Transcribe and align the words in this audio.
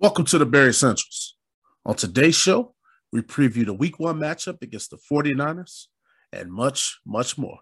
Welcome 0.00 0.24
to 0.24 0.38
the 0.38 0.46
Barry 0.46 0.72
Centrals. 0.72 1.36
On 1.84 1.94
today's 1.94 2.34
show, 2.34 2.74
we 3.12 3.20
preview 3.20 3.66
the 3.66 3.74
week 3.74 3.98
one 3.98 4.18
matchup 4.18 4.62
against 4.62 4.88
the 4.90 4.96
49ers 4.96 5.88
and 6.32 6.50
much, 6.50 6.98
much 7.04 7.36
more. 7.36 7.58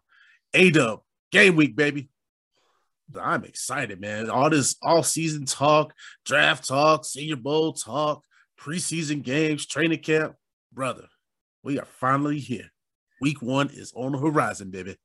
A 0.54 0.70
dub, 0.70 1.00
game 1.32 1.56
week, 1.56 1.74
baby. 1.74 2.10
I'm 3.20 3.42
excited, 3.42 4.00
man. 4.00 4.30
All 4.30 4.50
this 4.50 4.76
all 4.80 5.02
season 5.02 5.46
talk, 5.46 5.92
draft 6.24 6.68
talk, 6.68 7.04
senior 7.04 7.34
bowl 7.34 7.72
talk, 7.72 8.22
preseason 8.56 9.24
games, 9.24 9.66
training 9.66 9.98
camp. 9.98 10.36
Brother, 10.72 11.08
we 11.64 11.80
are 11.80 11.86
finally 11.86 12.38
here. 12.38 12.70
Week 13.20 13.42
one 13.42 13.68
is 13.72 13.92
on 13.96 14.12
the 14.12 14.18
horizon, 14.18 14.70
baby. 14.70 14.96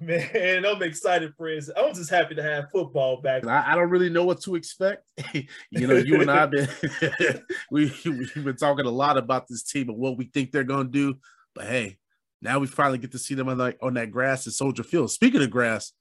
Man, 0.00 0.64
I'm 0.64 0.82
excited, 0.82 1.34
friends. 1.36 1.70
I'm 1.76 1.94
just 1.94 2.08
happy 2.08 2.34
to 2.34 2.42
have 2.42 2.70
football 2.70 3.20
back. 3.20 3.46
I, 3.46 3.72
I 3.72 3.74
don't 3.74 3.90
really 3.90 4.08
know 4.08 4.24
what 4.24 4.40
to 4.42 4.54
expect. 4.54 5.04
you 5.34 5.86
know, 5.86 5.96
you 5.96 6.20
and 6.22 6.30
I 6.30 6.40
have 6.40 6.50
been 6.50 6.68
we 7.70 7.92
we've 8.04 8.44
been 8.44 8.56
talking 8.56 8.86
a 8.86 8.90
lot 8.90 9.18
about 9.18 9.48
this 9.48 9.62
team 9.62 9.90
and 9.90 9.98
what 9.98 10.16
we 10.16 10.24
think 10.24 10.50
they're 10.50 10.64
gonna 10.64 10.88
do. 10.88 11.16
But 11.54 11.66
hey, 11.66 11.98
now 12.40 12.58
we 12.58 12.68
finally 12.68 12.98
get 12.98 13.12
to 13.12 13.18
see 13.18 13.34
them 13.34 13.50
on 13.50 13.58
like 13.58 13.76
on 13.82 13.94
that 13.94 14.10
grass 14.10 14.46
at 14.46 14.54
Soldier 14.54 14.82
Field. 14.82 15.10
Speaking 15.10 15.42
of 15.42 15.50
grass, 15.50 15.92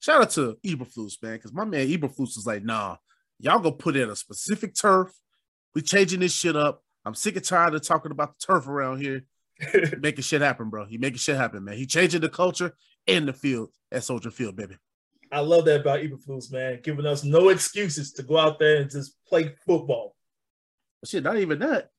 shout 0.00 0.22
out 0.22 0.30
to 0.30 0.56
Eberflus, 0.64 1.22
man, 1.22 1.34
because 1.34 1.52
my 1.52 1.66
man 1.66 1.88
Eberflus 1.88 2.38
is 2.38 2.46
like, 2.46 2.64
nah, 2.64 2.96
y'all 3.38 3.58
go 3.58 3.70
put 3.70 3.96
in 3.96 4.08
a 4.08 4.16
specific 4.16 4.74
turf. 4.74 5.12
We 5.74 5.82
changing 5.82 6.20
this 6.20 6.32
shit 6.32 6.56
up. 6.56 6.82
I'm 7.04 7.14
sick 7.14 7.36
and 7.36 7.44
tired 7.44 7.74
of 7.74 7.82
talking 7.82 8.12
about 8.12 8.38
the 8.38 8.46
turf 8.46 8.66
around 8.66 9.02
here. 9.02 9.26
making 10.00 10.22
shit 10.22 10.40
happen, 10.40 10.70
bro. 10.70 10.86
He 10.86 10.98
making 10.98 11.18
shit 11.18 11.36
happen, 11.36 11.64
man. 11.64 11.76
He 11.76 11.86
changing 11.86 12.20
the 12.20 12.28
culture 12.28 12.74
in 13.06 13.26
the 13.26 13.32
field 13.32 13.70
at 13.92 14.04
Soldier 14.04 14.30
Field, 14.30 14.56
baby. 14.56 14.76
I 15.32 15.40
love 15.40 15.64
that 15.64 15.80
about 15.80 16.00
Eberflus, 16.00 16.52
man, 16.52 16.80
giving 16.82 17.06
us 17.06 17.24
no 17.24 17.48
excuses 17.48 18.12
to 18.12 18.22
go 18.22 18.38
out 18.38 18.58
there 18.58 18.76
and 18.76 18.90
just 18.90 19.14
play 19.26 19.54
football. 19.66 20.14
shit, 21.04 21.24
not 21.24 21.38
even 21.38 21.58
that. 21.60 21.90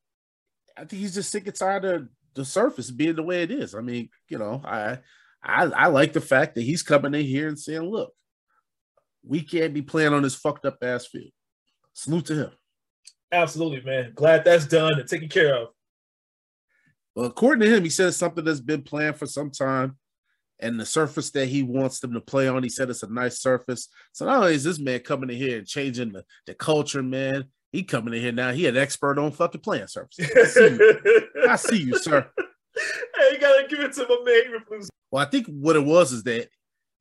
I 0.77 0.81
think 0.81 1.01
he's 1.01 1.15
just 1.15 1.31
sick 1.31 1.47
and 1.47 1.55
tired 1.55 1.85
of 1.85 2.07
the 2.35 2.45
surface 2.45 2.91
being 2.91 3.15
the 3.15 3.23
way 3.23 3.43
it 3.43 3.51
is. 3.51 3.75
I 3.75 3.81
mean, 3.81 4.09
you 4.29 4.37
know, 4.37 4.61
I 4.63 4.99
I 5.43 5.63
I 5.65 5.87
like 5.87 6.13
the 6.13 6.21
fact 6.21 6.55
that 6.55 6.61
he's 6.61 6.83
coming 6.83 7.13
in 7.13 7.25
here 7.25 7.47
and 7.47 7.59
saying, 7.59 7.81
look, 7.81 8.13
we 9.23 9.41
can't 9.41 9.73
be 9.73 9.81
playing 9.81 10.13
on 10.13 10.23
this 10.23 10.35
fucked 10.35 10.65
up 10.65 10.77
ass 10.81 11.07
field. 11.07 11.31
Salute 11.93 12.25
to 12.27 12.35
him. 12.35 12.51
Absolutely, 13.31 13.81
man. 13.81 14.13
Glad 14.15 14.45
that's 14.45 14.67
done 14.67 14.99
and 14.99 15.07
taken 15.07 15.29
care 15.29 15.55
of. 15.55 15.69
Well, 17.15 17.25
according 17.25 17.67
to 17.67 17.75
him, 17.75 17.83
he 17.83 17.89
said 17.89 18.13
something 18.13 18.45
that's 18.45 18.61
been 18.61 18.83
planned 18.83 19.17
for 19.17 19.25
some 19.25 19.49
time. 19.49 19.97
And 20.59 20.79
the 20.79 20.85
surface 20.85 21.29
that 21.31 21.47
he 21.47 21.61
wants 21.61 21.99
them 21.99 22.13
to 22.13 22.21
play 22.21 22.47
on, 22.47 22.63
he 22.63 22.69
said 22.69 22.89
it's 22.89 23.03
a 23.03 23.13
nice 23.13 23.41
surface. 23.41 23.89
So 24.11 24.25
not 24.25 24.37
only 24.37 24.55
is 24.55 24.63
this 24.63 24.79
man 24.79 25.01
coming 25.01 25.29
in 25.29 25.35
here 25.35 25.59
and 25.59 25.67
changing 25.67 26.13
the, 26.13 26.23
the 26.47 26.55
culture, 26.55 27.03
man, 27.03 27.45
he 27.71 27.83
coming 27.83 28.13
in 28.13 28.21
here 28.21 28.31
now. 28.31 28.51
He 28.51 28.65
an 28.65 28.77
expert 28.77 29.19
on 29.19 29.31
fucking 29.31 29.61
playing 29.61 29.87
surfaces. 29.87 30.31
I 30.35 30.45
see 30.45 30.69
you, 30.69 31.27
I 31.49 31.55
see 31.55 31.77
you 31.77 31.97
sir. 31.99 32.29
Hey, 33.15 33.31
you 33.31 33.39
gotta 33.39 33.67
give 33.67 33.79
it 33.79 33.93
to 33.93 34.05
my 34.07 34.21
man 34.23 34.61
Well, 35.09 35.25
I 35.25 35.27
think 35.27 35.47
what 35.47 35.75
it 35.75 35.83
was 35.83 36.11
is 36.11 36.21
that 36.23 36.47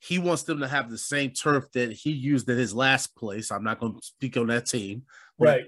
he 0.00 0.18
wants 0.18 0.44
them 0.44 0.60
to 0.60 0.68
have 0.68 0.90
the 0.90 0.98
same 0.98 1.32
turf 1.32 1.70
that 1.72 1.92
he 1.92 2.10
used 2.10 2.48
at 2.48 2.56
his 2.56 2.74
last 2.74 3.14
place. 3.16 3.50
I'm 3.50 3.64
not 3.64 3.80
going 3.80 3.94
to 3.94 4.00
speak 4.02 4.36
on 4.36 4.46
that 4.46 4.66
team. 4.66 5.02
Right. 5.38 5.66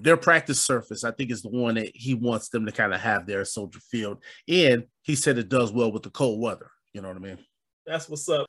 Their 0.00 0.16
practice 0.16 0.60
surface, 0.60 1.04
I 1.04 1.10
think, 1.10 1.30
is 1.30 1.42
the 1.42 1.50
one 1.50 1.74
that 1.74 1.92
he 1.94 2.14
wants 2.14 2.48
them 2.48 2.66
to 2.66 2.72
kind 2.72 2.94
of 2.94 3.00
have 3.00 3.26
there 3.26 3.42
at 3.42 3.48
Soldier 3.48 3.80
Field. 3.80 4.22
And 4.48 4.84
he 5.02 5.14
said 5.14 5.38
it 5.38 5.48
does 5.48 5.72
well 5.72 5.92
with 5.92 6.02
the 6.02 6.10
cold 6.10 6.40
weather. 6.40 6.70
You 6.94 7.02
know 7.02 7.08
what 7.08 7.16
I 7.16 7.20
mean? 7.20 7.38
That's 7.86 8.08
what's 8.08 8.28
up. 8.28 8.46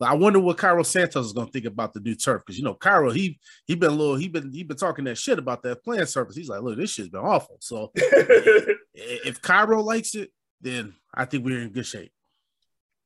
But 0.00 0.08
I 0.08 0.14
wonder 0.14 0.40
what 0.40 0.58
Cairo 0.58 0.82
Santos 0.82 1.26
is 1.26 1.32
going 1.32 1.46
to 1.46 1.52
think 1.52 1.66
about 1.66 1.92
the 1.92 2.00
new 2.00 2.14
turf 2.14 2.42
because 2.44 2.58
you 2.58 2.64
know 2.64 2.74
Cairo 2.74 3.10
he 3.10 3.38
he 3.66 3.74
been 3.74 3.90
a 3.90 3.94
little 3.94 4.16
he 4.16 4.28
been 4.28 4.50
he 4.50 4.64
been 4.64 4.76
talking 4.76 5.04
that 5.04 5.18
shit 5.18 5.38
about 5.38 5.62
that 5.62 5.84
playing 5.84 6.06
surface. 6.06 6.36
He's 6.36 6.48
like, 6.48 6.62
look, 6.62 6.78
this 6.78 6.90
shit's 6.90 7.10
been 7.10 7.20
awful. 7.20 7.58
So 7.60 7.92
if 7.94 9.40
Cairo 9.42 9.82
likes 9.82 10.14
it, 10.14 10.30
then 10.60 10.94
I 11.14 11.26
think 11.26 11.44
we're 11.44 11.60
in 11.60 11.70
good 11.70 11.86
shape. 11.86 12.12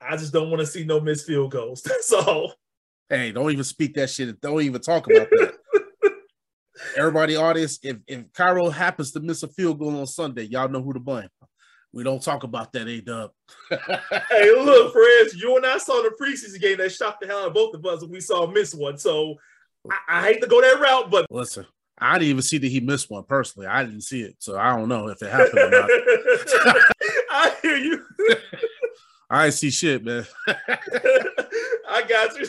I 0.00 0.16
just 0.16 0.32
don't 0.32 0.50
want 0.50 0.60
to 0.60 0.66
see 0.66 0.84
no 0.84 1.00
missed 1.00 1.26
field 1.26 1.50
goals. 1.50 1.82
That's 1.84 2.12
all. 2.12 2.54
Hey, 3.08 3.32
don't 3.32 3.50
even 3.50 3.64
speak 3.64 3.94
that 3.94 4.10
shit. 4.10 4.41
Don't 4.41 4.62
even 4.62 4.80
talk 4.80 5.06
about 5.06 5.28
that. 5.30 5.54
Everybody, 6.97 7.34
audience, 7.34 7.78
if 7.82 7.97
if 8.06 8.32
Cairo 8.32 8.69
happens 8.69 9.10
to 9.12 9.20
miss 9.20 9.42
a 9.42 9.48
field 9.48 9.80
goal 9.80 9.98
on 9.98 10.06
Sunday, 10.06 10.44
y'all 10.44 10.69
know 10.69 10.82
who 10.82 10.92
to 10.92 11.00
blame. 11.00 11.28
We 11.94 12.03
don't 12.03 12.21
talk 12.21 12.43
about 12.43 12.72
that, 12.72 12.88
A 12.88 13.00
Dub. 13.00 13.31
hey, 13.71 14.50
look, 14.50 14.93
friends, 14.93 15.37
you 15.37 15.56
and 15.56 15.65
I 15.65 15.78
saw 15.78 16.03
the 16.03 16.12
preseason 16.21 16.60
game 16.60 16.78
that 16.78 16.91
shocked 16.91 17.21
the 17.21 17.28
hell 17.28 17.38
out 17.38 17.47
of 17.49 17.55
both 17.55 17.72
of 17.72 17.87
us 17.87 18.03
when 18.03 18.10
we 18.10 18.21
saw 18.21 18.44
him 18.44 18.53
miss 18.53 18.75
one. 18.75 18.99
So 18.99 19.37
I, 19.88 19.99
I 20.09 20.22
hate 20.22 20.41
to 20.43 20.49
go 20.49 20.60
that 20.60 20.81
route, 20.81 21.09
but 21.09 21.27
Listen, 21.31 21.65
I 21.97 22.19
didn't 22.19 22.31
even 22.31 22.43
see 22.43 22.59
that 22.59 22.66
he 22.66 22.81
missed 22.81 23.10
one 23.10 23.22
personally. 23.22 23.69
I 23.69 23.84
didn't 23.84 24.00
see 24.00 24.22
it, 24.22 24.34
so 24.41 24.59
I 24.59 24.77
don't 24.77 24.88
know 24.88 25.06
if 25.06 25.22
it 25.22 25.31
happened 25.31 25.56
or 25.56 25.71
not. 25.71 25.88
I 27.31 27.54
hear 27.62 27.77
you. 27.77 28.04
I 29.31 29.50
see 29.50 29.71
shit, 29.71 30.04
man. 30.04 30.27
I 31.88 32.03
got 32.09 32.37
you. 32.37 32.47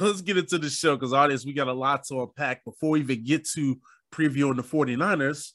Let's 0.00 0.20
get 0.20 0.36
into 0.36 0.58
the 0.58 0.68
show 0.68 0.96
because, 0.96 1.12
audience, 1.12 1.46
we 1.46 1.52
got 1.52 1.68
a 1.68 1.72
lot 1.72 2.04
to 2.08 2.22
unpack 2.22 2.64
before 2.64 2.90
we 2.90 3.00
even 3.00 3.22
get 3.24 3.48
to 3.50 3.78
previewing 4.12 4.56
the 4.56 4.64
49ers. 4.64 5.52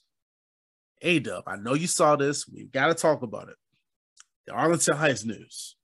A 1.02 1.20
Dub, 1.20 1.44
I 1.48 1.56
know 1.56 1.74
you 1.74 1.88
saw 1.88 2.16
this. 2.16 2.48
We've 2.48 2.72
got 2.72 2.88
to 2.88 2.94
talk 2.94 3.22
about 3.22 3.50
it. 3.50 3.56
The 4.48 4.54
Arlington 4.54 4.98
Heights 4.98 5.26
news. 5.26 5.76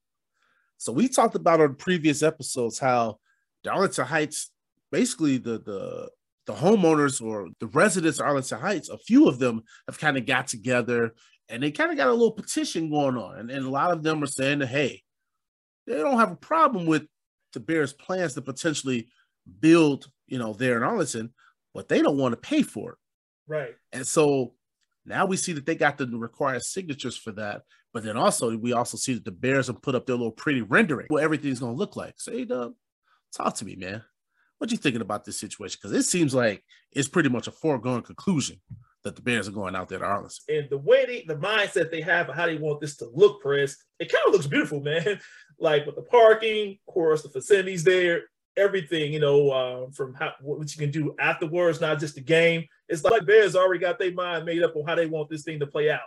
So 0.78 0.92
we 0.92 1.08
talked 1.08 1.36
about 1.36 1.62
on 1.62 1.76
previous 1.76 2.22
episodes 2.22 2.80
how 2.80 3.20
the 3.64 3.72
Arlington 3.72 4.06
Heights, 4.06 4.52
basically 4.92 5.38
the 5.38 5.59
the 5.59 6.09
the 6.46 6.53
homeowners 6.53 7.22
or 7.22 7.48
the 7.59 7.68
residents 7.68 8.20
of 8.20 8.28
Arlington 8.28 8.59
Heights, 8.59 8.90
a 8.90 8.98
few 8.98 9.28
of 9.28 9.40
them 9.40 9.64
have 9.88 10.00
kind 10.00 10.18
of 10.18 10.26
got 10.26 10.48
together 10.48 11.14
and 11.50 11.62
they 11.62 11.72
kind 11.72 11.92
of 11.92 11.97
got 11.97 12.08
a 12.08 12.14
little 12.14 12.32
petition 12.32 12.90
going 12.90 13.18
on. 13.18 13.40
And, 13.40 13.52
and 13.52 13.66
a 13.66 13.70
lot 13.70 13.92
of 13.92 14.03
them 14.03 14.24
are 14.24 14.28
saying 14.28 14.59
that, 14.59 14.68
hey, 14.68 15.02
they 15.88 15.97
don't 15.97 16.20
have 16.20 16.32
a 16.32 16.38
problem 16.38 16.86
with 16.86 17.03
the 17.53 17.59
Bears' 17.59 17.94
plans 17.94 18.34
to 18.34 18.42
potentially 18.42 19.08
build, 19.59 20.08
you 20.28 20.40
know, 20.40 20.53
there 20.53 20.78
in 20.78 20.84
Arlington, 20.84 21.34
but 21.74 21.88
they 21.88 22.02
don't 22.02 22.18
want 22.18 22.34
to 22.34 22.38
pay 22.38 22.62
for 22.62 22.92
it. 22.92 22.97
right. 23.47 23.76
And 23.94 24.06
so 24.06 24.53
now 25.05 25.25
we 25.25 25.38
see 25.38 25.53
that 25.53 25.66
they 25.66 25.75
got 25.75 25.97
the 25.97 26.07
required 26.07 26.63
signatures 26.63 27.17
for 27.17 27.31
that. 27.33 27.63
But 27.93 28.03
then 28.03 28.17
also 28.17 28.57
we 28.57 28.73
also 28.73 28.97
see 28.97 29.13
that 29.13 29.25
the 29.25 29.31
Bears 29.31 29.67
have 29.67 29.81
put 29.81 29.95
up 29.95 30.05
their 30.05 30.16
little 30.16 30.31
pretty 30.31 30.61
rendering 30.61 31.07
what 31.09 31.23
everything's 31.23 31.59
gonna 31.59 31.73
look 31.73 31.95
like. 31.95 32.19
Say, 32.19 32.45
Dub, 32.45 32.73
talk 33.33 33.55
to 33.55 33.66
me, 33.66 33.75
man. 33.75 34.03
What 34.57 34.71
you 34.71 34.77
thinking 34.77 35.01
about 35.01 35.25
this 35.25 35.39
situation? 35.39 35.79
Because 35.81 35.97
it 35.97 36.03
seems 36.03 36.33
like 36.33 36.63
it's 36.91 37.07
pretty 37.07 37.29
much 37.29 37.47
a 37.47 37.51
foregone 37.51 38.01
conclusion 38.01 38.59
that 39.03 39.16
the 39.16 39.21
Bears 39.21 39.47
are 39.47 39.51
going 39.51 39.75
out 39.75 39.88
there 39.88 39.99
to 39.99 40.05
Arlington. 40.05 40.43
And 40.49 40.69
the 40.69 40.77
way 40.77 41.05
they, 41.05 41.25
the 41.27 41.39
mindset 41.39 41.91
they 41.91 42.01
have 42.01 42.29
of 42.29 42.35
how 42.35 42.47
they 42.47 42.57
want 42.57 42.81
this 42.81 42.97
to 42.97 43.09
look, 43.13 43.41
Chris, 43.41 43.77
it 43.99 44.11
kind 44.11 44.23
of 44.27 44.33
looks 44.33 44.47
beautiful, 44.47 44.81
man. 44.81 45.19
Like 45.57 45.85
with 45.85 45.95
the 45.95 46.01
parking, 46.01 46.78
of 46.85 46.93
course, 46.93 47.22
the 47.23 47.29
facilities 47.29 47.85
there, 47.85 48.23
everything, 48.57 49.13
you 49.13 49.19
know, 49.19 49.49
uh, 49.49 49.91
from 49.91 50.13
how, 50.13 50.34
what 50.41 50.73
you 50.75 50.79
can 50.79 50.91
do 50.91 51.16
afterwards, 51.19 51.81
not 51.81 51.99
just 51.99 52.16
the 52.16 52.22
game. 52.22 52.66
It's 52.87 53.03
like 53.03 53.25
Bears 53.25 53.55
already 53.55 53.79
got 53.79 53.99
their 53.99 54.13
mind 54.13 54.46
made 54.46 54.63
up 54.63 54.75
on 54.75 54.85
how 54.85 54.96
they 54.96 55.05
want 55.05 55.29
this 55.29 55.43
thing 55.43 55.59
to 55.59 55.67
play 55.67 55.90
out. 55.90 55.99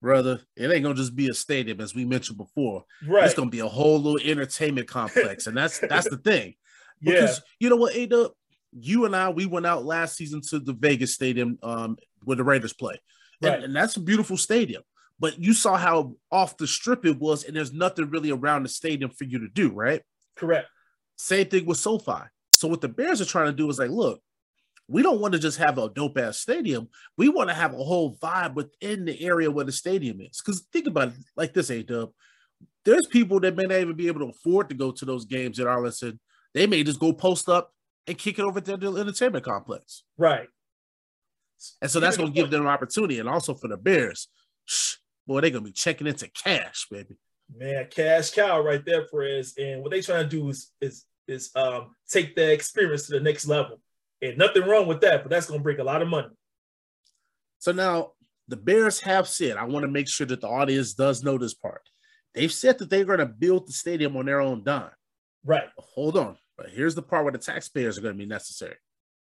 Brother, 0.00 0.40
it 0.56 0.70
ain't 0.70 0.84
gonna 0.84 0.94
just 0.94 1.16
be 1.16 1.28
a 1.28 1.34
stadium, 1.34 1.80
as 1.80 1.94
we 1.94 2.04
mentioned 2.04 2.38
before. 2.38 2.84
Right. 3.04 3.24
It's 3.24 3.34
gonna 3.34 3.50
be 3.50 3.60
a 3.60 3.68
whole 3.68 3.98
little 4.00 4.30
entertainment 4.30 4.86
complex, 4.86 5.48
and 5.48 5.56
that's 5.56 5.80
that's 5.80 6.08
the 6.08 6.18
thing. 6.18 6.54
yeah. 7.00 7.32
You 7.58 7.68
know 7.68 7.76
what, 7.76 7.96
Ada, 7.96 8.30
you 8.78 9.06
and 9.06 9.16
I, 9.16 9.30
we 9.30 9.46
went 9.46 9.66
out 9.66 9.84
last 9.84 10.16
season 10.16 10.40
to 10.50 10.60
the 10.60 10.72
Vegas 10.72 11.14
Stadium 11.14 11.58
um, 11.64 11.96
where 12.22 12.36
the 12.36 12.44
Raiders 12.44 12.72
play, 12.72 13.00
and, 13.42 13.50
Right. 13.50 13.64
and 13.64 13.74
that's 13.74 13.96
a 13.96 14.00
beautiful 14.00 14.36
stadium. 14.36 14.82
But 15.18 15.40
you 15.40 15.52
saw 15.52 15.76
how 15.76 16.14
off 16.30 16.56
the 16.58 16.68
strip 16.68 17.04
it 17.04 17.18
was, 17.18 17.42
and 17.42 17.56
there's 17.56 17.72
nothing 17.72 18.08
really 18.08 18.30
around 18.30 18.62
the 18.62 18.68
stadium 18.68 19.10
for 19.10 19.24
you 19.24 19.40
to 19.40 19.48
do, 19.48 19.70
right? 19.70 20.00
Correct. 20.36 20.68
Same 21.18 21.46
thing 21.48 21.66
with 21.66 21.78
SoFi. 21.78 22.22
So 22.52 22.68
what 22.68 22.80
the 22.80 22.88
Bears 22.88 23.20
are 23.20 23.26
trying 23.26 23.46
to 23.46 23.52
do 23.52 23.68
is 23.68 23.78
like, 23.78 23.90
look, 23.90 24.20
we 24.88 25.02
don't 25.02 25.20
want 25.20 25.32
to 25.34 25.38
just 25.38 25.58
have 25.58 25.76
a 25.78 25.90
dope 25.90 26.16
ass 26.16 26.38
stadium. 26.38 26.88
We 27.16 27.28
want 27.28 27.50
to 27.50 27.54
have 27.54 27.74
a 27.74 27.84
whole 27.84 28.16
vibe 28.16 28.54
within 28.54 29.04
the 29.04 29.20
area 29.22 29.50
where 29.50 29.64
the 29.64 29.72
stadium 29.72 30.20
is. 30.20 30.40
Because 30.44 30.66
think 30.72 30.86
about 30.86 31.08
it 31.08 31.14
like 31.36 31.52
this, 31.52 31.70
A 31.70 31.82
Dub. 31.82 32.10
there's 32.84 33.06
people 33.06 33.38
that 33.40 33.54
may 33.54 33.64
not 33.64 33.80
even 33.80 33.96
be 33.96 34.06
able 34.06 34.20
to 34.20 34.30
afford 34.30 34.70
to 34.70 34.74
go 34.74 34.90
to 34.92 35.04
those 35.04 35.26
games 35.26 35.60
at 35.60 35.66
Arlington. 35.66 36.18
They 36.54 36.66
may 36.66 36.82
just 36.82 37.00
go 37.00 37.12
post 37.12 37.48
up 37.48 37.74
and 38.06 38.16
kick 38.16 38.38
it 38.38 38.42
over 38.42 38.60
to 38.60 38.76
the 38.78 38.96
entertainment 38.96 39.44
complex. 39.44 40.04
Right. 40.16 40.48
And 41.82 41.90
so 41.90 42.00
that's 42.00 42.16
going 42.16 42.32
to 42.32 42.34
give 42.34 42.50
them 42.50 42.62
an 42.62 42.68
opportunity. 42.68 43.18
And 43.18 43.28
also 43.28 43.54
for 43.54 43.68
the 43.68 43.76
Bears, 43.76 44.28
shh, 44.64 44.94
boy, 45.26 45.42
they're 45.42 45.50
going 45.50 45.64
to 45.64 45.68
be 45.68 45.72
checking 45.72 46.06
into 46.06 46.28
cash, 46.30 46.86
baby. 46.90 47.16
Man, 47.54 47.86
cash 47.90 48.30
cow 48.30 48.60
right 48.60 48.84
there, 48.84 49.06
Perez. 49.06 49.54
And 49.58 49.82
what 49.82 49.90
they 49.90 50.00
trying 50.00 50.24
to 50.24 50.28
do 50.28 50.48
is 50.48 50.70
is 50.80 51.04
is 51.28 51.50
um 51.54 51.94
take 52.08 52.34
that 52.36 52.52
experience 52.52 53.06
to 53.06 53.12
the 53.12 53.20
next 53.20 53.46
level. 53.46 53.80
And 54.20 54.36
nothing 54.36 54.64
wrong 54.64 54.88
with 54.88 55.00
that, 55.02 55.22
but 55.22 55.30
that's 55.30 55.46
going 55.46 55.60
to 55.60 55.62
bring 55.62 55.78
a 55.78 55.84
lot 55.84 56.02
of 56.02 56.08
money. 56.08 56.28
So 57.60 57.70
now 57.72 58.12
the 58.48 58.56
Bears 58.56 59.00
have 59.00 59.28
said, 59.28 59.56
I 59.56 59.64
want 59.64 59.84
to 59.84 59.90
make 59.90 60.08
sure 60.08 60.26
that 60.26 60.40
the 60.40 60.48
audience 60.48 60.94
does 60.94 61.22
know 61.22 61.38
this 61.38 61.54
part. 61.54 61.82
They've 62.34 62.52
said 62.52 62.78
that 62.78 62.90
they're 62.90 63.04
going 63.04 63.18
to 63.20 63.26
build 63.26 63.68
the 63.68 63.72
stadium 63.72 64.16
on 64.16 64.26
their 64.26 64.40
own 64.40 64.64
dime. 64.64 64.90
Right. 65.44 65.68
Hold 65.76 66.16
on. 66.16 66.36
But 66.56 66.70
here's 66.70 66.94
the 66.96 67.02
part 67.02 67.24
where 67.24 67.32
the 67.32 67.38
taxpayers 67.38 67.96
are 67.96 68.00
going 68.00 68.14
to 68.14 68.18
be 68.18 68.26
necessary. 68.26 68.76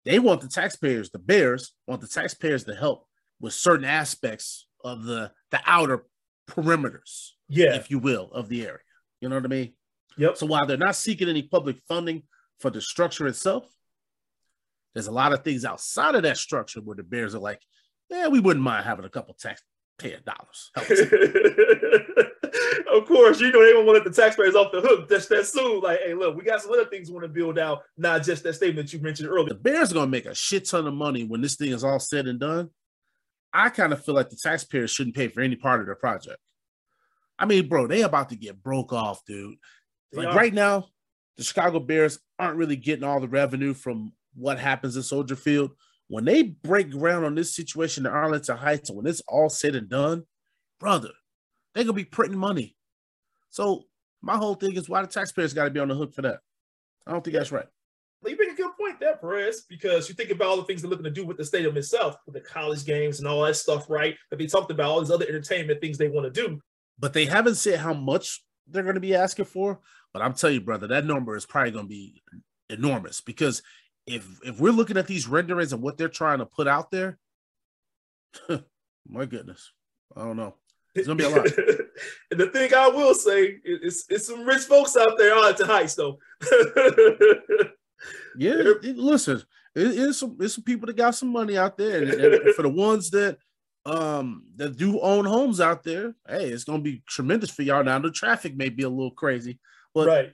They 0.04 0.18
want 0.18 0.42
the 0.42 0.48
taxpayers, 0.48 1.10
the 1.10 1.18
Bears 1.18 1.72
want 1.86 2.02
the 2.02 2.08
taxpayers 2.08 2.64
to 2.64 2.74
help 2.74 3.06
with 3.40 3.54
certain 3.54 3.86
aspects 3.86 4.66
of 4.84 5.04
the 5.04 5.32
the 5.50 5.60
outer 5.64 6.04
perimeters, 6.50 7.30
Yeah. 7.48 7.74
if 7.74 7.90
you 7.90 7.98
will, 7.98 8.30
of 8.32 8.48
the 8.50 8.66
area. 8.66 8.78
You 9.20 9.30
know 9.30 9.36
what 9.36 9.44
I 9.46 9.48
mean? 9.48 9.72
Yep. 10.16 10.36
So 10.36 10.46
while 10.46 10.66
they're 10.66 10.76
not 10.76 10.96
seeking 10.96 11.28
any 11.28 11.42
public 11.42 11.78
funding 11.88 12.22
for 12.60 12.70
the 12.70 12.80
structure 12.80 13.26
itself, 13.26 13.66
there's 14.94 15.08
a 15.08 15.12
lot 15.12 15.32
of 15.32 15.42
things 15.42 15.64
outside 15.64 16.14
of 16.14 16.22
that 16.22 16.36
structure 16.36 16.80
where 16.80 16.96
the 16.96 17.02
Bears 17.02 17.34
are 17.34 17.40
like, 17.40 17.60
yeah, 18.10 18.28
we 18.28 18.40
wouldn't 18.40 18.64
mind 18.64 18.84
having 18.84 19.04
a 19.04 19.10
couple 19.10 19.34
taxpayer 19.34 20.20
dollars. 20.24 20.70
Help 20.74 20.90
us 20.90 21.00
out." 21.00 22.26
of 22.94 23.06
course, 23.06 23.40
you 23.40 23.50
know 23.50 23.64
they 23.64 23.72
don't 23.72 23.86
want 23.86 23.98
to 23.98 24.04
let 24.04 24.14
the 24.14 24.22
taxpayers 24.22 24.54
off 24.54 24.72
the 24.72 24.80
hook 24.80 25.08
just 25.08 25.28
that 25.30 25.46
soon. 25.46 25.80
Like, 25.80 26.00
hey, 26.00 26.14
look, 26.14 26.36
we 26.36 26.44
got 26.44 26.62
some 26.62 26.72
other 26.72 26.84
things 26.84 27.08
we 27.08 27.14
want 27.14 27.24
to 27.24 27.28
build 27.28 27.58
out, 27.58 27.82
not 27.96 28.22
just 28.22 28.44
that 28.44 28.54
statement 28.54 28.92
you 28.92 29.00
mentioned 29.00 29.28
earlier. 29.28 29.48
the. 29.48 29.54
Bears 29.54 29.90
are 29.90 29.94
going 29.94 30.06
to 30.06 30.10
make 30.10 30.26
a 30.26 30.34
shit 30.34 30.68
ton 30.68 30.86
of 30.86 30.94
money 30.94 31.24
when 31.24 31.40
this 31.40 31.56
thing 31.56 31.72
is 31.72 31.84
all 31.84 31.98
said 31.98 32.26
and 32.26 32.38
done. 32.38 32.70
I 33.52 33.68
kind 33.68 33.92
of 33.92 34.04
feel 34.04 34.14
like 34.14 34.30
the 34.30 34.36
taxpayers 34.36 34.90
shouldn't 34.90 35.16
pay 35.16 35.28
for 35.28 35.40
any 35.40 35.56
part 35.56 35.80
of 35.80 35.86
their 35.86 35.94
project. 35.94 36.38
I 37.38 37.46
mean, 37.46 37.68
bro, 37.68 37.86
they 37.86 38.02
about 38.02 38.28
to 38.30 38.36
get 38.36 38.62
broke 38.62 38.92
off, 38.92 39.24
dude. 39.24 39.56
Like 40.12 40.34
right 40.34 40.54
now, 40.54 40.88
the 41.36 41.44
Chicago 41.44 41.80
Bears 41.80 42.18
aren't 42.38 42.56
really 42.56 42.76
getting 42.76 43.04
all 43.04 43.20
the 43.20 43.28
revenue 43.28 43.74
from 43.74 44.12
what 44.34 44.58
happens 44.58 44.96
in 44.96 45.02
Soldier 45.02 45.36
Field. 45.36 45.72
When 46.08 46.24
they 46.24 46.42
break 46.42 46.90
ground 46.90 47.24
on 47.24 47.34
this 47.34 47.56
situation 47.56 48.06
in 48.06 48.12
Arlington 48.12 48.56
Heights, 48.56 48.90
and 48.90 48.96
when 48.96 49.06
it's 49.06 49.22
all 49.26 49.48
said 49.48 49.74
and 49.74 49.88
done, 49.88 50.24
brother, 50.78 51.10
they're 51.74 51.84
gonna 51.84 51.94
be 51.94 52.04
printing 52.04 52.38
money. 52.38 52.76
So 53.50 53.84
my 54.22 54.36
whole 54.36 54.54
thing 54.54 54.74
is 54.76 54.88
why 54.88 55.02
the 55.02 55.08
taxpayers 55.08 55.54
got 55.54 55.64
to 55.64 55.70
be 55.70 55.80
on 55.80 55.88
the 55.88 55.94
hook 55.94 56.14
for 56.14 56.22
that. 56.22 56.40
I 57.06 57.12
don't 57.12 57.22
think 57.24 57.36
that's 57.36 57.52
right. 57.52 57.66
Well, 58.22 58.30
you 58.30 58.36
bring 58.36 58.50
a 58.50 58.54
good 58.54 58.70
point 58.80 58.98
there, 59.00 59.16
Perez, 59.16 59.64
because 59.68 60.08
you 60.08 60.14
think 60.14 60.30
about 60.30 60.48
all 60.48 60.56
the 60.56 60.64
things 60.64 60.80
they're 60.80 60.90
looking 60.90 61.04
to 61.04 61.10
do 61.10 61.26
with 61.26 61.36
the 61.36 61.44
stadium 61.44 61.76
itself, 61.76 62.16
with 62.24 62.34
the 62.34 62.40
college 62.40 62.84
games 62.86 63.18
and 63.18 63.28
all 63.28 63.42
that 63.42 63.56
stuff, 63.56 63.90
right? 63.90 64.16
That 64.30 64.38
they 64.38 64.46
talked 64.46 64.70
about 64.70 64.86
all 64.86 65.00
these 65.00 65.10
other 65.10 65.26
entertainment 65.28 65.80
things 65.80 65.98
they 65.98 66.08
want 66.08 66.32
to 66.32 66.48
do. 66.48 66.60
but 66.98 67.12
they 67.12 67.26
haven't 67.26 67.56
said 67.56 67.80
how 67.80 67.92
much 67.92 68.42
they're 68.68 68.82
going 68.82 68.94
to 68.94 69.00
be 69.00 69.14
asking 69.14 69.46
for. 69.46 69.80
But 70.12 70.22
I'm 70.22 70.34
telling 70.34 70.54
you, 70.54 70.60
brother, 70.60 70.86
that 70.88 71.04
number 71.04 71.36
is 71.36 71.46
probably 71.46 71.72
going 71.72 71.86
to 71.86 71.88
be 71.88 72.22
enormous 72.70 73.20
because 73.20 73.62
if 74.06 74.26
if 74.44 74.60
we're 74.60 74.72
looking 74.72 74.96
at 74.96 75.06
these 75.06 75.26
renderings 75.26 75.72
and 75.72 75.82
what 75.82 75.98
they're 75.98 76.08
trying 76.08 76.38
to 76.38 76.46
put 76.46 76.68
out 76.68 76.90
there, 76.90 77.18
my 79.08 79.24
goodness, 79.24 79.72
I 80.16 80.24
don't 80.24 80.36
know. 80.36 80.54
It's 80.94 81.08
gonna 81.08 81.16
be 81.16 81.24
a 81.24 81.28
lot. 81.28 81.46
and 82.30 82.40
the 82.40 82.50
thing 82.52 82.72
I 82.72 82.88
will 82.88 83.14
say 83.14 83.58
is, 83.64 84.04
it's, 84.08 84.26
some 84.28 84.44
rich 84.44 84.62
folks 84.62 84.96
out 84.96 85.18
there 85.18 85.34
on 85.34 85.54
the 85.56 85.66
heights, 85.66 85.94
though. 85.94 86.18
Yeah, 88.36 88.54
it- 88.82 88.98
listen, 88.98 89.42
it, 89.74 89.98
it's 89.98 90.18
some 90.18 90.36
it's 90.40 90.54
some 90.54 90.64
people 90.64 90.86
that 90.86 90.96
got 90.96 91.14
some 91.14 91.30
money 91.30 91.56
out 91.56 91.78
there, 91.78 92.02
and, 92.02 92.10
and 92.10 92.54
for 92.54 92.62
the 92.62 92.68
ones 92.68 93.10
that 93.10 93.38
um 93.86 94.44
that 94.56 94.76
do 94.76 95.00
own 95.00 95.24
homes 95.24 95.60
out 95.60 95.82
there, 95.82 96.14
hey, 96.28 96.48
it's 96.48 96.64
gonna 96.64 96.82
be 96.82 97.02
tremendous 97.08 97.50
for 97.50 97.62
y'all. 97.62 97.84
Now 97.84 97.98
the 97.98 98.10
traffic 98.10 98.56
may 98.56 98.68
be 98.68 98.82
a 98.82 98.88
little 98.88 99.10
crazy, 99.10 99.58
but 99.92 100.06
right. 100.06 100.32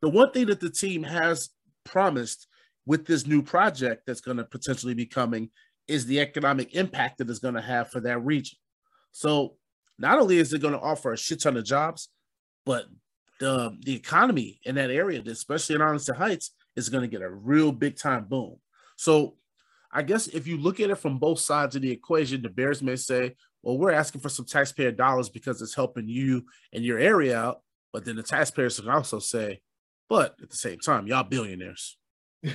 the 0.00 0.08
one 0.08 0.32
thing 0.32 0.46
that 0.46 0.60
the 0.60 0.70
team 0.70 1.02
has 1.02 1.50
promised 1.84 2.48
with 2.86 3.06
this 3.06 3.26
new 3.26 3.42
project 3.42 4.04
that's 4.06 4.20
going 4.20 4.36
to 4.36 4.44
potentially 4.44 4.94
be 4.94 5.06
coming 5.06 5.50
is 5.88 6.06
the 6.06 6.20
economic 6.20 6.74
impact 6.74 7.18
that 7.18 7.30
it's 7.30 7.38
going 7.38 7.54
to 7.54 7.60
have 7.60 7.90
for 7.90 8.00
that 8.00 8.18
region. 8.24 8.58
So 9.12 9.56
not 9.98 10.18
only 10.18 10.38
is 10.38 10.52
it 10.52 10.62
going 10.62 10.74
to 10.74 10.80
offer 10.80 11.12
a 11.12 11.18
shit 11.18 11.42
ton 11.42 11.56
of 11.56 11.64
jobs, 11.64 12.08
but 12.66 12.86
the 13.40 13.76
the 13.84 13.94
economy 13.94 14.60
in 14.64 14.76
that 14.76 14.90
area, 14.90 15.22
especially 15.26 15.76
in 15.76 15.82
Arlington 15.82 16.14
Heights, 16.14 16.52
is 16.76 16.88
going 16.88 17.02
to 17.02 17.08
get 17.08 17.22
a 17.22 17.30
real 17.30 17.72
big 17.72 17.96
time 17.96 18.24
boom. 18.24 18.56
So 18.96 19.36
I 19.94 20.02
guess 20.02 20.26
if 20.26 20.48
you 20.48 20.58
look 20.58 20.80
at 20.80 20.90
it 20.90 20.96
from 20.96 21.18
both 21.18 21.38
sides 21.38 21.76
of 21.76 21.82
the 21.82 21.90
equation, 21.90 22.42
the 22.42 22.48
Bears 22.48 22.82
may 22.82 22.96
say, 22.96 23.36
well, 23.62 23.78
we're 23.78 23.92
asking 23.92 24.20
for 24.20 24.28
some 24.28 24.44
taxpayer 24.44 24.90
dollars 24.90 25.28
because 25.28 25.62
it's 25.62 25.74
helping 25.74 26.08
you 26.08 26.44
and 26.72 26.84
your 26.84 26.98
area 26.98 27.38
out. 27.38 27.62
But 27.92 28.04
then 28.04 28.16
the 28.16 28.22
taxpayers 28.24 28.80
can 28.80 28.88
also 28.88 29.20
say, 29.20 29.60
but 30.08 30.34
at 30.42 30.50
the 30.50 30.56
same 30.56 30.80
time, 30.80 31.06
y'all 31.06 31.22
billionaires. 31.22 31.96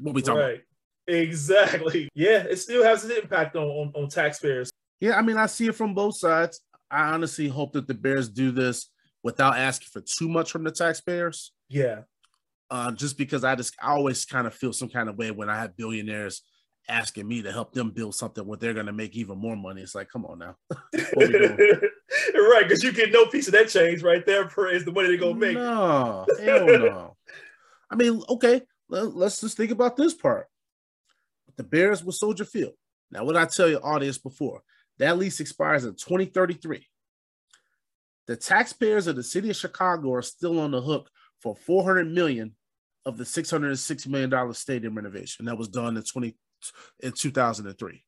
What 0.00 0.14
we 0.14 0.22
talking 0.22 0.38
about? 0.38 0.50
right. 0.50 0.60
Exactly. 1.08 2.08
Yeah, 2.14 2.44
it 2.44 2.56
still 2.56 2.84
has 2.84 3.04
an 3.04 3.10
impact 3.10 3.56
on, 3.56 3.64
on, 3.64 3.92
on 3.94 4.08
taxpayers. 4.08 4.70
Yeah, 5.00 5.16
I 5.16 5.22
mean, 5.22 5.36
I 5.36 5.46
see 5.46 5.66
it 5.66 5.74
from 5.74 5.92
both 5.92 6.16
sides. 6.16 6.60
I 6.90 7.12
honestly 7.12 7.48
hope 7.48 7.72
that 7.72 7.86
the 7.86 7.94
Bears 7.94 8.28
do 8.28 8.50
this 8.50 8.90
without 9.22 9.56
asking 9.56 9.88
for 9.92 10.00
too 10.00 10.28
much 10.28 10.50
from 10.52 10.64
the 10.64 10.70
taxpayers. 10.70 11.52
Yeah. 11.68 12.02
Uh, 12.70 12.92
just 12.92 13.18
because 13.18 13.44
I 13.44 13.54
just 13.56 13.74
I 13.80 13.90
always 13.90 14.24
kind 14.24 14.46
of 14.46 14.54
feel 14.54 14.72
some 14.72 14.88
kind 14.88 15.08
of 15.08 15.16
way 15.16 15.30
when 15.30 15.48
I 15.50 15.56
have 15.58 15.76
billionaires 15.76 16.42
asking 16.88 17.26
me 17.26 17.42
to 17.42 17.52
help 17.52 17.72
them 17.72 17.90
build 17.90 18.14
something 18.14 18.46
where 18.46 18.58
they're 18.58 18.74
gonna 18.74 18.92
make 18.92 19.16
even 19.16 19.38
more 19.38 19.56
money. 19.56 19.82
It's 19.82 19.94
like, 19.94 20.08
come 20.08 20.24
on 20.26 20.38
now. 20.38 20.56
What 21.14 21.28
we 21.28 21.38
doing? 21.38 21.56
right, 22.34 22.62
because 22.62 22.82
you 22.82 22.92
get 22.92 23.12
no 23.12 23.26
piece 23.26 23.48
of 23.48 23.52
that 23.54 23.68
change 23.68 24.02
right 24.02 24.24
there 24.24 24.48
for 24.48 24.68
is 24.68 24.84
the 24.84 24.92
money 24.92 25.08
they're 25.08 25.16
gonna 25.16 25.34
make. 25.34 25.54
No, 25.54 26.26
hell 26.40 26.66
no. 26.66 27.16
I 27.90 27.96
mean, 27.96 28.22
okay, 28.28 28.62
let- 28.88 29.16
let's 29.16 29.40
just 29.40 29.56
think 29.56 29.70
about 29.70 29.96
this 29.96 30.14
part. 30.14 30.46
The 31.56 31.64
Bears 31.64 32.04
with 32.04 32.16
Soldier 32.16 32.44
Field. 32.44 32.74
Now, 33.10 33.24
what 33.24 33.36
I 33.36 33.46
tell 33.46 33.68
your 33.68 33.84
audience 33.84 34.18
before, 34.18 34.62
that 34.98 35.16
lease 35.18 35.40
expires 35.40 35.84
in 35.84 35.92
2033. 35.94 36.86
The 38.26 38.36
taxpayers 38.36 39.06
of 39.06 39.16
the 39.16 39.22
city 39.22 39.50
of 39.50 39.56
Chicago 39.56 40.12
are 40.14 40.22
still 40.22 40.58
on 40.58 40.72
the 40.72 40.82
hook 40.82 41.08
for 41.40 41.54
400 41.54 42.12
million 42.12 42.56
of 43.04 43.16
the 43.16 43.24
606 43.24 44.06
million 44.08 44.30
dollar 44.30 44.52
stadium 44.52 44.96
renovation 44.96 45.44
that 45.46 45.56
was 45.56 45.68
done 45.68 45.96
in 45.96 46.02
20 46.02 46.36
in 47.00 47.12
2003. 47.12 48.04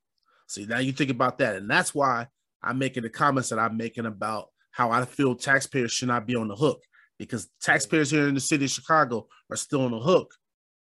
See, 0.46 0.66
now 0.66 0.78
you 0.78 0.92
think 0.92 1.10
about 1.10 1.38
that, 1.38 1.56
and 1.56 1.70
that's 1.70 1.94
why 1.94 2.26
I'm 2.62 2.78
making 2.78 3.02
the 3.02 3.10
comments 3.10 3.50
that 3.50 3.58
I'm 3.58 3.76
making 3.76 4.06
about 4.06 4.48
how 4.70 4.90
I 4.90 5.04
feel 5.04 5.34
taxpayers 5.34 5.92
should 5.92 6.08
not 6.08 6.26
be 6.26 6.36
on 6.36 6.48
the 6.48 6.56
hook 6.56 6.82
because 7.18 7.48
taxpayers 7.60 8.10
here 8.10 8.28
in 8.28 8.34
the 8.34 8.40
city 8.40 8.64
of 8.64 8.70
Chicago 8.70 9.26
are 9.50 9.56
still 9.56 9.82
on 9.82 9.90
the 9.90 9.98
hook 9.98 10.34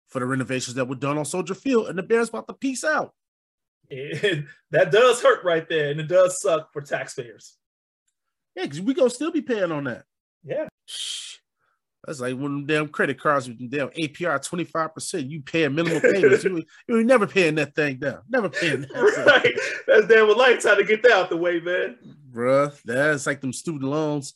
for 0.09 0.21
the 0.21 0.27
renovations 0.27 0.75
that 0.75 0.89
were 0.89 0.95
done 0.95 1.19
on 1.19 1.25
Soldier 1.25 1.55
Field, 1.55 1.89
and 1.89 1.99
the 1.99 2.03
Bears 2.03 2.29
about 2.29 2.49
to 2.49 2.55
peace 2.55 2.85
out. 2.85 3.15
And 3.91 4.47
that 4.71 4.93
does 4.93 5.23
hurt 5.23 5.45
right 5.45 5.69
there, 5.69 5.91
and 5.91 6.01
it 6.01 6.09
does 6.09 6.41
suck 6.41 6.73
for 6.73 6.83
taxpayers. 6.83 7.57
Yeah, 8.57 8.65
because 8.65 8.81
we 8.81 8.95
gonna 8.95 9.11
still 9.11 9.33
be 9.33 9.43
paying 9.43 9.73
on 9.73 9.85
that. 9.85 10.05
Yeah. 10.45 10.69
Shh. 10.87 11.37
That's 12.07 12.21
like 12.21 12.35
one 12.35 12.45
of 12.45 12.51
them 12.53 12.67
damn 12.67 12.89
credit 12.89 13.21
cards 13.21 13.47
with 13.47 13.59
them 13.59 13.69
damn 13.69 13.89
APR 13.89 14.39
25%. 14.41 15.29
You 15.29 15.43
paying 15.43 15.75
minimum 15.75 16.01
payments. 16.01 16.45
you, 16.45 16.65
you 16.89 16.99
ain't 16.99 17.07
never 17.07 17.27
paying 17.27 17.57
that 17.57 17.75
thing 17.75 17.99
down. 17.99 18.21
Never 18.29 18.49
paying 18.49 18.83
that. 18.83 18.91
right. 19.27 19.55
That's 19.87 20.07
damn 20.07 20.31
a 20.31 20.33
lifetime 20.33 20.77
to 20.77 20.85
get 20.85 21.03
that 21.03 21.13
out 21.13 21.31
the 21.31 21.37
way, 21.37 21.61
man. 21.61 21.99
Bruh, 22.33 22.81
that's 22.85 23.27
like 23.27 23.41
them 23.41 23.53
student 23.53 23.85
loans. 23.85 24.35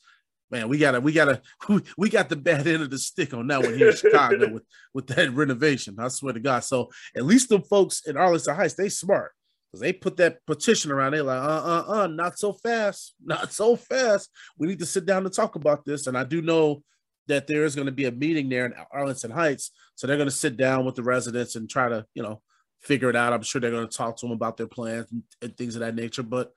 Man, 0.51 0.69
we 0.69 0.79
gotta, 0.79 1.01
we 1.01 1.13
gotta, 1.13 1.41
we, 1.69 1.81
we 1.97 2.11
got 2.11 2.29
the 2.29 2.37
bad 2.37 2.67
end 2.67 2.83
of 2.83 2.91
the 2.91 2.99
stick 2.99 3.33
on 3.33 3.47
that 3.47 3.63
one 3.63 3.75
here 3.75 3.89
in 3.89 3.97
Chicago 3.97 4.53
with, 4.53 4.63
with 4.93 5.07
that 5.09 5.33
renovation. 5.33 5.97
I 5.99 6.09
swear 6.09 6.35
to 6.35 6.41
God. 6.41 6.61
So 6.65 6.91
at 7.17 7.25
least 7.25 7.49
the 7.49 7.61
folks 7.61 8.03
in 8.07 8.17
Arlington 8.19 8.55
Heights, 8.55 8.75
they 8.75 8.91
smart. 8.91 9.33
Because 9.75 9.81
they 9.81 9.93
put 9.93 10.19
that 10.19 10.39
petition 10.47 10.93
around, 10.93 11.15
they 11.15 11.21
like, 11.21 11.43
uh, 11.43 11.63
uh, 11.65 11.85
uh, 11.89 12.07
not 12.07 12.39
so 12.39 12.53
fast, 12.53 13.15
not 13.25 13.53
so 13.53 13.75
fast. 13.75 14.31
We 14.59 14.69
need 14.69 14.79
to 14.81 14.87
sit 14.87 15.07
down 15.07 15.25
and 15.25 15.35
talk 15.35 15.57
about 15.57 15.85
this. 15.85 16.07
And 16.07 16.17
I 16.17 16.25
do 16.25 16.43
know 16.43 16.85
that 17.29 17.47
there 17.47 17.65
is 17.65 17.75
going 17.75 17.87
to 17.87 17.93
be 17.93 18.05
a 18.05 18.13
meeting 18.13 18.49
there 18.49 18.67
in 18.67 18.75
Arlington 18.93 19.31
Heights. 19.31 19.71
So 19.95 20.07
they're 20.07 20.17
going 20.17 20.29
to 20.29 20.35
sit 20.35 20.57
down 20.57 20.85
with 20.85 20.95
the 20.95 21.03
residents 21.03 21.57
and 21.57 21.69
try 21.69 21.89
to, 21.89 22.07
you 22.15 22.23
know, 22.23 22.43
figure 22.81 23.11
it 23.11 23.17
out. 23.17 23.33
I'm 23.33 23.43
sure 23.43 23.61
they're 23.61 23.71
going 23.71 23.89
to 23.89 23.97
talk 23.97 24.17
to 24.19 24.27
them 24.27 24.33
about 24.33 24.57
their 24.57 24.67
plans 24.67 25.11
and, 25.11 25.23
and 25.41 25.57
things 25.57 25.77
of 25.77 25.81
that 25.81 25.95
nature. 25.95 26.23
But 26.23 26.53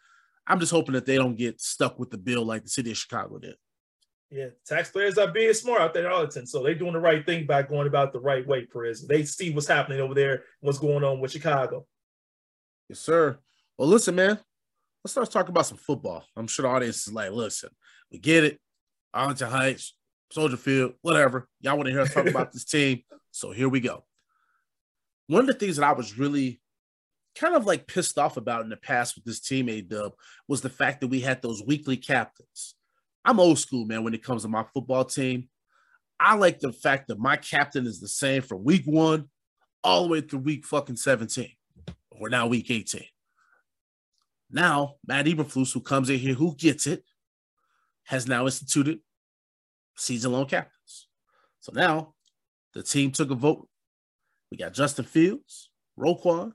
I'm 0.45 0.59
just 0.59 0.71
hoping 0.71 0.93
that 0.93 1.05
they 1.05 1.15
don't 1.15 1.37
get 1.37 1.61
stuck 1.61 1.99
with 1.99 2.09
the 2.09 2.17
bill 2.17 2.45
like 2.45 2.63
the 2.63 2.69
city 2.69 2.91
of 2.91 2.97
Chicago 2.97 3.37
did. 3.37 3.55
Yeah, 4.29 4.47
taxpayers 4.65 5.17
are 5.17 5.31
being 5.31 5.53
smart 5.53 5.79
out 5.79 5.93
there 5.93 6.05
in 6.05 6.11
Arlington, 6.11 6.45
so 6.45 6.61
they're 6.61 6.75
doing 6.75 6.91
the 6.93 6.99
right 6.99 7.25
thing 7.25 7.45
by 7.45 7.61
going 7.63 7.87
about 7.87 8.11
the 8.11 8.19
right 8.19 8.45
way, 8.45 8.65
Perez. 8.65 9.07
They 9.07 9.23
see 9.23 9.51
what's 9.51 9.67
happening 9.67 10.01
over 10.01 10.13
there, 10.13 10.43
what's 10.59 10.79
going 10.79 11.05
on 11.05 11.21
with 11.21 11.31
Chicago. 11.31 11.85
Yes, 12.89 12.99
sir. 12.99 13.39
Well, 13.77 13.87
listen, 13.87 14.15
man, 14.15 14.37
let's 15.03 15.13
start 15.13 15.31
talking 15.31 15.51
about 15.51 15.67
some 15.67 15.77
football. 15.77 16.25
I'm 16.35 16.47
sure 16.47 16.63
the 16.63 16.69
audience 16.69 17.07
is 17.07 17.13
like, 17.13 17.31
listen, 17.31 17.69
we 18.11 18.19
get 18.19 18.43
it. 18.43 18.59
Arlington 19.13 19.49
Heights, 19.49 19.95
Soldier 20.31 20.57
Field, 20.57 20.93
whatever. 21.01 21.47
Y'all 21.61 21.75
want 21.75 21.87
to 21.87 21.91
hear 21.91 22.01
us 22.01 22.13
talk 22.13 22.27
about 22.27 22.51
this 22.51 22.65
team. 22.65 23.01
So 23.31 23.51
here 23.51 23.69
we 23.69 23.79
go. 23.79 24.03
One 25.27 25.41
of 25.41 25.47
the 25.47 25.53
things 25.53 25.77
that 25.77 25.85
I 25.85 25.93
was 25.93 26.17
really 26.17 26.61
kind 27.35 27.55
of 27.55 27.65
like 27.65 27.87
pissed 27.87 28.17
off 28.17 28.37
about 28.37 28.63
in 28.63 28.69
the 28.69 28.77
past 28.77 29.15
with 29.15 29.25
this 29.25 29.39
team, 29.39 29.69
A 29.69 29.81
Dub, 29.81 30.13
was 30.47 30.61
the 30.61 30.69
fact 30.69 31.01
that 31.01 31.07
we 31.07 31.19
had 31.19 31.41
those 31.41 31.63
weekly 31.65 31.97
captains. 31.97 32.75
I'm 33.23 33.39
old 33.39 33.59
school, 33.59 33.85
man, 33.85 34.03
when 34.03 34.13
it 34.13 34.23
comes 34.23 34.43
to 34.43 34.47
my 34.47 34.65
football 34.73 35.05
team. 35.05 35.49
I 36.19 36.35
like 36.35 36.59
the 36.59 36.71
fact 36.71 37.09
that 37.09 37.19
my 37.19 37.35
captain 37.35 37.85
is 37.85 37.99
the 37.99 38.07
same 38.07 38.41
from 38.41 38.63
week 38.63 38.83
one 38.85 39.29
all 39.83 40.03
the 40.03 40.09
way 40.09 40.21
through 40.21 40.39
week 40.39 40.65
fucking 40.65 40.95
17, 40.95 41.51
or 42.11 42.29
now 42.29 42.47
week 42.47 42.71
18. 42.71 43.03
Now, 44.49 44.95
Matt 45.05 45.25
Eberflus, 45.25 45.73
who 45.73 45.81
comes 45.81 46.09
in 46.09 46.19
here, 46.19 46.33
who 46.33 46.55
gets 46.55 46.87
it, 46.87 47.03
has 48.05 48.27
now 48.27 48.45
instituted 48.45 48.99
season 49.97 50.31
long 50.31 50.45
captains. 50.45 51.07
So 51.59 51.71
now 51.73 52.13
the 52.73 52.83
team 52.83 53.11
took 53.11 53.31
a 53.31 53.35
vote. 53.35 53.67
We 54.51 54.57
got 54.57 54.73
Justin 54.73 55.05
Fields, 55.05 55.69
Roquan, 55.99 56.53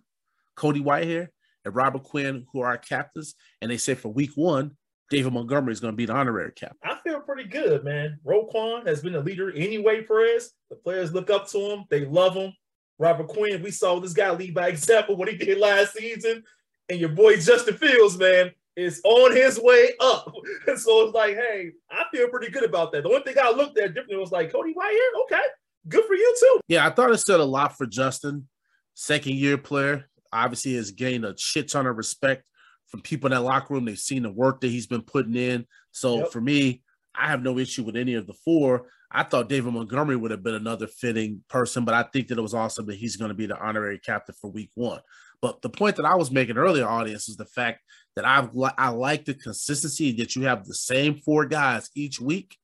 Cody 0.56 0.80
Whitehair, 0.80 1.28
and 1.64 1.74
Robert 1.74 2.02
Quinn, 2.02 2.46
who 2.52 2.60
are 2.60 2.68
our 2.68 2.78
captains. 2.78 3.34
And 3.60 3.70
they 3.70 3.76
said 3.76 3.98
for 3.98 4.08
week 4.08 4.32
one, 4.34 4.76
David 5.10 5.32
Montgomery 5.32 5.72
is 5.72 5.80
going 5.80 5.92
to 5.92 5.96
be 5.96 6.06
the 6.06 6.14
honorary 6.14 6.52
captain. 6.52 6.78
I 6.82 6.96
feel 7.04 7.20
pretty 7.20 7.44
good, 7.44 7.84
man. 7.84 8.18
Roquan 8.24 8.86
has 8.86 9.02
been 9.02 9.14
a 9.14 9.20
leader 9.20 9.52
anyway, 9.54 10.02
Perez. 10.02 10.52
The 10.70 10.76
players 10.76 11.12
look 11.12 11.28
up 11.28 11.48
to 11.50 11.58
him, 11.58 11.84
they 11.90 12.06
love 12.06 12.34
him. 12.34 12.54
Robert 12.98 13.28
Quinn, 13.28 13.62
we 13.62 13.70
saw 13.70 13.98
this 14.00 14.12
guy 14.12 14.30
lead 14.30 14.54
by 14.54 14.68
example 14.68 15.16
what 15.16 15.28
he 15.28 15.36
did 15.36 15.58
last 15.58 15.94
season. 15.94 16.42
And 16.88 16.98
your 16.98 17.10
boy 17.10 17.36
Justin 17.36 17.76
Fields, 17.76 18.16
man, 18.16 18.52
is 18.76 19.00
on 19.04 19.34
his 19.34 19.60
way 19.60 19.90
up. 20.00 20.32
And 20.66 20.78
so 20.78 21.04
it's 21.04 21.14
like, 21.14 21.34
hey, 21.34 21.72
I 21.90 22.04
feel 22.12 22.28
pretty 22.28 22.50
good 22.50 22.62
about 22.62 22.92
that. 22.92 23.02
The 23.02 23.08
only 23.08 23.22
thing 23.22 23.34
I 23.42 23.50
looked 23.50 23.78
at 23.78 23.94
differently 23.94 24.16
was 24.16 24.30
like, 24.30 24.52
Cody 24.52 24.72
Whitehair, 24.74 25.22
okay, 25.24 25.42
good 25.88 26.04
for 26.04 26.14
you 26.14 26.36
too. 26.38 26.60
Yeah, 26.68 26.86
I 26.86 26.90
thought 26.90 27.10
it 27.10 27.18
said 27.18 27.40
a 27.40 27.44
lot 27.44 27.76
for 27.76 27.86
Justin, 27.86 28.48
second 28.94 29.34
year 29.34 29.58
player. 29.58 30.08
Obviously, 30.32 30.74
has 30.74 30.92
gained 30.92 31.24
a 31.24 31.34
shit 31.36 31.68
ton 31.68 31.86
of 31.86 31.96
respect 31.96 32.44
from 32.86 33.00
people 33.00 33.26
in 33.26 33.32
that 33.32 33.42
locker 33.42 33.74
room. 33.74 33.84
They've 33.84 33.98
seen 33.98 34.22
the 34.22 34.30
work 34.30 34.60
that 34.60 34.68
he's 34.68 34.86
been 34.86 35.02
putting 35.02 35.34
in. 35.34 35.66
So 35.90 36.18
yep. 36.18 36.32
for 36.32 36.40
me, 36.40 36.82
I 37.14 37.26
have 37.26 37.42
no 37.42 37.58
issue 37.58 37.82
with 37.82 37.96
any 37.96 38.14
of 38.14 38.26
the 38.26 38.34
four. 38.44 38.86
I 39.10 39.24
thought 39.24 39.48
David 39.48 39.72
Montgomery 39.72 40.16
would 40.16 40.30
have 40.30 40.42
been 40.42 40.54
another 40.54 40.86
fitting 40.86 41.42
person, 41.48 41.84
but 41.84 41.94
I 41.94 42.04
think 42.04 42.28
that 42.28 42.38
it 42.38 42.42
was 42.42 42.54
awesome 42.54 42.86
that 42.86 42.96
he's 42.96 43.16
going 43.16 43.28
to 43.28 43.34
be 43.34 43.46
the 43.46 43.58
honorary 43.58 43.98
captain 43.98 44.34
for 44.40 44.50
week 44.50 44.70
one. 44.74 45.00
But 45.42 45.60
the 45.60 45.68
point 45.68 45.96
that 45.96 46.06
I 46.06 46.14
was 46.14 46.30
making 46.30 46.56
earlier, 46.56 46.88
audience, 46.88 47.28
is 47.28 47.36
the 47.36 47.44
fact 47.44 47.80
that 48.16 48.24
I've 48.24 48.50
I 48.78 48.88
like 48.90 49.24
the 49.24 49.34
consistency 49.34 50.12
that 50.12 50.36
you 50.36 50.42
have 50.42 50.64
the 50.64 50.74
same 50.74 51.20
four 51.20 51.46
guys 51.46 51.90
each 51.94 52.20
week 52.20 52.56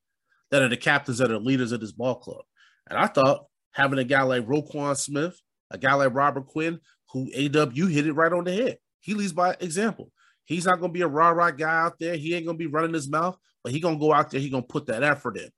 that 0.50 0.62
are 0.62 0.68
the 0.68 0.76
captains 0.76 1.18
that 1.18 1.30
are 1.30 1.38
leaders 1.38 1.72
of 1.72 1.80
this 1.80 1.92
ball 1.92 2.16
club. 2.16 2.42
And 2.88 2.98
I 2.98 3.06
thought 3.06 3.46
having 3.72 3.98
a 3.98 4.04
guy 4.04 4.22
like 4.22 4.46
Roquan 4.46 4.96
Smith, 4.96 5.40
a 5.70 5.78
guy 5.78 5.94
like 5.94 6.14
Robert 6.14 6.46
Quinn, 6.46 6.80
who 7.12 7.30
AW 7.34 7.86
hit 7.86 8.06
it 8.06 8.12
right 8.12 8.32
on 8.32 8.44
the 8.44 8.52
head. 8.52 8.78
He 9.00 9.14
leads 9.14 9.32
by 9.32 9.56
example. 9.60 10.10
He's 10.44 10.66
not 10.66 10.80
going 10.80 10.90
to 10.90 10.94
be 10.94 11.02
a 11.02 11.08
rah 11.08 11.30
rah 11.30 11.50
guy 11.50 11.82
out 11.82 11.98
there. 11.98 12.16
He 12.16 12.34
ain't 12.34 12.46
going 12.46 12.56
to 12.56 12.64
be 12.64 12.66
running 12.66 12.94
his 12.94 13.08
mouth, 13.08 13.36
but 13.62 13.72
he 13.72 13.80
going 13.80 13.96
to 13.96 14.00
go 14.00 14.12
out 14.12 14.30
there. 14.30 14.40
He 14.40 14.50
going 14.50 14.64
to 14.64 14.68
put 14.68 14.86
that 14.86 15.02
effort 15.02 15.36
in. 15.36 15.50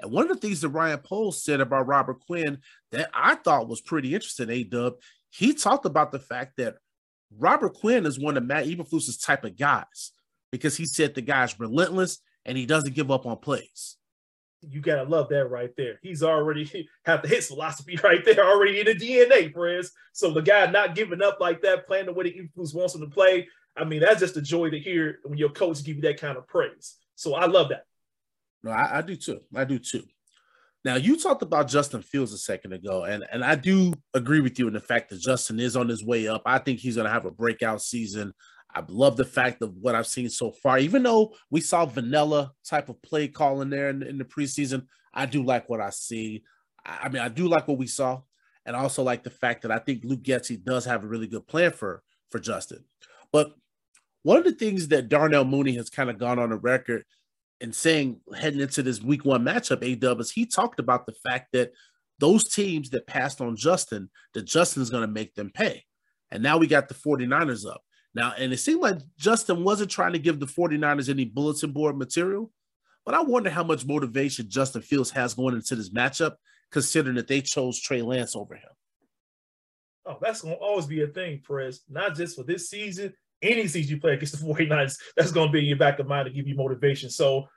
And 0.00 0.12
one 0.12 0.30
of 0.30 0.40
the 0.40 0.46
things 0.46 0.60
that 0.60 0.68
Ryan 0.68 0.98
Poles 0.98 1.42
said 1.42 1.60
about 1.60 1.86
Robert 1.86 2.20
Quinn 2.20 2.58
that 2.92 3.10
I 3.14 3.36
thought 3.36 3.68
was 3.68 3.80
pretty 3.80 4.14
interesting, 4.14 4.50
A 4.50 4.62
Dub, 4.62 4.94
he 5.30 5.54
talked 5.54 5.86
about 5.86 6.12
the 6.12 6.18
fact 6.18 6.54
that 6.58 6.76
Robert 7.30 7.74
Quinn 7.74 8.06
is 8.06 8.18
one 8.18 8.36
of 8.36 8.44
Matt 8.44 8.66
Eberflus's 8.66 9.18
type 9.18 9.44
of 9.44 9.56
guys 9.56 10.12
because 10.52 10.76
he 10.76 10.86
said 10.86 11.14
the 11.14 11.22
guy's 11.22 11.58
relentless 11.58 12.18
and 12.44 12.56
he 12.56 12.66
doesn't 12.66 12.94
give 12.94 13.10
up 13.10 13.26
on 13.26 13.36
plays. 13.38 13.96
You 14.68 14.80
gotta 14.80 15.02
love 15.02 15.28
that 15.28 15.46
right 15.46 15.70
there. 15.76 15.98
He's 16.02 16.22
already 16.22 16.88
have 17.04 17.22
the 17.22 17.28
hits 17.28 17.48
philosophy 17.48 17.98
right 18.04 18.24
there, 18.24 18.44
already 18.44 18.80
in 18.80 18.86
the 18.86 18.94
DNA, 18.94 19.52
friends. 19.52 19.92
So 20.12 20.32
the 20.32 20.42
guy 20.42 20.66
not 20.70 20.94
giving 20.94 21.22
up 21.22 21.38
like 21.40 21.62
that, 21.62 21.86
playing 21.86 22.06
the 22.06 22.12
way 22.12 22.24
the 22.24 22.40
Eberflus 22.40 22.74
wants 22.74 22.94
him 22.94 23.02
to 23.02 23.08
play. 23.08 23.48
I 23.76 23.84
mean, 23.84 24.00
that's 24.00 24.20
just 24.20 24.36
a 24.36 24.42
joy 24.42 24.70
to 24.70 24.78
hear 24.78 25.18
when 25.24 25.38
your 25.38 25.50
coach 25.50 25.84
give 25.84 25.96
you 25.96 26.02
that 26.02 26.20
kind 26.20 26.38
of 26.38 26.46
praise. 26.48 26.96
So 27.14 27.34
I 27.34 27.46
love 27.46 27.68
that. 27.68 27.84
No, 28.62 28.70
I, 28.70 28.98
I 28.98 29.02
do 29.02 29.16
too. 29.16 29.40
I 29.54 29.64
do 29.64 29.78
too. 29.78 30.04
Now 30.86 30.94
you 30.94 31.18
talked 31.18 31.42
about 31.42 31.66
Justin 31.66 32.00
Fields 32.00 32.32
a 32.32 32.38
second 32.38 32.72
ago, 32.72 33.02
and 33.02 33.24
and 33.32 33.44
I 33.44 33.56
do 33.56 33.92
agree 34.14 34.38
with 34.38 34.56
you 34.56 34.68
in 34.68 34.72
the 34.72 34.78
fact 34.78 35.10
that 35.10 35.20
Justin 35.20 35.58
is 35.58 35.76
on 35.76 35.88
his 35.88 36.04
way 36.04 36.28
up. 36.28 36.42
I 36.46 36.58
think 36.58 36.78
he's 36.78 36.94
going 36.94 37.06
to 37.06 37.12
have 37.12 37.24
a 37.24 37.30
breakout 37.32 37.82
season. 37.82 38.32
I 38.72 38.84
love 38.86 39.16
the 39.16 39.24
fact 39.24 39.62
of 39.62 39.74
what 39.78 39.96
I've 39.96 40.06
seen 40.06 40.30
so 40.30 40.52
far. 40.52 40.78
Even 40.78 41.02
though 41.02 41.34
we 41.50 41.60
saw 41.60 41.86
vanilla 41.86 42.52
type 42.64 42.88
of 42.88 43.02
play 43.02 43.26
calling 43.26 43.68
there 43.68 43.88
in, 43.88 44.04
in 44.04 44.16
the 44.16 44.24
preseason, 44.24 44.86
I 45.12 45.26
do 45.26 45.42
like 45.42 45.68
what 45.68 45.80
I 45.80 45.90
see. 45.90 46.44
I, 46.84 47.08
mean, 47.08 47.20
I 47.20 47.30
do 47.30 47.48
like 47.48 47.66
what 47.66 47.78
we 47.78 47.88
saw, 47.88 48.20
and 48.64 48.76
also 48.76 49.02
like 49.02 49.24
the 49.24 49.30
fact 49.30 49.62
that 49.62 49.72
I 49.72 49.80
think 49.80 50.04
Luke 50.04 50.22
Getsy 50.22 50.62
does 50.62 50.84
have 50.84 51.02
a 51.02 51.08
really 51.08 51.26
good 51.26 51.48
plan 51.48 51.72
for 51.72 52.04
for 52.30 52.38
Justin. 52.38 52.84
But 53.32 53.56
one 54.22 54.36
of 54.36 54.44
the 54.44 54.52
things 54.52 54.86
that 54.88 55.08
Darnell 55.08 55.44
Mooney 55.44 55.74
has 55.74 55.90
kind 55.90 56.10
of 56.10 56.18
gone 56.18 56.38
on 56.38 56.50
the 56.50 56.56
record 56.56 57.04
and 57.60 57.74
saying 57.74 58.20
heading 58.36 58.60
into 58.60 58.82
this 58.82 59.02
week 59.02 59.24
one 59.24 59.44
matchup, 59.44 59.82
A 59.82 59.94
Dub, 59.94 60.20
is 60.20 60.30
he 60.30 60.46
talked 60.46 60.80
about 60.80 61.06
the 61.06 61.14
fact 61.24 61.52
that 61.52 61.72
those 62.18 62.44
teams 62.44 62.90
that 62.90 63.06
passed 63.06 63.40
on 63.40 63.56
Justin, 63.56 64.10
that 64.34 64.44
Justin's 64.44 64.90
going 64.90 65.06
to 65.06 65.12
make 65.12 65.34
them 65.34 65.50
pay. 65.52 65.84
And 66.30 66.42
now 66.42 66.58
we 66.58 66.66
got 66.66 66.88
the 66.88 66.94
49ers 66.94 67.66
up. 67.66 67.82
Now, 68.14 68.32
and 68.38 68.52
it 68.52 68.58
seemed 68.58 68.80
like 68.80 68.98
Justin 69.18 69.62
wasn't 69.62 69.90
trying 69.90 70.14
to 70.14 70.18
give 70.18 70.40
the 70.40 70.46
49ers 70.46 71.10
any 71.10 71.26
bulletin 71.26 71.72
board 71.72 71.98
material, 71.98 72.50
but 73.04 73.14
I 73.14 73.20
wonder 73.20 73.50
how 73.50 73.62
much 73.62 73.86
motivation 73.86 74.48
Justin 74.48 74.82
Fields 74.82 75.10
has 75.10 75.34
going 75.34 75.54
into 75.54 75.76
this 75.76 75.90
matchup, 75.90 76.36
considering 76.72 77.16
that 77.16 77.28
they 77.28 77.42
chose 77.42 77.78
Trey 77.78 78.02
Lance 78.02 78.34
over 78.34 78.54
him. 78.54 78.70
Oh, 80.06 80.18
that's 80.20 80.40
going 80.40 80.54
to 80.54 80.60
always 80.60 80.86
be 80.86 81.02
a 81.02 81.06
thing, 81.06 81.42
Perez, 81.46 81.82
not 81.88 82.14
just 82.14 82.36
for 82.36 82.42
this 82.44 82.70
season, 82.70 83.12
any 83.46 83.66
season 83.68 83.94
you 83.94 84.00
play 84.00 84.14
against 84.14 84.38
the 84.38 84.46
49ers, 84.54 84.98
that's 85.16 85.32
going 85.32 85.48
to 85.48 85.52
be 85.52 85.60
in 85.60 85.64
your 85.66 85.78
back 85.78 85.98
of 85.98 86.06
mind 86.06 86.26
to 86.26 86.32
give 86.32 86.46
you 86.46 86.54
motivation. 86.54 87.10
So 87.10 87.48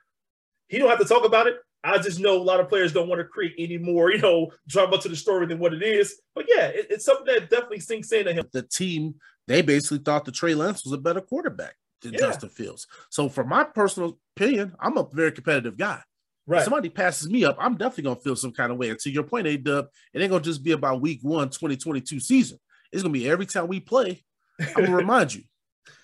he 0.68 0.78
don't 0.78 0.88
have 0.88 1.00
to 1.00 1.04
talk 1.04 1.24
about 1.24 1.46
it. 1.46 1.56
I 1.82 1.98
just 1.98 2.20
know 2.20 2.36
a 2.36 2.42
lot 2.42 2.60
of 2.60 2.68
players 2.68 2.92
don't 2.92 3.08
want 3.08 3.20
to 3.20 3.24
create 3.24 3.54
any 3.58 3.78
more, 3.78 4.12
you 4.12 4.18
know, 4.18 4.50
drama 4.68 4.98
to 4.98 5.08
the 5.08 5.16
story 5.16 5.46
than 5.46 5.58
what 5.58 5.72
it 5.72 5.82
is. 5.82 6.20
But 6.34 6.46
yeah, 6.48 6.66
it, 6.66 6.88
it's 6.90 7.04
something 7.04 7.26
that 7.26 7.48
definitely 7.48 7.80
sinks 7.80 8.12
in 8.12 8.26
to 8.26 8.32
him. 8.32 8.44
The 8.52 8.62
team, 8.62 9.14
they 9.46 9.62
basically 9.62 9.98
thought 9.98 10.26
that 10.26 10.34
Trey 10.34 10.54
Lance 10.54 10.84
was 10.84 10.92
a 10.92 10.98
better 10.98 11.22
quarterback 11.22 11.74
than 12.02 12.12
yeah. 12.12 12.20
Justin 12.20 12.50
Fields. 12.50 12.86
So 13.08 13.28
for 13.28 13.44
my 13.44 13.64
personal 13.64 14.18
opinion, 14.36 14.74
I'm 14.78 14.98
a 14.98 15.08
very 15.10 15.32
competitive 15.32 15.76
guy. 15.76 16.02
Right. 16.46 16.58
If 16.58 16.64
somebody 16.64 16.88
passes 16.88 17.30
me 17.30 17.44
up, 17.44 17.56
I'm 17.60 17.76
definitely 17.76 18.04
gonna 18.04 18.20
feel 18.20 18.36
some 18.36 18.52
kind 18.52 18.72
of 18.72 18.78
way. 18.78 18.90
And 18.90 18.98
to 19.00 19.10
your 19.10 19.22
point, 19.22 19.46
A 19.46 19.56
Dub, 19.56 19.86
it 20.12 20.20
ain't 20.20 20.30
gonna 20.30 20.42
just 20.42 20.62
be 20.62 20.72
about 20.72 21.00
week 21.00 21.20
one, 21.22 21.48
2022 21.48 22.20
season. 22.20 22.58
It's 22.92 23.02
gonna 23.02 23.12
be 23.12 23.28
every 23.28 23.46
time 23.46 23.68
we 23.68 23.80
play. 23.80 24.24
I'm 24.60 24.84
gonna 24.84 24.96
remind 24.96 25.32
you, 25.34 25.44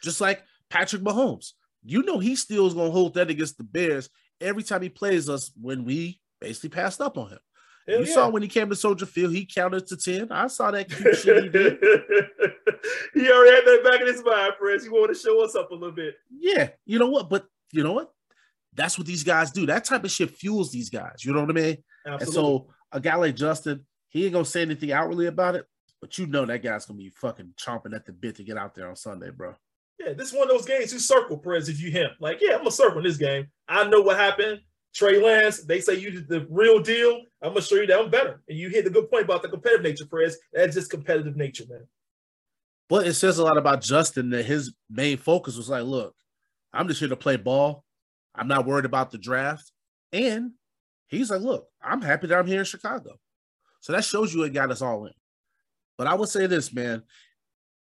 just 0.03 0.21
like 0.21 0.43
Patrick 0.71 1.03
Mahomes. 1.03 1.53
You 1.85 2.03
know 2.03 2.19
he 2.19 2.37
still 2.37 2.67
is 2.67 2.75
going 2.75 2.89
to 2.89 2.93
hold 2.93 3.15
that 3.15 3.31
against 3.31 3.59
the 3.59 3.65
Bears 3.65 4.11
every 4.41 4.63
time 4.63 4.83
he 4.83 4.89
plays 4.89 5.29
us 5.29 5.53
when 5.61 5.85
we 5.85 6.21
basically 6.41 6.71
passed 6.71 7.01
up 7.01 7.17
on 7.17 7.31
him. 7.31 7.39
Hell 7.89 8.01
you 8.01 8.07
yeah. 8.07 8.15
saw 8.15 8.29
when 8.29 8.43
he 8.43 8.49
came 8.49 8.69
to 8.69 8.77
Soldier 8.77 9.07
Field, 9.07 9.33
he 9.33 9.47
counted 9.47 9.87
to 9.87 9.97
10. 9.97 10.33
I 10.33 10.49
saw 10.49 10.73
that 10.73 10.91
cute 10.91 11.17
shit 11.17 11.45
he 11.45 11.49
did. 11.49 11.79
he 13.15 13.31
already 13.31 13.55
had 13.55 13.65
that 13.65 13.83
back 13.85 14.01
in 14.01 14.09
his 14.09 14.25
mind, 14.25 14.55
friends. 14.59 14.83
He 14.83 14.91
wanted 14.91 15.15
to 15.15 15.21
show 15.21 15.45
us 15.45 15.55
up 15.55 15.71
a 15.71 15.75
little 15.75 15.93
bit. 15.93 16.17
Yeah. 16.37 16.71
You 16.85 16.99
know 16.99 17.09
what? 17.09 17.31
But 17.31 17.47
you 17.73 17.85
know 17.85 17.93
what? 17.93 18.13
That's 18.75 18.99
what 18.99 19.07
these 19.07 19.23
guys 19.23 19.53
do. 19.53 19.67
That 19.67 19.85
type 19.85 20.05
of 20.05 20.11
shit 20.11 20.31
fuels 20.31 20.73
these 20.73 20.91
guys. 20.91 21.25
You 21.25 21.33
know 21.33 21.41
what 21.43 21.51
I 21.51 21.55
mean? 21.55 21.77
Absolutely. 22.05 22.27
And 22.27 22.35
so 22.35 22.67
a 22.93 23.01
guy 23.01 23.15
like 23.15 23.37
Justin, 23.37 23.87
he 24.09 24.25
ain't 24.25 24.33
gonna 24.33 24.45
say 24.45 24.63
anything 24.63 24.93
outwardly 24.93 25.27
about 25.27 25.55
it, 25.55 25.67
but 26.01 26.19
you 26.19 26.27
know 26.27 26.45
that 26.45 26.63
guy's 26.63 26.87
gonna 26.87 26.99
be 26.99 27.11
fucking 27.11 27.55
chomping 27.57 27.95
at 27.95 28.05
the 28.05 28.13
bit 28.13 28.37
to 28.37 28.45
get 28.45 28.57
out 28.57 28.75
there 28.75 28.89
on 28.89 28.97
Sunday, 28.97 29.31
bro. 29.31 29.55
Yeah, 29.99 30.13
this 30.13 30.29
is 30.29 30.35
one 30.35 30.45
of 30.45 30.51
those 30.51 30.67
games 30.67 30.93
you 30.93 30.99
circle, 30.99 31.39
Perez, 31.39 31.69
if 31.69 31.81
you 31.81 31.91
him. 31.91 32.11
Like, 32.21 32.39
yeah, 32.41 32.53
I'm 32.53 32.59
gonna 32.59 32.71
circle 32.71 32.99
in 32.99 33.05
this 33.05 33.17
game. 33.17 33.49
I 33.69 33.89
know 33.89 34.03
what 34.03 34.19
happened. 34.19 34.61
Trey 34.95 35.23
Lance, 35.23 35.63
they 35.65 35.81
say 35.81 35.99
you 35.99 36.23
the 36.23 36.47
real 36.49 36.81
deal. 36.81 37.21
I'm 37.43 37.51
gonna 37.51 37.63
show 37.63 37.77
you 37.77 37.87
that 37.87 37.99
I'm 37.99 38.11
better. 38.11 38.43
And 38.49 38.59
you 38.59 38.69
hit 38.69 38.85
the 38.85 38.91
good 38.91 39.11
point 39.11 39.25
about 39.25 39.43
the 39.43 39.49
competitive 39.49 39.83
nature, 39.83 40.07
Perez. 40.07 40.39
That's 40.53 40.75
just 40.75 40.91
competitive 40.91 41.37
nature, 41.37 41.65
man. 41.69 41.87
But 42.89 43.07
it 43.07 43.15
says 43.15 43.39
a 43.39 43.45
lot 43.45 43.59
about 43.59 43.83
Justin 43.83 44.31
that 44.31 44.45
his 44.45 44.75
main 44.89 45.17
focus 45.17 45.57
was 45.57 45.69
like, 45.69 45.85
look, 45.85 46.15
I'm 46.73 46.89
just 46.89 47.01
here 47.01 47.09
to 47.09 47.17
play 47.17 47.37
ball. 47.37 47.85
I'm 48.35 48.49
not 48.49 48.67
worried 48.67 48.85
about 48.85 49.11
the 49.11 49.19
draft. 49.19 49.71
And 50.13 50.53
he's 51.09 51.31
like, 51.31 51.41
look, 51.41 51.67
I'm 51.83 52.03
happy 52.03 52.27
that 52.29 52.39
I'm 52.39 52.47
here 52.47 52.61
in 52.61 52.65
Chicago. 52.65 53.17
So 53.81 53.93
that 53.93 54.05
shows 54.05 54.33
you 54.33 54.43
it 54.45 54.53
got 54.53 54.71
us 54.71 54.83
all 54.83 55.07
in. 55.07 55.13
But 55.99 56.07
I 56.07 56.15
would 56.15 56.29
say 56.29 56.47
this, 56.47 56.73
man, 56.73 57.03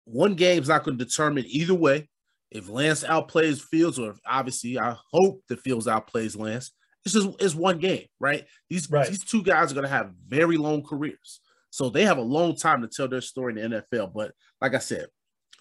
one 0.08 0.34
game's 0.34 0.68
not 0.68 0.84
going 0.84 0.98
to 0.98 1.04
determine 1.04 1.44
either 1.46 1.74
way. 1.74 2.08
If 2.50 2.68
Lance 2.68 3.04
outplays 3.04 3.60
Fields, 3.60 3.98
or 3.98 4.14
obviously 4.26 4.78
I 4.78 4.96
hope 5.12 5.42
that 5.48 5.60
Fields 5.60 5.86
outplays 5.86 6.38
Lance, 6.38 6.72
it's 7.04 7.14
just 7.14 7.28
it's 7.40 7.54
one 7.54 7.78
game, 7.78 8.06
right? 8.18 8.46
These 8.70 8.90
right. 8.90 9.06
these 9.06 9.22
two 9.22 9.42
guys 9.42 9.70
are 9.70 9.74
going 9.74 9.86
to 9.86 9.90
have 9.90 10.12
very 10.26 10.56
long 10.56 10.82
careers, 10.82 11.40
so 11.70 11.90
they 11.90 12.04
have 12.04 12.18
a 12.18 12.22
long 12.22 12.56
time 12.56 12.80
to 12.82 12.88
tell 12.88 13.08
their 13.08 13.20
story 13.20 13.60
in 13.60 13.70
the 13.70 13.82
NFL. 13.82 14.14
But 14.14 14.32
like 14.62 14.74
I 14.74 14.78
said, 14.78 15.08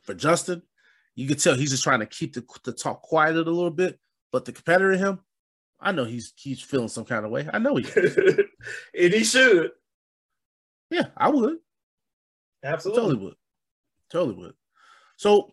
for 0.04 0.14
Justin, 0.14 0.62
you 1.16 1.28
can 1.28 1.38
tell 1.38 1.56
he's 1.56 1.72
just 1.72 1.84
trying 1.84 2.00
to 2.00 2.06
keep 2.06 2.34
the, 2.34 2.46
the 2.64 2.72
talk 2.72 3.02
quiet 3.02 3.36
a 3.36 3.40
little 3.40 3.70
bit. 3.70 4.00
But 4.32 4.46
the 4.46 4.54
competitor 4.54 4.94
in 4.94 5.00
him, 5.00 5.20
I 5.80 5.92
know 5.92 6.06
he's 6.06 6.34
he's 6.38 6.62
feeling 6.62 6.88
some 6.88 7.06
kind 7.06 7.26
of 7.26 7.32
way. 7.32 7.50
I 7.52 7.60
know 7.60 7.76
he 7.76 7.86
and 8.98 9.14
he 9.14 9.24
should. 9.24 9.72
Yeah, 10.90 11.08
I 11.18 11.30
would. 11.30 11.58
Absolutely. 12.64 13.02
Totally 13.02 13.26
would. 13.26 13.36
Totally 14.12 14.36
would. 14.36 14.54
So 15.18 15.52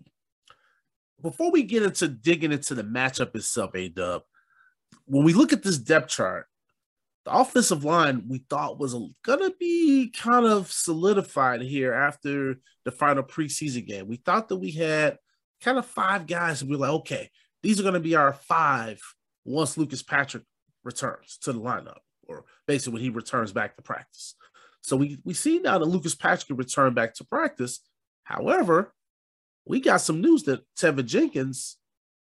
before 1.21 1.51
we 1.51 1.63
get 1.63 1.83
into 1.83 2.09
digging 2.09 2.53
into 2.53 2.75
the 2.75 2.85
matchup 2.85 3.35
itself, 3.35 3.75
A 3.75 3.89
Dub, 3.89 4.23
when 5.07 5.25
we 5.25 5.33
look 5.33 5.53
at 5.53 5.63
this 5.63 5.79
depth 5.79 6.09
chart, 6.09 6.47
the 7.25 7.33
offensive 7.33 7.85
line 7.85 8.25
we 8.29 8.45
thought 8.51 8.79
was 8.79 8.95
gonna 9.23 9.51
be 9.59 10.11
kind 10.11 10.45
of 10.45 10.71
solidified 10.71 11.63
here 11.63 11.95
after 11.95 12.57
the 12.85 12.91
final 12.91 13.23
preseason 13.23 13.87
game. 13.87 14.07
We 14.07 14.17
thought 14.17 14.49
that 14.49 14.57
we 14.57 14.71
had 14.71 15.19
kind 15.63 15.79
of 15.79 15.87
five 15.87 16.27
guys, 16.27 16.61
and 16.61 16.71
we 16.71 16.77
are 16.77 16.81
like, 16.81 16.91
okay, 16.91 17.31
these 17.63 17.81
are 17.81 17.83
gonna 17.83 18.01
be 18.01 18.15
our 18.15 18.35
five 18.35 19.01
once 19.45 19.79
Lucas 19.79 20.03
Patrick 20.03 20.45
returns 20.85 21.39
to 21.43 21.53
the 21.55 21.61
lineup, 21.61 22.01
or 22.29 22.45
basically 22.67 22.95
when 22.95 23.03
he 23.03 23.09
returns 23.09 23.53
back 23.53 23.77
to 23.77 23.83
practice. 23.83 24.35
So 24.83 24.97
we 24.97 25.19
we 25.25 25.33
see 25.33 25.61
now 25.61 25.79
that 25.79 25.87
Lucas 25.87 26.15
Patrick 26.15 26.59
return 26.59 26.93
back 26.93 27.15
to 27.15 27.25
practice. 27.25 27.81
However, 28.25 28.93
we 29.67 29.81
got 29.81 29.99
some 29.99 30.21
news 30.21 30.43
that 30.45 30.63
Teven 30.77 31.07
Jenkins 31.07 31.77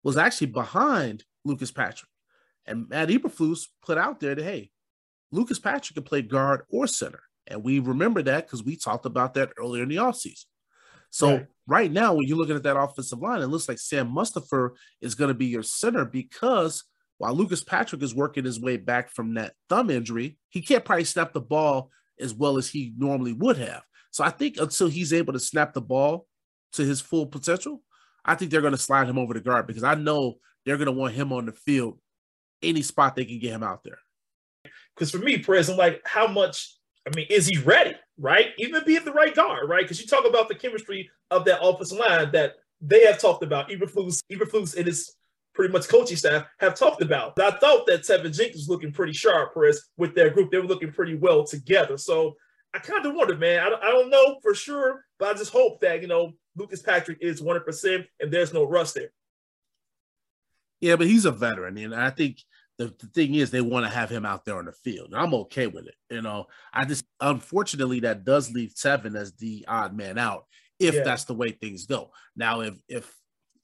was 0.04 0.18
actually 0.18 0.48
behind 0.48 1.24
Lucas 1.44 1.72
Patrick. 1.72 2.10
And 2.66 2.88
Matt 2.90 3.10
Eberflus 3.10 3.68
put 3.86 3.98
out 3.98 4.20
there 4.20 4.36
that, 4.36 4.44
hey, 4.44 4.72
Lucas 5.32 5.60
Patrick 5.60 5.96
can 5.96 6.04
play 6.04 6.22
guard 6.22 6.62
or 6.70 6.88
center. 6.88 7.22
And 7.48 7.64
we 7.64 7.80
remember 7.80 8.22
that 8.24 8.46
because 8.46 8.64
we 8.64 8.76
talked 8.76 9.06
about 9.06 9.34
that 9.34 9.52
earlier 9.58 9.84
in 9.84 9.90
the 9.90 9.98
offseason. 9.98 10.46
So 11.10 11.30
right. 11.30 11.48
right. 11.66 11.92
now, 11.92 12.14
when 12.14 12.28
you're 12.28 12.38
looking 12.38 12.58
at 12.58 12.64
that 12.64 12.78
offensive 12.78 13.20
line, 13.20 13.42
it 13.42 13.48
looks 13.48 13.70
like 13.70 13.80
Sam 13.80 14.10
Mustipher 14.10 14.72
is 15.02 15.16
going 15.16 15.30
to 15.30 15.34
be 15.34 15.46
your 15.46 15.64
center 15.64 16.04
because 16.04 16.84
while 17.18 17.34
Lucas 17.34 17.64
Patrick 17.64 18.04
is 18.04 18.14
working 18.14 18.44
his 18.44 18.60
way 18.60 18.78
back 18.78 19.10
from 19.10 19.36
that 19.36 19.54
thumb 19.70 19.90
injury, 19.90 20.38
he 20.50 20.62
can't 20.62 20.86
probably 20.86 21.06
snap 21.06 21.34
the 21.34 21.42
ball 21.42 21.90
as 22.20 22.34
well 22.34 22.58
as 22.58 22.70
he 22.70 22.94
normally 22.98 23.34
would 23.34 23.58
have. 23.58 23.84
So 24.18 24.24
I 24.24 24.32
think 24.32 24.60
until 24.60 24.88
he's 24.88 25.14
able 25.14 25.34
to 25.34 25.40
snap 25.40 25.74
the 25.76 25.82
ball 25.82 26.26
to 26.74 26.84
his 26.84 27.00
full 27.00 27.28
potential, 27.28 27.84
I 28.26 28.34
think 28.34 28.50
they're 28.50 28.62
going 28.62 28.74
to 28.74 28.78
slide 28.80 29.08
him 29.08 29.20
over 29.20 29.32
the 29.36 29.40
guard 29.40 29.68
because 29.68 29.84
I 29.84 29.94
know 29.94 30.40
they're 30.66 30.78
going 30.78 30.88
to 30.88 30.92
want 30.92 31.14
him 31.14 31.32
on 31.32 31.46
the 31.46 31.52
field 31.52 32.00
any 32.64 32.82
spot 32.82 33.16
they 33.16 33.26
can 33.26 33.38
get 33.38 33.52
him 33.52 33.62
out 33.62 33.84
there. 33.84 34.00
Because 34.96 35.12
for 35.12 35.20
me, 35.20 35.38
Prez, 35.38 35.70
I'm 35.70 35.78
like, 35.78 36.02
how 36.04 36.26
much? 36.26 36.78
I 37.06 37.16
mean, 37.16 37.28
is 37.30 37.46
he 37.46 37.60
ready? 37.60 37.94
Right, 38.18 38.48
even 38.58 38.84
be 38.86 38.96
at 38.96 39.06
the 39.06 39.14
right 39.14 39.36
guard, 39.36 39.70
right? 39.70 39.84
Because 39.84 40.02
you 40.02 40.08
talk 40.08 40.26
about 40.28 40.48
the 40.48 40.56
chemistry 40.56 41.12
of 41.30 41.46
that 41.46 41.64
offensive 41.64 42.00
line 42.00 42.32
that 42.32 42.54
they 42.82 43.06
have 43.06 43.20
talked 43.20 43.44
about. 43.44 43.70
Eberflus, 43.70 44.18
Eberflus, 44.32 44.76
and 44.76 44.88
his 44.88 45.16
pretty 45.54 45.72
much 45.72 45.88
coaching 45.88 46.18
staff 46.18 46.48
have 46.58 46.74
talked 46.74 47.04
about. 47.04 47.40
I 47.40 47.52
thought 47.52 47.86
that 47.86 48.02
Teven 48.02 48.36
Jenkins 48.36 48.62
was 48.62 48.70
looking 48.70 48.92
pretty 48.92 49.14
sharp, 49.14 49.54
Prez, 49.54 49.80
with 49.96 50.16
their 50.16 50.32
group. 50.32 50.50
They 50.50 50.58
were 50.58 50.64
looking 50.64 50.92
pretty 50.92 51.14
well 51.14 51.44
together. 51.44 52.00
So 52.00 52.36
I 52.74 52.80
kind 52.80 53.06
of 53.06 53.14
wonder, 53.14 53.36
man. 53.36 53.60
I 53.60 53.70
don't, 53.70 53.84
I 53.84 53.92
don't 53.92 54.10
know 54.10 54.38
for 54.42 54.54
sure, 54.54 55.06
but 55.20 55.30
I 55.30 55.38
just 55.38 55.52
hope 55.52 55.82
that 55.82 56.02
you 56.02 56.08
know 56.08 56.34
Lucas 56.56 56.82
Patrick 56.82 57.20
is 57.22 57.42
100% 57.42 58.06
and 58.20 58.32
there's 58.32 58.54
no 58.54 58.64
rust 58.64 58.96
there. 58.96 59.12
Yeah, 60.80 60.96
but 60.96 61.08
he's 61.08 61.26
a 61.26 61.32
veteran, 61.32 61.78
and 61.78 61.96
I 61.96 62.12
think 62.12 62.38
the, 62.78 62.94
the 63.00 63.08
thing 63.08 63.36
is 63.36 63.50
they 63.50 63.62
want 63.62 63.86
to 63.86 63.92
have 63.92 64.10
him 64.10 64.26
out 64.26 64.46
there 64.46 64.58
on 64.58 64.66
the 64.66 64.72
field. 64.72 65.14
I'm 65.16 65.34
okay 65.34 65.68
with 65.68 65.88
it. 65.88 65.96
You 66.10 66.22
know, 66.22 66.48
I 66.74 66.86
just 66.86 67.06
unfortunately 67.20 68.02
that 68.02 68.24
does 68.24 68.52
leave 68.52 68.74
Teven 68.74 69.16
as 69.16 69.34
the 69.34 69.66
odd 69.68 69.96
man 69.96 70.18
out 70.18 70.46
if 70.80 70.96
yeah. 70.96 71.04
that's 71.04 71.24
the 71.24 71.34
way 71.34 71.50
things 71.50 71.86
go. 71.86 72.12
Now, 72.36 72.62
if 72.62 72.76
if 72.88 73.12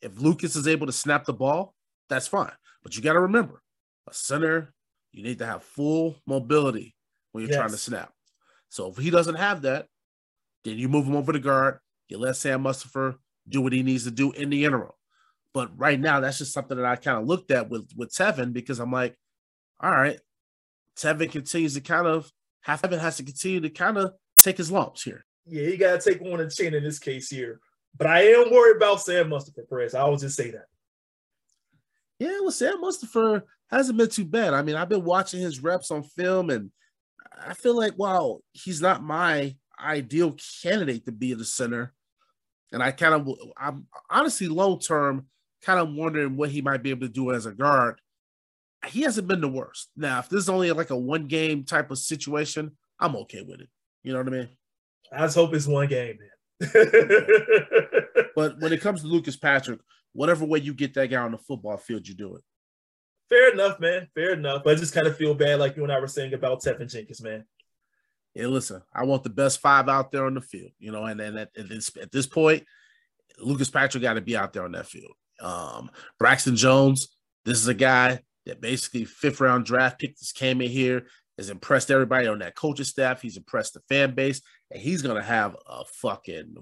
if 0.01 0.19
Lucas 0.19 0.55
is 0.55 0.67
able 0.67 0.87
to 0.87 0.91
snap 0.91 1.25
the 1.25 1.33
ball, 1.33 1.75
that's 2.09 2.27
fine. 2.27 2.51
But 2.81 2.95
you 2.95 3.01
got 3.01 3.13
to 3.13 3.21
remember, 3.21 3.61
a 4.09 4.13
center, 4.13 4.73
you 5.11 5.23
need 5.23 5.39
to 5.39 5.45
have 5.45 5.63
full 5.63 6.15
mobility 6.25 6.95
when 7.31 7.43
you're 7.43 7.51
yes. 7.51 7.59
trying 7.59 7.71
to 7.71 7.77
snap. 7.77 8.11
So 8.73 8.89
if 8.89 8.97
he 8.97 9.11
doesn't 9.11 9.35
have 9.35 9.61
that, 9.61 9.85
then 10.63 10.79
you 10.79 10.89
move 10.89 11.05
him 11.05 11.15
over 11.15 11.31
to 11.31 11.37
guard. 11.37 11.77
You 12.07 12.17
let 12.17 12.37
Sam 12.37 12.63
Mustipher 12.63 13.17
do 13.47 13.61
what 13.61 13.71
he 13.71 13.83
needs 13.83 14.05
to 14.05 14.09
do 14.09 14.31
in 14.31 14.49
the 14.49 14.65
interim. 14.65 14.89
But 15.53 15.77
right 15.77 15.99
now, 15.99 16.19
that's 16.19 16.39
just 16.39 16.53
something 16.53 16.77
that 16.77 16.85
I 16.87 16.95
kind 16.95 17.19
of 17.19 17.27
looked 17.27 17.51
at 17.51 17.69
with 17.69 17.87
with 17.95 18.11
Teven 18.11 18.51
because 18.51 18.79
I'm 18.79 18.91
like, 18.91 19.15
all 19.79 19.91
right, 19.91 20.19
Teven 20.97 21.31
continues 21.31 21.75
to 21.75 21.81
kind 21.81 22.07
of 22.07 22.31
have 22.61 22.81
Teven 22.81 22.97
has 22.97 23.17
to 23.17 23.23
continue 23.23 23.61
to 23.61 23.69
kind 23.69 23.95
of 23.95 24.13
take 24.39 24.57
his 24.57 24.71
lumps 24.71 25.03
here. 25.03 25.23
Yeah, 25.45 25.67
he 25.67 25.77
got 25.77 26.01
to 26.01 26.09
take 26.09 26.23
one 26.23 26.39
in 26.39 26.49
chin 26.49 26.73
in 26.73 26.83
this 26.83 26.97
case 26.97 27.29
here. 27.29 27.59
But 27.95 28.07
I 28.07 28.23
am 28.23 28.51
worried 28.51 28.77
about 28.77 29.01
Sam 29.01 29.29
Mustipher, 29.29 29.69
Perez. 29.69 29.93
I 29.93 30.01
always 30.01 30.21
just 30.21 30.35
say 30.35 30.49
that. 30.49 30.65
Yeah, 32.17 32.39
well, 32.41 32.49
Sam 32.49 32.81
Mustipher 32.81 33.43
hasn't 33.69 33.99
been 33.99 34.09
too 34.09 34.25
bad. 34.25 34.55
I 34.55 34.63
mean, 34.63 34.77
I've 34.77 34.89
been 34.89 35.05
watching 35.05 35.41
his 35.41 35.61
reps 35.61 35.91
on 35.91 36.01
film, 36.01 36.49
and 36.49 36.71
I 37.45 37.53
feel 37.53 37.75
like, 37.75 37.97
wow, 37.97 38.39
he's 38.51 38.81
not 38.81 39.03
my 39.03 39.55
ideal 39.79 40.35
candidate 40.61 41.05
to 41.05 41.11
be 41.11 41.33
the 41.33 41.45
center. 41.45 41.93
And 42.71 42.81
I 42.81 42.91
kind 42.91 43.13
of, 43.13 43.29
I'm 43.57 43.87
honestly 44.09 44.47
long 44.47 44.79
term, 44.79 45.27
kind 45.61 45.79
of 45.79 45.93
wondering 45.93 46.35
what 46.35 46.49
he 46.49 46.61
might 46.61 46.83
be 46.83 46.89
able 46.89 47.07
to 47.07 47.13
do 47.13 47.31
as 47.31 47.45
a 47.45 47.51
guard. 47.51 47.99
He 48.87 49.01
hasn't 49.01 49.27
been 49.27 49.41
the 49.41 49.47
worst. 49.47 49.89
Now, 49.95 50.19
if 50.19 50.29
this 50.29 50.41
is 50.41 50.49
only 50.49 50.71
like 50.71 50.89
a 50.89 50.97
one 50.97 51.27
game 51.27 51.63
type 51.63 51.91
of 51.91 51.97
situation, 51.97 52.71
I'm 52.99 53.15
okay 53.17 53.41
with 53.41 53.61
it. 53.61 53.69
You 54.03 54.11
know 54.11 54.19
what 54.19 54.27
I 54.27 54.31
mean? 54.31 54.49
I 55.11 55.19
just 55.19 55.35
hope 55.35 55.53
it's 55.53 55.67
one 55.67 55.87
game, 55.87 56.17
man. 56.19 56.29
but 58.35 58.59
when 58.59 58.73
it 58.73 58.81
comes 58.81 59.01
to 59.01 59.07
Lucas 59.07 59.37
Patrick, 59.37 59.79
whatever 60.13 60.45
way 60.45 60.59
you 60.59 60.73
get 60.73 60.93
that 60.95 61.07
guy 61.07 61.17
on 61.17 61.31
the 61.31 61.37
football 61.37 61.77
field, 61.77 62.07
you 62.07 62.13
do 62.13 62.35
it. 62.35 62.43
Fair 63.33 63.51
enough, 63.51 63.79
man. 63.79 64.07
Fair 64.13 64.33
enough. 64.33 64.63
But 64.63 64.77
I 64.77 64.79
just 64.79 64.93
kind 64.93 65.07
of 65.07 65.17
feel 65.17 65.33
bad, 65.33 65.59
like 65.59 65.75
you 65.75 65.81
and 65.81 65.91
I 65.91 65.99
were 65.99 66.07
saying 66.07 66.35
about 66.35 66.61
Teven 66.61 66.91
Jenkins, 66.91 67.23
man. 67.23 67.45
Yeah, 68.35 68.45
listen, 68.45 68.83
I 68.93 69.05
want 69.05 69.23
the 69.23 69.31
best 69.31 69.59
five 69.59 69.89
out 69.89 70.11
there 70.11 70.25
on 70.25 70.35
the 70.35 70.41
field, 70.41 70.71
you 70.77 70.91
know, 70.91 71.05
and 71.05 71.19
then 71.19 71.37
at, 71.37 71.49
at, 71.57 71.67
this 71.67 71.89
at 71.99 72.11
this 72.11 72.27
point, 72.27 72.63
Lucas 73.39 73.71
Patrick 73.71 74.03
got 74.03 74.13
to 74.13 74.21
be 74.21 74.37
out 74.37 74.53
there 74.53 74.65
on 74.65 74.73
that 74.73 74.85
field. 74.85 75.13
Um, 75.39 75.89
Braxton 76.19 76.55
Jones, 76.55 77.07
this 77.43 77.57
is 77.57 77.67
a 77.67 77.73
guy 77.73 78.19
that 78.45 78.61
basically 78.61 79.05
fifth 79.05 79.41
round 79.41 79.65
draft 79.65 79.99
pick 79.99 80.17
just 80.17 80.35
came 80.35 80.61
in 80.61 80.69
here, 80.69 81.07
has 81.39 81.49
impressed 81.49 81.89
everybody 81.89 82.27
on 82.27 82.39
that 82.39 82.55
coaching 82.55 82.85
staff. 82.85 83.21
He's 83.21 83.37
impressed 83.37 83.73
the 83.73 83.81
fan 83.89 84.13
base, 84.13 84.41
and 84.69 84.79
he's 84.79 85.01
gonna 85.01 85.23
have 85.23 85.55
a 85.67 85.85
fucking. 85.85 86.55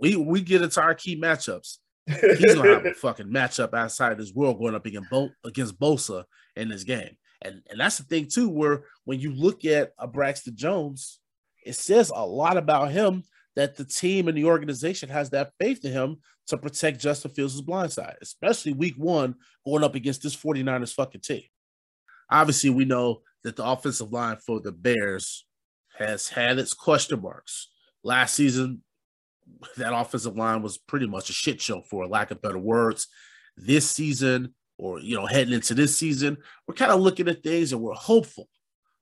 We 0.00 0.16
we 0.16 0.40
get 0.40 0.62
into 0.62 0.82
our 0.82 0.94
key 0.94 1.20
matchups. 1.20 1.78
He's 2.06 2.54
gonna 2.54 2.74
have 2.74 2.86
a 2.86 2.94
fucking 2.94 3.26
matchup 3.26 3.74
outside 3.74 4.12
of 4.12 4.18
this 4.18 4.32
world 4.32 4.58
going 4.58 4.74
up 4.74 4.86
against 4.86 5.10
Bo- 5.10 5.30
against 5.44 5.78
Bosa 5.78 6.24
in 6.56 6.68
this 6.68 6.84
game, 6.84 7.16
and 7.42 7.62
and 7.70 7.80
that's 7.80 7.98
the 7.98 8.04
thing 8.04 8.26
too. 8.26 8.48
Where 8.48 8.84
when 9.04 9.20
you 9.20 9.32
look 9.32 9.64
at 9.64 9.92
a 9.98 10.06
Braxton 10.06 10.56
Jones, 10.56 11.20
it 11.64 11.74
says 11.74 12.10
a 12.14 12.26
lot 12.26 12.56
about 12.56 12.90
him 12.90 13.22
that 13.54 13.76
the 13.76 13.84
team 13.84 14.28
and 14.28 14.36
the 14.36 14.46
organization 14.46 15.08
has 15.10 15.30
that 15.30 15.52
faith 15.60 15.84
in 15.84 15.92
him 15.92 16.16
to 16.48 16.56
protect 16.56 17.00
Justin 17.00 17.30
Fields' 17.30 17.60
blind 17.60 17.92
side, 17.92 18.16
especially 18.20 18.72
week 18.72 18.94
one 18.96 19.34
going 19.64 19.84
up 19.84 19.94
against 19.94 20.22
this 20.22 20.36
49ers 20.36 20.94
fucking 20.94 21.20
team. 21.20 21.42
Obviously, 22.30 22.70
we 22.70 22.84
know 22.84 23.20
that 23.44 23.56
the 23.56 23.64
offensive 23.64 24.12
line 24.12 24.38
for 24.38 24.60
the 24.60 24.72
Bears 24.72 25.44
has 25.98 26.28
had 26.28 26.58
its 26.58 26.72
question 26.72 27.20
marks. 27.20 27.68
Last 28.02 28.34
season, 28.34 28.82
that 29.76 29.94
offensive 29.94 30.36
line 30.36 30.62
was 30.62 30.78
pretty 30.78 31.06
much 31.06 31.30
a 31.30 31.32
shit 31.32 31.60
show 31.60 31.82
for 31.82 32.06
lack 32.06 32.30
of 32.30 32.42
better 32.42 32.58
words. 32.58 33.08
This 33.56 33.88
season, 33.88 34.54
or 34.78 35.00
you 35.00 35.16
know, 35.16 35.26
heading 35.26 35.54
into 35.54 35.74
this 35.74 35.96
season, 35.96 36.38
we're 36.66 36.74
kind 36.74 36.92
of 36.92 37.00
looking 37.00 37.28
at 37.28 37.42
things 37.42 37.72
and 37.72 37.80
we're 37.80 37.94
hopeful 37.94 38.48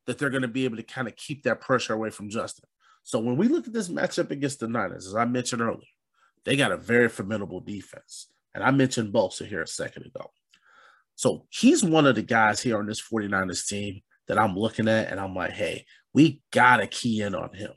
that 0.06 0.18
they're 0.18 0.30
going 0.30 0.42
to 0.42 0.48
be 0.48 0.64
able 0.64 0.76
to 0.76 0.82
kind 0.82 1.08
of 1.08 1.16
keep 1.16 1.44
that 1.44 1.60
pressure 1.60 1.94
away 1.94 2.10
from 2.10 2.28
Justin. 2.28 2.68
So 3.02 3.18
when 3.18 3.36
we 3.36 3.48
look 3.48 3.66
at 3.66 3.72
this 3.72 3.88
matchup 3.88 4.30
against 4.30 4.60
the 4.60 4.68
Niners, 4.68 5.06
as 5.06 5.14
I 5.14 5.24
mentioned 5.24 5.62
earlier, 5.62 5.80
they 6.44 6.56
got 6.56 6.72
a 6.72 6.76
very 6.76 7.08
formidable 7.08 7.60
defense. 7.60 8.28
And 8.54 8.64
I 8.64 8.70
mentioned 8.70 9.12
Bosa 9.12 9.46
here 9.46 9.62
a 9.62 9.66
second 9.66 10.06
ago. 10.06 10.32
So 11.14 11.46
he's 11.50 11.84
one 11.84 12.06
of 12.06 12.14
the 12.14 12.22
guys 12.22 12.60
here 12.60 12.78
on 12.78 12.86
this 12.86 13.02
49ers 13.02 13.66
team 13.68 14.00
that 14.26 14.38
I'm 14.38 14.56
looking 14.56 14.88
at, 14.88 15.10
and 15.10 15.20
I'm 15.20 15.34
like, 15.34 15.52
hey, 15.52 15.84
we 16.14 16.40
got 16.50 16.78
to 16.78 16.86
key 16.86 17.20
in 17.20 17.34
on 17.34 17.54
him 17.54 17.72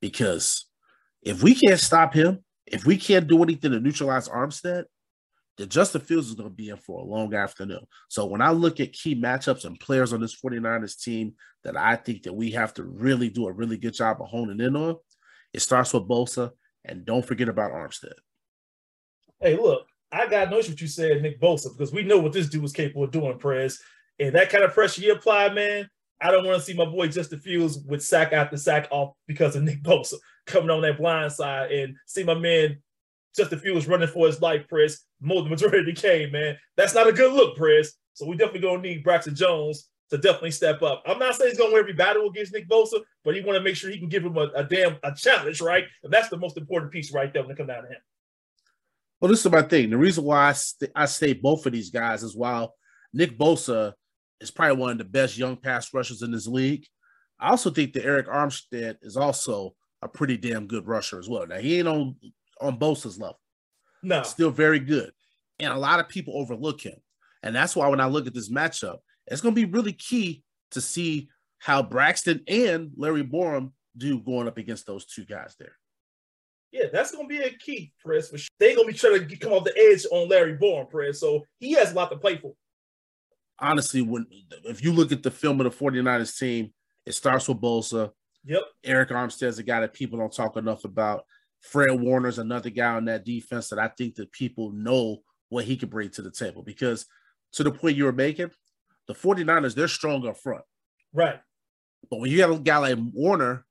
because 0.00 0.66
if 1.22 1.42
we 1.42 1.54
can't 1.54 1.80
stop 1.80 2.14
him, 2.14 2.44
if 2.66 2.84
we 2.84 2.96
can't 2.96 3.26
do 3.26 3.42
anything 3.42 3.72
to 3.72 3.80
neutralize 3.80 4.28
Armstead, 4.28 4.84
then 5.58 5.68
Justin 5.68 6.00
Fields 6.00 6.28
is 6.28 6.34
going 6.34 6.48
to 6.48 6.54
be 6.54 6.70
in 6.70 6.76
for 6.76 7.00
a 7.00 7.04
long 7.04 7.34
afternoon. 7.34 7.86
So 8.08 8.26
when 8.26 8.40
I 8.40 8.50
look 8.50 8.80
at 8.80 8.92
key 8.92 9.14
matchups 9.14 9.64
and 9.64 9.78
players 9.78 10.12
on 10.12 10.20
this 10.20 10.40
49ers 10.40 11.00
team 11.02 11.34
that 11.64 11.76
I 11.76 11.96
think 11.96 12.22
that 12.22 12.32
we 12.32 12.52
have 12.52 12.74
to 12.74 12.84
really 12.84 13.28
do 13.28 13.46
a 13.46 13.52
really 13.52 13.76
good 13.76 13.94
job 13.94 14.20
of 14.20 14.28
honing 14.28 14.60
in 14.60 14.76
on, 14.76 14.96
it 15.52 15.60
starts 15.60 15.92
with 15.92 16.08
Bosa, 16.08 16.50
and 16.84 17.04
don't 17.04 17.24
forget 17.24 17.48
about 17.48 17.72
Armstead. 17.72 18.14
Hey, 19.40 19.56
look, 19.56 19.86
I 20.10 20.26
got 20.26 20.50
no 20.50 20.58
issue 20.58 20.70
what 20.70 20.80
you 20.80 20.88
said, 20.88 21.20
Nick 21.20 21.40
Bosa, 21.40 21.76
because 21.76 21.92
we 21.92 22.02
know 22.02 22.18
what 22.18 22.32
this 22.32 22.48
dude 22.48 22.62
was 22.62 22.72
capable 22.72 23.04
of 23.04 23.10
doing, 23.10 23.38
Prez. 23.38 23.80
And 24.18 24.34
that 24.34 24.50
kind 24.50 24.64
of 24.64 24.72
pressure 24.72 25.02
you 25.02 25.12
apply, 25.12 25.52
man, 25.52 25.88
I 26.22 26.30
don't 26.30 26.46
want 26.46 26.58
to 26.58 26.64
see 26.64 26.74
my 26.74 26.84
boy 26.84 27.08
Justin 27.08 27.40
Fields 27.40 27.78
with 27.86 28.02
sack 28.02 28.32
after 28.32 28.56
sack 28.56 28.88
off 28.90 29.14
because 29.26 29.56
of 29.56 29.62
Nick 29.62 29.82
Bosa 29.82 30.14
coming 30.46 30.70
on 30.70 30.82
that 30.82 30.98
blind 30.98 31.32
side 31.32 31.72
and 31.72 31.96
see 32.06 32.24
my 32.24 32.34
man 32.34 32.78
Justin 33.36 33.58
Fields 33.58 33.88
running 33.88 34.08
for 34.08 34.26
his 34.26 34.40
life, 34.40 34.68
Prez, 34.68 35.00
more 35.20 35.42
the 35.42 35.50
majority 35.50 35.78
of 35.78 35.86
the 35.86 35.92
game, 35.92 36.32
man. 36.32 36.56
That's 36.76 36.94
not 36.94 37.08
a 37.08 37.12
good 37.12 37.32
look, 37.32 37.56
Prez. 37.56 37.94
So 38.14 38.26
we 38.26 38.36
definitely 38.36 38.60
gonna 38.60 38.82
need 38.82 39.04
Braxton 39.04 39.34
Jones 39.34 39.88
to 40.10 40.18
definitely 40.18 40.50
step 40.50 40.82
up. 40.82 41.02
I'm 41.06 41.18
not 41.18 41.34
saying 41.34 41.50
he's 41.50 41.58
gonna 41.58 41.72
win 41.72 41.80
every 41.80 41.94
battle 41.94 42.28
against 42.28 42.52
Nick 42.52 42.68
Bosa, 42.68 43.00
but 43.24 43.34
he 43.34 43.40
want 43.40 43.56
to 43.56 43.62
make 43.62 43.76
sure 43.76 43.90
he 43.90 43.98
can 43.98 44.10
give 44.10 44.24
him 44.24 44.36
a, 44.36 44.50
a 44.54 44.64
damn 44.64 44.98
a 45.02 45.14
challenge, 45.14 45.60
right? 45.60 45.84
And 46.04 46.12
that's 46.12 46.28
the 46.28 46.36
most 46.36 46.58
important 46.58 46.92
piece 46.92 47.12
right 47.12 47.32
there 47.32 47.42
when 47.42 47.52
it 47.52 47.56
comes 47.56 47.68
down 47.68 47.84
to 47.84 47.88
him. 47.88 48.00
Well, 49.20 49.30
this 49.30 49.44
is 49.44 49.52
my 49.52 49.62
thing. 49.62 49.90
The 49.90 49.96
reason 49.96 50.24
why 50.24 50.48
I, 50.48 50.52
st- 50.52 50.90
I 50.94 51.06
say 51.06 51.32
both 51.32 51.64
of 51.64 51.72
these 51.72 51.90
guys 51.90 52.22
is 52.22 52.36
while 52.36 52.74
Nick 53.12 53.38
Bosa 53.38 53.94
is 54.42 54.50
probably 54.50 54.76
one 54.76 54.90
of 54.90 54.98
the 54.98 55.04
best 55.04 55.38
young 55.38 55.56
pass 55.56 55.94
rushers 55.94 56.22
in 56.22 56.30
this 56.30 56.46
league, 56.46 56.86
I 57.40 57.50
also 57.50 57.70
think 57.70 57.92
that 57.94 58.04
Arik 58.04 58.26
Armstead 58.26 58.96
is 59.02 59.16
also 59.16 59.74
a 60.02 60.08
pretty 60.08 60.36
damn 60.36 60.66
good 60.66 60.86
rusher 60.86 61.18
as 61.18 61.28
well. 61.28 61.46
Now 61.46 61.58
he 61.58 61.78
ain't 61.78 61.88
on 61.88 62.16
on 62.60 62.78
Bosa's 62.78 63.18
level. 63.18 63.40
No, 64.02 64.22
Still 64.22 64.50
very 64.50 64.80
good. 64.80 65.12
And 65.58 65.72
a 65.72 65.78
lot 65.78 66.00
of 66.00 66.08
people 66.08 66.36
overlook 66.36 66.80
him. 66.80 66.96
And 67.42 67.54
that's 67.54 67.76
why 67.76 67.88
when 67.88 68.00
I 68.00 68.06
look 68.06 68.26
at 68.26 68.34
this 68.34 68.50
matchup, 68.50 68.98
it's 69.26 69.40
going 69.40 69.54
to 69.54 69.60
be 69.60 69.70
really 69.70 69.92
key 69.92 70.42
to 70.72 70.80
see 70.80 71.28
how 71.58 71.82
Braxton 71.82 72.42
and 72.48 72.90
Larry 72.96 73.22
Borom 73.22 73.70
do 73.96 74.18
going 74.20 74.48
up 74.48 74.58
against 74.58 74.86
those 74.86 75.06
two 75.06 75.24
guys 75.24 75.54
there. 75.58 75.76
yeah, 76.72 76.86
that's 76.92 77.12
gonna 77.12 77.28
be 77.28 77.38
a 77.38 77.50
key, 77.50 77.92
Chris. 78.02 78.30
For 78.30 78.38
sure. 78.38 78.48
They 78.58 78.74
gonna 78.74 78.88
be 78.88 78.94
trying 78.94 79.18
to 79.20 79.24
get, 79.24 79.40
come 79.40 79.52
off 79.52 79.64
the 79.64 79.76
edge 79.76 80.04
on 80.10 80.28
Larry 80.28 80.56
Borom, 80.56 80.90
Chris. 80.90 81.20
So 81.20 81.44
he 81.60 81.72
has 81.72 81.92
a 81.92 81.94
lot 81.94 82.10
to 82.10 82.16
play 82.16 82.38
for. 82.38 82.54
Honestly, 83.58 84.02
when 84.02 84.26
if 84.64 84.82
you 84.82 84.92
look 84.92 85.12
at 85.12 85.22
the 85.22 85.30
film 85.30 85.60
of 85.60 85.70
the 85.70 85.84
49ers 85.84 86.38
team, 86.38 86.72
it 87.06 87.14
starts 87.14 87.48
with 87.48 87.60
Bosa. 87.60 88.10
Yep. 88.44 88.62
Arik 88.84 89.10
Armstead's 89.10 89.58
a 89.58 89.62
guy 89.62 89.80
that 89.80 89.92
people 89.92 90.18
don't 90.18 90.34
talk 90.34 90.56
enough 90.56 90.84
about. 90.84 91.24
Fred 91.60 92.00
Warner's 92.00 92.38
another 92.38 92.70
guy 92.70 92.94
on 92.94 93.04
that 93.04 93.24
defense 93.24 93.68
that 93.68 93.78
I 93.78 93.88
think 93.88 94.16
that 94.16 94.32
people 94.32 94.72
know 94.72 95.18
what 95.48 95.64
he 95.64 95.76
can 95.76 95.88
bring 95.88 96.10
to 96.10 96.22
the 96.22 96.30
table. 96.30 96.62
Because 96.62 97.06
to 97.52 97.62
the 97.62 97.70
point 97.70 97.96
you 97.96 98.04
were 98.04 98.12
making, 98.12 98.50
the 99.06 99.14
49ers, 99.14 99.74
they're 99.74 99.88
strong 99.88 100.26
up 100.26 100.38
front. 100.38 100.64
Right. 101.12 101.38
But 102.10 102.18
when 102.18 102.30
you 102.30 102.40
have 102.40 102.50
a 102.50 102.58
guy 102.58 102.78
like 102.78 102.98
Warner, 103.12 103.64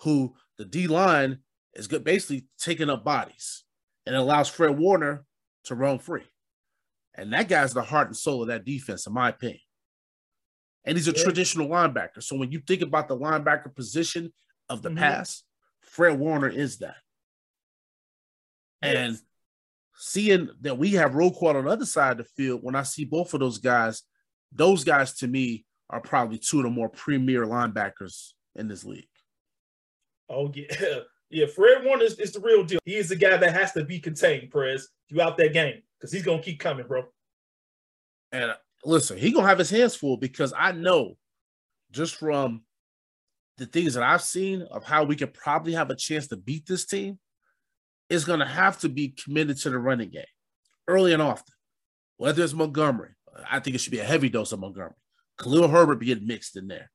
who 0.00 0.34
the 0.58 0.64
D 0.64 0.88
line 0.88 1.38
is 1.74 1.86
good, 1.86 2.04
basically 2.04 2.46
taking 2.58 2.90
up 2.90 3.04
bodies, 3.04 3.64
and 4.04 4.14
allows 4.14 4.48
Fred 4.48 4.76
Warner 4.78 5.24
to 5.64 5.74
roam 5.74 5.98
free. 5.98 6.24
And 7.14 7.32
that 7.32 7.48
guy's 7.48 7.74
the 7.74 7.82
heart 7.82 8.06
and 8.08 8.16
soul 8.16 8.42
of 8.42 8.48
that 8.48 8.64
defense, 8.64 9.06
in 9.06 9.12
my 9.12 9.28
opinion. 9.28 9.60
And 10.84 10.96
he's 10.96 11.08
a 11.08 11.12
Yeah. 11.12 11.22
traditional 11.22 11.68
linebacker. 11.68 12.22
So 12.22 12.36
when 12.36 12.50
you 12.50 12.60
think 12.60 12.82
about 12.82 13.08
the 13.08 13.16
linebacker 13.16 13.74
position 13.74 14.32
of 14.68 14.82
the 14.82 14.88
Mhm. 14.90 14.96
pass, 14.98 15.44
Fred 15.82 16.18
Warner 16.18 16.48
is 16.48 16.78
that. 16.78 16.96
And 18.80 19.20
seeing 19.96 20.50
that 20.62 20.78
we 20.78 20.92
have 20.92 21.12
Roquan 21.12 21.54
on 21.54 21.64
the 21.64 21.70
other 21.70 21.86
side 21.86 22.12
of 22.12 22.18
the 22.18 22.24
field, 22.24 22.62
when 22.62 22.74
I 22.74 22.82
see 22.82 23.04
both 23.04 23.32
of 23.34 23.40
those 23.40 23.58
guys, 23.58 24.02
those 24.50 24.82
guys 24.82 25.14
to 25.18 25.28
me 25.28 25.64
are 25.90 26.00
probably 26.00 26.38
two 26.38 26.58
of 26.58 26.64
the 26.64 26.70
more 26.70 26.88
premier 26.88 27.46
linebackers 27.46 28.32
in 28.56 28.66
this 28.68 28.84
league. 28.84 29.08
Oh 30.28 30.50
yeah, 30.54 30.64
yeah. 31.30 31.46
Fred 31.46 31.84
Warner 31.84 32.04
is, 32.04 32.18
is 32.18 32.32
the 32.32 32.40
real 32.40 32.64
deal. 32.64 32.80
He 32.84 32.96
is 32.96 33.10
the 33.10 33.16
guy 33.16 33.36
that 33.36 33.52
has 33.52 33.72
to 33.72 33.84
be 33.84 34.00
contained, 34.00 34.50
Prez, 34.50 34.88
throughout 35.08 35.36
that 35.36 35.52
game 35.52 35.82
because 36.02 36.12
he's 36.12 36.24
gonna 36.24 36.42
keep 36.42 36.58
coming, 36.58 36.84
bro. 36.86 37.04
And 38.32 38.50
uh, 38.50 38.56
listen, 38.84 39.16
he 39.16 39.30
gonna 39.30 39.46
have 39.46 39.58
his 39.58 39.70
hands 39.70 39.94
full 39.94 40.16
because 40.16 40.52
I 40.56 40.72
know 40.72 41.16
just 41.92 42.16
from 42.16 42.62
the 43.58 43.66
things 43.66 43.94
that 43.94 44.02
I've 44.02 44.22
seen 44.22 44.62
of 44.62 44.82
how 44.82 45.04
we 45.04 45.14
could 45.14 45.32
probably 45.32 45.74
have 45.74 45.90
a 45.90 45.94
chance 45.94 46.26
to 46.28 46.36
beat 46.36 46.66
this 46.66 46.86
team, 46.86 47.20
is 48.10 48.24
gonna 48.24 48.48
have 48.48 48.80
to 48.80 48.88
be 48.88 49.10
committed 49.10 49.58
to 49.58 49.70
the 49.70 49.78
running 49.78 50.10
game 50.10 50.24
early 50.88 51.12
and 51.12 51.22
often. 51.22 51.54
Whether 52.16 52.42
it's 52.42 52.52
Montgomery, 52.52 53.10
I 53.48 53.60
think 53.60 53.76
it 53.76 53.80
should 53.80 53.92
be 53.92 54.00
a 54.00 54.04
heavy 54.04 54.28
dose 54.28 54.50
of 54.50 54.58
Montgomery. 54.58 54.96
Khalil 55.38 55.68
Herbert 55.68 56.00
being 56.00 56.26
mixed 56.26 56.56
in 56.56 56.66
there. 56.66 56.90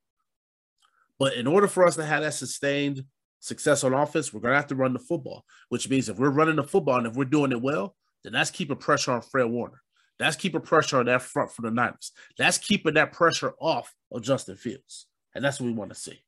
But 1.17 1.36
in 1.36 1.48
order 1.48 1.67
for 1.67 1.88
us 1.88 1.96
to 1.96 2.06
have 2.06 2.24
that 2.24 2.34
sustained 2.34 3.06
success 3.39 3.86
on 3.86 3.93
offense, 3.93 4.34
we're 4.34 4.41
gonna 4.41 4.56
have 4.56 4.67
to 4.67 4.76
run 4.76 4.91
the 4.91 5.00
football, 5.00 5.46
which 5.70 5.89
means 5.89 6.10
if 6.10 6.20
we're 6.20 6.30
running 6.30 6.58
the 6.58 6.63
football 6.63 6.98
and 6.98 7.08
if 7.08 7.15
we're 7.15 7.24
doing 7.24 7.54
it 7.54 7.62
well, 7.62 7.96
then 8.23 8.34
that's 8.34 8.51
keeping 8.51 8.77
pressure 8.77 9.12
on 9.12 9.21
Fred 9.21 9.45
Warner. 9.45 9.82
That's 10.19 10.36
keeping 10.36 10.62
pressure 10.62 10.99
on 10.99 11.06
that 11.06 11.21
front 11.21 11.51
for 11.51 11.62
the 11.62 11.71
Niners. 11.71 12.12
That's 12.38 12.58
keeping 12.58 12.95
that 12.95 13.13
pressure 13.13 13.53
off 13.60 13.93
of 14.12 14.23
Justin 14.23 14.56
Fields. 14.56 15.06
And 15.36 15.43
that's 15.43 15.60
what 15.60 15.67
we 15.67 15.73
want 15.73 15.91
to 15.91 15.95
see. 15.95 16.19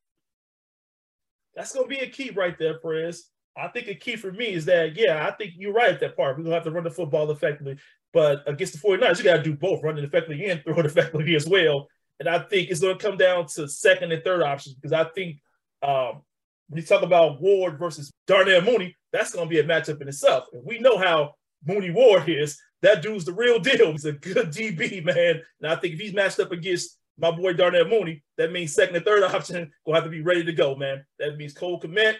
That's 1.54 1.74
gonna 1.74 1.88
be 1.88 1.98
a 1.98 2.08
key 2.08 2.30
right 2.30 2.56
there, 2.58 2.78
Prez. 2.78 3.24
I 3.56 3.68
think 3.68 3.88
a 3.88 3.94
key 3.94 4.16
for 4.16 4.30
me 4.30 4.52
is 4.52 4.64
that, 4.66 4.96
yeah, 4.96 5.26
I 5.26 5.32
think 5.32 5.54
you're 5.56 5.72
right 5.72 5.92
at 5.92 6.00
that 6.00 6.16
part. 6.16 6.36
We're 6.36 6.44
gonna 6.44 6.54
have 6.54 6.64
to 6.64 6.70
run 6.70 6.84
the 6.84 6.90
football 6.90 7.30
effectively. 7.30 7.76
But 8.12 8.48
against 8.48 8.72
the 8.74 8.78
49ers, 8.78 9.18
you 9.18 9.24
gotta 9.24 9.42
do 9.42 9.54
both, 9.54 9.82
running 9.82 10.04
effectively 10.04 10.46
and 10.46 10.62
throwing 10.62 10.84
effectively 10.86 11.34
as 11.34 11.46
well. 11.46 11.88
And 12.20 12.28
I 12.28 12.38
think 12.38 12.70
it's 12.70 12.80
gonna 12.80 12.96
come 12.96 13.16
down 13.16 13.46
to 13.48 13.68
second 13.68 14.12
and 14.12 14.22
third 14.22 14.42
options 14.42 14.76
because 14.76 14.92
I 14.92 15.04
think 15.04 15.40
um, 15.82 16.22
when 16.68 16.80
you 16.80 16.86
talk 16.86 17.02
about 17.02 17.40
Ward 17.40 17.78
versus 17.78 18.12
Darnell 18.26 18.62
Mooney, 18.62 18.96
that's 19.12 19.34
gonna 19.34 19.50
be 19.50 19.58
a 19.58 19.64
matchup 19.64 20.00
in 20.00 20.08
itself. 20.08 20.44
And 20.52 20.64
we 20.64 20.78
know 20.78 20.96
how 20.96 21.34
Mooney 21.66 21.90
Ward 21.90 22.28
is. 22.28 22.58
That 22.82 23.02
dude's 23.02 23.26
the 23.26 23.32
real 23.34 23.58
deal. 23.58 23.92
He's 23.92 24.06
a 24.06 24.12
good 24.12 24.48
DB, 24.48 25.04
man. 25.04 25.42
And 25.60 25.70
I 25.70 25.76
think 25.76 25.94
if 25.94 26.00
he's 26.00 26.14
matched 26.14 26.40
up 26.40 26.50
against 26.50 26.98
my 27.18 27.30
boy 27.30 27.52
Darnell 27.52 27.86
Mooney, 27.88 28.22
that 28.38 28.52
means 28.52 28.74
second 28.74 28.96
and 28.96 29.04
third 29.04 29.22
option 29.34 29.70
gonna 29.84 29.96
have 29.98 30.04
to 30.04 30.10
be 30.10 30.22
ready 30.22 30.44
to 30.44 30.52
go, 30.52 30.74
man. 30.76 31.04
That 31.18 31.36
means 31.36 31.52
Cole 31.52 31.78
Kmet, 31.80 32.16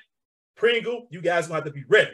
Pringle, 0.57 1.07
you 1.11 1.23
guys 1.23 1.47
gonna 1.47 1.57
have 1.57 1.65
to 1.65 1.71
be 1.71 1.85
ready. 1.89 2.11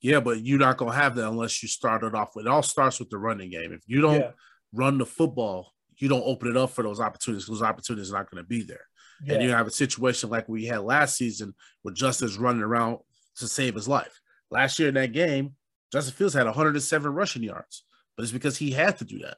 Yeah, 0.00 0.20
but 0.20 0.44
you're 0.44 0.58
not 0.58 0.76
gonna 0.76 0.92
have 0.94 1.14
that 1.16 1.28
unless 1.28 1.62
you 1.62 1.68
start 1.68 2.02
it 2.02 2.14
off 2.14 2.34
with 2.34 2.46
it 2.46 2.50
all 2.50 2.62
starts 2.62 2.98
with 2.98 3.10
the 3.10 3.18
running 3.18 3.50
game. 3.50 3.72
If 3.72 3.82
you 3.86 4.00
don't 4.00 4.20
Yeah. 4.20 4.30
run 4.72 4.98
the 4.98 5.06
football, 5.06 5.72
you 5.98 6.08
don't 6.08 6.22
open 6.24 6.48
it 6.50 6.56
up 6.56 6.70
for 6.70 6.82
those 6.82 7.00
opportunities. 7.00 7.46
Those 7.46 7.62
opportunities 7.62 8.10
are 8.12 8.18
not 8.18 8.30
going 8.30 8.42
to 8.42 8.48
be 8.48 8.62
there. 8.62 8.86
Yeah. 9.24 9.34
And 9.34 9.42
you 9.44 9.50
have 9.50 9.66
a 9.68 9.70
situation 9.70 10.30
like 10.30 10.48
we 10.48 10.64
had 10.64 10.80
last 10.80 11.16
season 11.16 11.54
with 11.84 11.94
Justin's 11.94 12.38
running 12.38 12.62
around 12.62 12.98
to 13.36 13.46
save 13.46 13.74
his 13.74 13.86
life. 13.86 14.20
Last 14.50 14.78
year 14.78 14.88
in 14.88 14.94
that 14.94 15.12
game, 15.12 15.54
Justin 15.92 16.14
Fields 16.14 16.34
had 16.34 16.46
107 16.46 17.12
rushing 17.12 17.42
yards, 17.42 17.84
but 18.16 18.22
it's 18.22 18.32
because 18.32 18.56
he 18.56 18.70
had 18.70 18.98
to 18.98 19.04
do 19.04 19.18
that. 19.20 19.36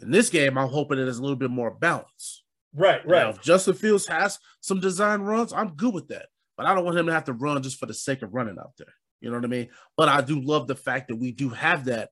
In 0.00 0.10
this 0.10 0.30
game, 0.30 0.58
I'm 0.58 0.68
hoping 0.68 0.98
that 0.98 1.04
there's 1.04 1.18
a 1.18 1.22
little 1.22 1.36
bit 1.36 1.50
more 1.50 1.70
balance. 1.70 2.42
right, 2.74 3.06
Now, 3.06 3.12
right. 3.12 3.34
if 3.34 3.42
Justin 3.42 3.74
Fields 3.74 4.06
has 4.08 4.38
some 4.60 4.80
design 4.80 5.20
runs, 5.20 5.52
I'm 5.52 5.74
good 5.74 5.94
with 5.94 6.08
that. 6.08 6.26
But 6.56 6.66
I 6.66 6.74
don't 6.74 6.84
want 6.84 6.98
him 6.98 7.06
to 7.06 7.12
have 7.12 7.24
to 7.24 7.32
run 7.32 7.62
just 7.62 7.78
for 7.78 7.86
the 7.86 7.94
sake 7.94 8.22
of 8.22 8.34
running 8.34 8.58
out 8.58 8.72
there. 8.78 8.92
You 9.20 9.30
know 9.30 9.36
what 9.36 9.44
I 9.44 9.48
mean? 9.48 9.68
But 9.96 10.08
I 10.08 10.20
do 10.20 10.40
love 10.40 10.66
the 10.66 10.74
fact 10.74 11.08
that 11.08 11.16
we 11.16 11.32
do 11.32 11.50
have 11.50 11.84
that 11.86 12.10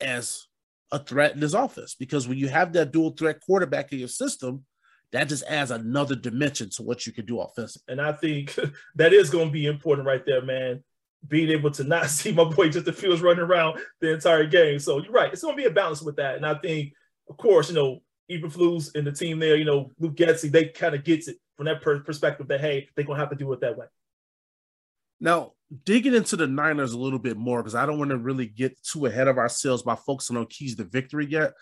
as 0.00 0.46
a 0.92 0.98
threat 0.98 1.32
in 1.32 1.40
this 1.40 1.54
offense 1.54 1.96
because 1.98 2.28
when 2.28 2.38
you 2.38 2.48
have 2.48 2.72
that 2.74 2.92
dual 2.92 3.10
threat 3.10 3.40
quarterback 3.40 3.92
in 3.92 3.98
your 3.98 4.08
system, 4.08 4.64
that 5.12 5.28
just 5.28 5.44
adds 5.48 5.70
another 5.70 6.14
dimension 6.14 6.70
to 6.70 6.82
what 6.82 7.06
you 7.06 7.12
can 7.12 7.26
do 7.26 7.40
offensively. 7.40 7.92
And 7.92 8.00
I 8.00 8.12
think 8.12 8.56
that 8.94 9.12
is 9.12 9.30
going 9.30 9.46
to 9.46 9.52
be 9.52 9.66
important 9.66 10.06
right 10.06 10.24
there, 10.24 10.42
man. 10.42 10.84
Being 11.28 11.50
able 11.50 11.70
to 11.72 11.84
not 11.84 12.10
see 12.10 12.32
my 12.32 12.44
boy 12.44 12.68
Justin 12.68 12.94
Fields 12.94 13.22
running 13.22 13.44
around 13.44 13.80
the 14.00 14.12
entire 14.12 14.46
game. 14.46 14.78
So 14.78 15.02
you're 15.02 15.12
right. 15.12 15.32
It's 15.32 15.42
going 15.42 15.56
to 15.56 15.62
be 15.62 15.68
a 15.68 15.72
balance 15.72 16.02
with 16.02 16.16
that. 16.16 16.36
And 16.36 16.46
I 16.46 16.54
think, 16.54 16.92
of 17.28 17.36
course, 17.36 17.68
you 17.68 17.74
know, 17.74 18.02
Eberflus 18.30 18.94
and 18.94 19.06
the 19.06 19.12
team 19.12 19.38
there, 19.38 19.56
you 19.56 19.64
know, 19.64 19.92
Luke 19.98 20.16
Getsy, 20.16 20.50
they 20.50 20.66
kind 20.66 20.94
of 20.94 21.04
gets 21.04 21.28
it 21.28 21.36
from 21.56 21.66
that 21.66 21.82
per- 21.82 22.00
perspective 22.00 22.48
that, 22.48 22.60
hey, 22.60 22.88
they're 22.94 23.04
going 23.04 23.16
to 23.16 23.20
have 23.20 23.30
to 23.30 23.36
do 23.36 23.52
it 23.52 23.60
that 23.60 23.76
way. 23.76 23.86
Now, 25.20 25.52
digging 25.84 26.14
into 26.14 26.36
the 26.36 26.46
Niners 26.46 26.92
a 26.92 26.98
little 26.98 27.18
bit 27.18 27.36
more, 27.36 27.62
because 27.62 27.74
I 27.74 27.86
don't 27.86 27.98
want 27.98 28.10
to 28.10 28.18
really 28.18 28.46
get 28.46 28.80
too 28.82 29.06
ahead 29.06 29.28
of 29.28 29.38
ourselves 29.38 29.82
by 29.82 29.94
focusing 29.94 30.36
on 30.36 30.46
keys 30.46 30.76
to 30.76 30.84
victory 30.84 31.26
yet. 31.26 31.54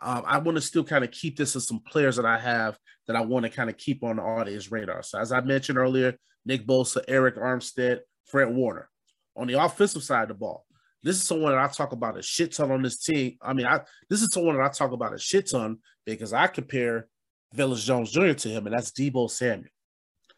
Um, 0.00 0.22
I 0.26 0.38
want 0.38 0.56
to 0.56 0.62
still 0.62 0.84
kind 0.84 1.04
of 1.04 1.10
keep 1.10 1.36
this 1.36 1.54
as 1.54 1.66
some 1.66 1.80
players 1.80 2.16
that 2.16 2.26
I 2.26 2.38
have 2.38 2.76
that 3.06 3.16
I 3.16 3.20
want 3.20 3.44
to 3.44 3.50
kind 3.50 3.70
of 3.70 3.76
keep 3.76 4.02
on 4.02 4.16
the 4.16 4.22
audience 4.22 4.72
radar. 4.72 5.02
So, 5.02 5.18
as 5.18 5.30
I 5.30 5.40
mentioned 5.42 5.78
earlier, 5.78 6.16
Nick 6.44 6.66
Bosa, 6.66 7.06
Arik 7.06 7.38
Armstead, 7.38 8.00
Fred 8.26 8.52
Warner. 8.52 8.88
On 9.36 9.46
the 9.46 9.62
offensive 9.62 10.02
side 10.02 10.22
of 10.22 10.28
the 10.28 10.34
ball, 10.34 10.66
this 11.02 11.16
is 11.16 11.22
someone 11.22 11.52
that 11.52 11.60
I 11.60 11.66
talk 11.68 11.92
about 11.92 12.18
a 12.18 12.22
shit 12.22 12.52
ton 12.52 12.70
on 12.70 12.82
this 12.82 12.98
team. 12.98 13.36
I 13.42 13.52
mean, 13.52 13.66
I 13.66 13.80
this 14.08 14.22
is 14.22 14.32
someone 14.32 14.56
that 14.56 14.64
I 14.64 14.68
talk 14.68 14.92
about 14.92 15.14
a 15.14 15.18
shit 15.18 15.50
ton 15.50 15.78
because 16.04 16.32
I 16.32 16.46
compare 16.46 17.08
Velus 17.56 17.84
Jones 17.84 18.10
Jr. 18.10 18.32
to 18.32 18.48
him, 18.48 18.66
and 18.66 18.74
that's 18.74 18.92
Deebo 18.92 19.30
Samuel. 19.30 19.70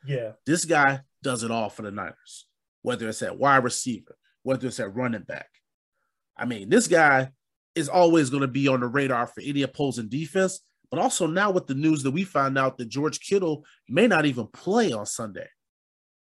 Yeah. 0.07 0.33
This 0.47 0.65
guy 0.65 1.01
does 1.23 1.43
it 1.43 1.51
all 1.51 1.69
for 1.69 1.83
the 1.83 1.91
Niners, 1.91 2.47
whether 2.83 3.09
it's 3.09 3.23
at 3.23 3.39
wide 3.39 3.65
receiver, 3.65 4.17
whether 4.43 4.67
it's 4.67 4.81
at 4.81 4.95
running 4.95 5.23
back. 5.23 5.49
I 6.37 6.45
mean, 6.45 6.69
this 6.69 6.89
guy 6.89 7.31
is 7.75 7.89
always 7.89 8.31
going 8.31 8.43
to 8.43 8.49
be 8.49 8.69
on 8.69 8.81
the 8.81 8.87
radar 8.87 9.27
for 9.27 9.41
any 9.41 9.63
opposing 9.63 10.09
defense. 10.09 10.61
But 10.91 11.01
also 11.01 11.27
now 11.27 11.51
with 11.51 11.67
the 11.67 11.75
news 11.75 12.03
that 12.05 12.13
we 12.13 12.25
found 12.25 12.57
out 12.57 12.79
that 12.79 12.89
George 12.89 13.19
Kittle 13.19 13.65
may 13.89 14.07
not 14.07 14.27
even 14.27 14.47
play 14.47 14.93
on 14.93 15.07
Sunday 15.07 15.49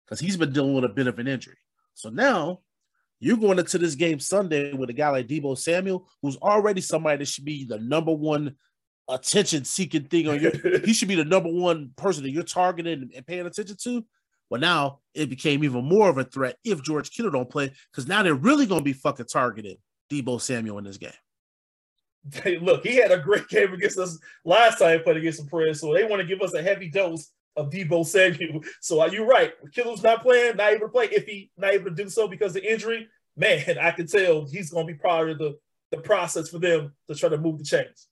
because 0.05 0.19
he's 0.19 0.37
been 0.37 0.53
dealing 0.53 0.75
with 0.75 0.85
a 0.85 0.89
bit 0.89 1.07
of 1.07 1.19
an 1.19 1.29
injury. 1.29 1.57
So 1.95 2.11
now 2.11 2.61
you're 3.21 3.37
going 3.37 3.59
into 3.59 3.79
this 3.79 3.95
game 3.95 4.21
Sunday 4.21 4.73
with 4.73 4.91
a 4.91 4.93
guy 4.93 5.09
like 5.09 5.27
Deebo 5.27 5.57
Samuel, 5.57 6.07
who's 6.21 6.37
already 6.37 6.81
somebody 6.81 7.19
that 7.19 7.29
should 7.29 7.45
be 7.45 7.65
the 7.65 7.79
number 7.79 8.13
one 8.13 8.57
attention 9.09 9.65
seeking 9.65 10.05
thing 10.05 10.29
on 10.29 10.41
your 10.41 10.53
he 10.85 10.93
should 10.93 11.09
be 11.09 11.15
the 11.15 11.25
number 11.25 11.51
one 11.51 11.91
person 11.97 12.23
that 12.23 12.31
you're 12.31 12.43
targeting 12.43 13.11
and 13.15 13.27
paying 13.27 13.47
attention 13.47 13.77
to. 13.83 14.05
But 14.51 14.61
now 14.61 15.01
it 15.15 15.31
became 15.31 15.65
even 15.65 15.85
more 15.85 16.09
of 16.09 16.19
a 16.19 16.25
threat 16.25 16.57
if 16.65 16.83
George 16.83 17.11
Kittle 17.11 17.31
don't 17.31 17.49
play, 17.49 17.73
because 17.91 18.07
now 18.07 18.23
they're 18.23 18.35
really 18.35 18.67
gonna 18.67 18.83
be 18.83 18.93
fucking 18.93 19.27
targeting 19.27 19.77
Deebo 20.11 20.41
Samuel 20.41 20.79
in 20.79 20.85
this 20.85 20.99
game. 20.99 21.11
Hey, 22.33 22.59
look, 22.59 22.85
he 22.87 22.97
had 22.97 23.11
a 23.11 23.19
great 23.19 23.49
game 23.49 23.73
against 23.75 23.99
us 23.99 24.19
last 24.45 24.79
time 24.79 24.99
he 24.99 25.03
played 25.03 25.19
against 25.19 25.43
the 25.43 25.51
Prez, 25.51 25.81
so 25.81 25.93
they 25.93 26.05
want 26.05 26.21
to 26.21 26.29
give 26.29 26.41
us 26.41 26.55
a 26.55 26.63
heavy 26.63 26.89
dose 26.89 27.31
of 27.57 27.71
Deebo 27.71 28.05
Samuel. 28.07 28.61
So 28.81 29.01
are 29.01 29.09
you 29.09 29.25
right? 29.25 29.53
Kittle's 29.73 30.03
not 30.03 30.23
playing, 30.23 30.57
not 30.57 30.73
able 30.73 30.87
to 30.87 30.93
play. 30.93 31.07
If 31.07 31.25
he 31.25 31.51
not 31.57 31.73
able 31.73 31.87
to 31.87 31.91
do 32.03 32.09
so 32.09 32.29
because 32.29 32.57
of 32.57 32.63
injury, 32.63 33.09
man, 33.37 33.79
I 33.81 33.91
can 33.93 34.07
tell 34.07 34.47
he's 34.47 34.71
going 34.71 34.87
to 34.87 34.93
be 34.93 34.99
part 34.99 35.31
of 35.31 35.39
the 35.39 35.57
the 35.91 35.99
process 35.99 36.49
for 36.49 36.59
them 36.59 36.93
to 37.09 37.15
try 37.15 37.29
to 37.29 37.39
move 37.39 37.59
the 37.59 37.65
chains. 37.65 38.09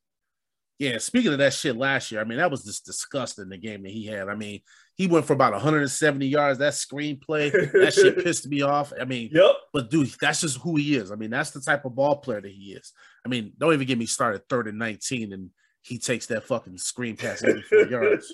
Yeah, 0.78 0.98
speaking 0.98 1.32
of 1.32 1.38
that 1.38 1.52
shit 1.52 1.76
last 1.76 2.10
year, 2.10 2.20
I 2.20 2.24
mean, 2.24 2.38
that 2.38 2.50
was 2.50 2.64
just 2.64 2.84
disgusting 2.84 3.48
the 3.48 3.56
game 3.56 3.82
that 3.82 3.90
he 3.92 4.06
had. 4.06 4.28
I 4.28 4.34
mean, 4.34 4.60
he 4.96 5.06
went 5.06 5.26
for 5.26 5.32
about 5.32 5.52
170 5.52 6.26
yards. 6.26 6.58
That 6.58 6.72
screenplay, 6.72 7.52
that 7.72 7.94
shit 7.94 8.18
pissed 8.24 8.48
me 8.48 8.62
off. 8.62 8.92
I 9.00 9.04
mean, 9.04 9.30
Yep. 9.32 9.52
but 9.72 9.90
dude, 9.90 10.12
that's 10.20 10.40
just 10.40 10.58
who 10.58 10.76
he 10.76 10.96
is. 10.96 11.12
I 11.12 11.14
mean, 11.14 11.30
that's 11.30 11.50
the 11.50 11.60
type 11.60 11.84
of 11.84 11.94
ball 11.94 12.16
player 12.16 12.40
that 12.40 12.50
he 12.50 12.72
is. 12.72 12.92
I 13.24 13.28
mean, 13.28 13.52
don't 13.58 13.72
even 13.74 13.86
get 13.86 13.98
me 13.98 14.06
started 14.06 14.42
third 14.48 14.66
and 14.68 14.78
19 14.78 15.32
and 15.32 15.50
he 15.82 15.98
takes 15.98 16.26
that 16.26 16.44
fucking 16.44 16.78
screen 16.78 17.16
pass 17.16 17.42
84 17.44 17.78
yards. 17.90 18.32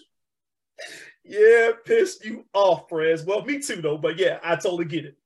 Yeah, 1.25 1.73
pissed 1.85 2.25
you 2.25 2.47
off, 2.55 2.89
Prez. 2.89 3.25
Well, 3.25 3.45
me 3.45 3.61
too, 3.61 3.83
though. 3.83 3.99
But 3.99 4.19
yeah, 4.19 4.39
I 4.43 4.57
totally 4.57 4.87
get 4.87 5.05
it. 5.05 5.17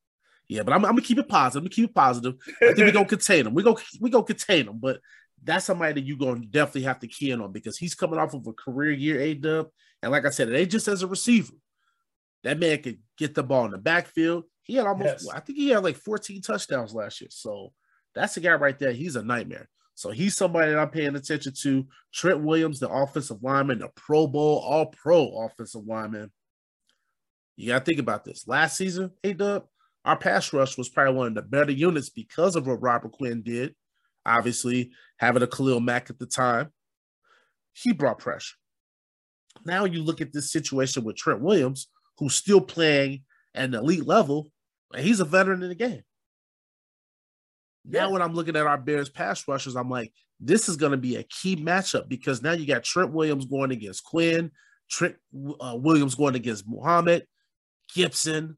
Yeah, 0.49 0.63
but 0.65 0.73
I'm, 0.73 0.85
I'm 0.85 0.93
gonna 0.93 1.03
keep 1.03 1.19
it 1.19 1.29
positive. 1.29 1.61
I'm 1.61 1.65
gonna 1.65 1.75
keep 1.75 1.91
it 1.91 1.95
positive. 1.95 2.35
I 2.61 2.67
think 2.67 2.79
we're 2.79 2.93
gonna 2.93 3.07
contain 3.07 3.47
him. 3.47 3.55
We're 3.55 3.63
gonna 3.65 3.81
we 4.01 4.11
gonna 4.11 4.25
contain 4.25 4.69
him, 4.69 4.79
but 4.79 5.01
that's 5.43 5.65
somebody 5.65 5.95
that 5.95 6.07
you're 6.07 6.19
gonna 6.19 6.45
definitely 6.45 6.83
have 6.83 6.99
to 7.01 7.09
key 7.09 7.31
in 7.31 7.41
on 7.41 7.53
because 7.53 7.79
he's 7.79 7.95
coming 7.95 8.19
off 8.19 8.35
of 8.35 8.47
a 8.47 8.53
career 8.53 8.93
year 8.93 9.21
A 9.21 9.35
dub. 9.35 9.69
And 10.03 10.11
like 10.13 10.27
I 10.27 10.31
said, 10.31 10.49
it 10.49 10.57
ain't 10.57 10.71
just 10.71 10.89
as 10.89 11.03
a 11.03 11.07
receiver. 11.07 11.53
That 12.43 12.59
man 12.59 12.83
could 12.83 12.99
get 13.17 13.35
the 13.35 13.43
ball 13.43 13.67
in 13.67 13.71
the 13.71 13.79
backfield. 13.79 14.45
He 14.63 14.75
had 14.75 14.87
almost, 14.87 15.25
Yes. 15.25 15.29
I 15.29 15.41
think 15.41 15.59
he 15.59 15.69
had 15.69 15.85
like 15.85 15.97
14 15.97 16.43
touchdowns 16.43 16.93
last 16.93 17.21
year. 17.21 17.31
So 17.31 17.73
that's 18.15 18.35
the 18.35 18.41
guy 18.41 18.55
right 18.55 18.79
there. 18.79 18.93
He's 18.93 19.17
a 19.17 19.23
nightmare. 19.23 19.69
So 19.95 20.11
he's 20.11 20.37
somebody 20.37 20.71
that 20.71 20.79
I'm 20.79 20.91
paying 20.91 21.15
attention 21.15 21.53
to. 21.63 21.87
Trent 22.13 22.43
Williams, 22.43 22.81
the 22.81 22.89
offensive 22.89 23.43
lineman, 23.43 23.81
the 23.81 23.89
Pro 23.95 24.27
Bowl, 24.27 24.59
all 24.59 24.87
pro 24.87 25.45
offensive 25.45 25.87
lineman. 25.87 26.31
You 27.57 27.69
got 27.69 27.81
to 27.81 27.85
think 27.85 28.01
about 28.01 28.25
this. 28.25 28.49
Last 28.49 28.77
season, 28.77 29.11
A 29.23 29.35
Dub, 29.35 29.67
our 30.05 30.17
pass 30.17 30.53
rush 30.53 30.79
was 30.79 30.89
probably 30.89 31.15
one 31.15 31.27
of 31.29 31.35
the 31.35 31.43
better 31.43 31.73
units 31.73 32.09
because 32.09 32.57
of 32.57 32.67
what 32.67 32.83
Robert 32.83 33.13
Quinn 33.13 33.43
did. 33.43 33.75
Obviously, 34.25 34.93
having 35.19 35.43
a 35.43 35.47
Khalil 35.47 35.81
Mack 35.81 36.11
at 36.11 36.19
the 36.19 36.27
time, 36.27 36.73
he 37.73 37.93
brought 37.93 38.19
pressure. 38.19 38.57
Now 39.65 39.85
you 39.85 40.03
look 40.03 40.21
at 40.21 40.33
this 40.33 40.51
situation 40.51 41.05
with 41.05 41.17
Trent 41.17 41.41
Williams, 41.41 41.89
who's 42.19 42.35
still 42.35 42.61
playing 42.61 43.23
at 43.55 43.65
an 43.65 43.75
elite 43.75 44.07
level, 44.07 44.51
and 44.95 45.05
he's 45.05 45.21
a 45.21 45.25
veteran 45.25 45.63
in 45.63 45.69
the 45.69 45.75
game. 45.75 46.03
Now, 47.85 48.07
Yeah. 48.07 48.13
when 48.13 48.23
I'm 48.23 48.35
looking 48.35 48.57
at 48.57 48.67
our 48.67 48.79
Bears 48.79 49.09
pass 49.09 49.47
rushers, 49.49 49.77
I'm 49.77 49.91
like, 49.91 50.13
this 50.41 50.69
is 50.69 50.77
going 50.77 50.93
to 50.93 50.99
be 50.99 51.17
a 51.17 51.23
key 51.25 51.57
matchup 51.57 52.09
because 52.09 52.43
now 52.43 52.53
you 52.53 52.67
got 52.67 52.85
Trent 52.85 53.13
Williams 53.13 53.45
going 53.47 53.71
against 53.71 54.05
Quinn, 54.05 54.51
Trent 54.91 55.17
uh, 55.61 55.77
Williams 55.79 56.15
going 56.15 56.35
against 56.35 56.67
Muhammad, 56.69 57.27
Gibson, 57.95 58.57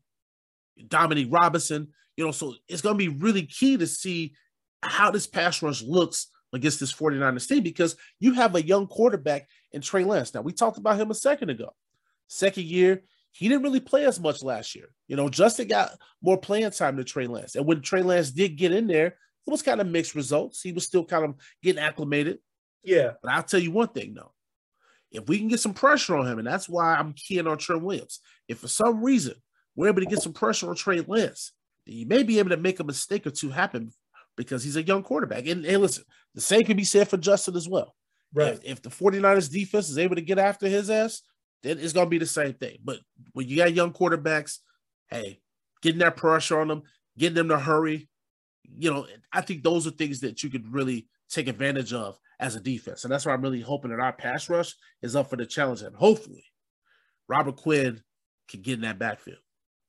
Dominique 0.89 1.29
Robinson. 1.31 1.89
You 2.17 2.25
know, 2.25 2.33
so 2.33 2.55
it's 2.69 2.83
going 2.83 2.97
to 2.99 3.11
be 3.11 3.17
really 3.19 3.43
key 3.43 3.77
to 3.77 3.87
see 3.87 4.35
how 4.83 5.11
this 5.11 5.27
pass 5.27 5.63
rush 5.63 5.83
looks 5.83 6.29
against 6.53 6.79
this 6.81 6.93
49ers 6.93 7.49
team 7.49 7.63
because 7.63 7.97
you 8.21 8.35
have 8.35 8.55
a 8.55 8.63
young 8.63 8.87
quarterback 8.87 9.49
in 9.73 9.81
Trey 9.81 10.05
Lance. 10.05 10.33
Now, 10.33 10.43
we 10.43 10.53
talked 10.53 10.79
about 10.79 11.01
him 11.01 11.11
a 11.11 11.15
second 11.15 11.51
ago. 11.51 11.75
Second 12.29 12.65
year, 12.65 13.03
he 13.35 13.49
didn't 13.49 13.65
really 13.65 13.81
play 13.81 14.07
as 14.07 14.21
much 14.21 14.45
last 14.45 14.77
year. 14.77 14.87
You 15.09 15.17
know, 15.17 15.29
Justin 15.29 15.67
got 15.67 15.91
more 16.23 16.39
playing 16.39 16.71
time 16.71 16.95
than 16.95 17.05
Trey 17.05 17.27
Lance. 17.27 17.57
And 17.57 17.67
when 17.67 17.81
Trey 17.81 18.03
Lance 18.03 18.31
did 18.31 18.57
get 18.57 18.71
in 18.71 18.87
there, 18.87 19.07
it 19.09 19.51
was 19.51 19.61
kind 19.61 19.81
of 19.81 19.89
mixed 19.89 20.15
results. 20.15 20.63
He 20.63 20.73
was 20.73 20.87
still 20.87 21.05
kind 21.05 21.25
of 21.25 21.35
getting 21.61 21.83
acclimated. 21.83 22.39
Yeah, 22.85 23.13
But 23.23 23.33
I'll 23.33 23.43
tell 23.43 23.61
you 23.61 23.73
one 23.73 23.89
thing 23.89 24.15
though. 24.15 24.33
If 25.11 25.29
we 25.29 25.39
can 25.39 25.49
get 25.49 25.61
some 25.61 25.75
pressure 25.75 26.17
on 26.17 26.27
him, 26.27 26.39
and 26.39 26.47
that's 26.47 26.69
why 26.69 26.95
I'm 26.95 27.13
keying 27.13 27.47
on 27.47 27.59
Trent 27.59 27.83
Williams. 27.83 28.21
If 28.47 28.59
for 28.59 28.69
some 28.69 29.03
reason 29.03 29.35
we're 29.75 29.89
able 29.89 30.03
to 30.03 30.07
get 30.07 30.23
some 30.23 30.33
pressure 30.33 30.69
on 30.69 30.77
Trey 30.77 31.01
Lance, 31.01 31.53
then 31.87 31.97
you 31.97 32.07
may 32.07 32.23
be 32.23 32.39
able 32.39 32.51
to 32.51 32.57
make 32.57 32.79
a 32.79 32.85
mistake 32.85 33.27
or 33.27 33.31
two 33.31 33.51
happen 33.51 33.91
because 34.37 34.63
he's 34.63 34.77
a 34.77 34.83
young 34.83 35.03
quarterback. 35.03 35.47
And, 35.47 35.65
and 35.65 35.83
listen, 35.83 36.05
the 36.35 36.41
same 36.41 36.63
can 36.63 36.77
be 36.77 36.85
said 36.85 37.09
for 37.09 37.17
Justin 37.17 37.57
as 37.57 37.69
well. 37.69 37.95
right. 38.33 38.55
If, 38.55 38.65
if 38.65 38.83
the 38.83 38.91
49ers 38.91 39.51
defense 39.51 39.89
is 39.89 39.99
able 39.99 40.17
to 40.17 40.23
get 40.23 40.39
after 40.39 40.69
his 40.69 40.91
ass, 40.91 41.23
it's 41.65 41.93
going 41.93 42.07
to 42.07 42.11
be 42.11 42.19
the 42.19 42.27
same 42.27 42.55
thing. 42.55 42.79
But 42.85 43.01
when 43.33 43.49
you 43.49 43.57
got 43.57 43.75
young 43.75 43.93
quarterbacks, 43.93 44.59
hey, 45.09 45.41
getting 45.83 46.01
that 46.01 46.17
pressure 46.17 46.61
on 46.61 46.69
them, 46.69 46.83
getting 47.19 47.37
them 47.37 47.49
to 47.49 47.59
hurry, 47.59 48.09
you 48.77 48.93
know, 48.93 49.07
I 49.33 49.41
think 49.41 49.63
those 49.63 49.87
are 49.87 49.91
things 49.91 50.21
that 50.21 50.43
you 50.43 50.51
could 50.51 50.73
really 50.73 51.07
take 51.31 51.49
advantage 51.49 51.93
of 51.93 52.19
as 52.41 52.57
a 52.57 52.61
defense. 52.61 53.05
And 53.05 53.13
that's 53.13 53.27
why 53.27 53.33
I'm 53.33 53.43
really 53.43 53.61
hoping 53.61 53.91
that 53.91 54.01
our 54.01 54.13
pass 54.13 54.49
rush 54.49 54.75
is 55.03 55.17
up 55.17 55.31
for 55.31 55.37
the 55.37 55.47
challenge. 55.47 55.83
And 55.83 55.95
hopefully, 55.95 56.45
Robert 57.29 57.57
Quinn 57.57 58.03
can 58.49 58.63
get 58.63 58.75
in 58.75 58.81
that 58.83 58.99
backfield. 58.99 59.39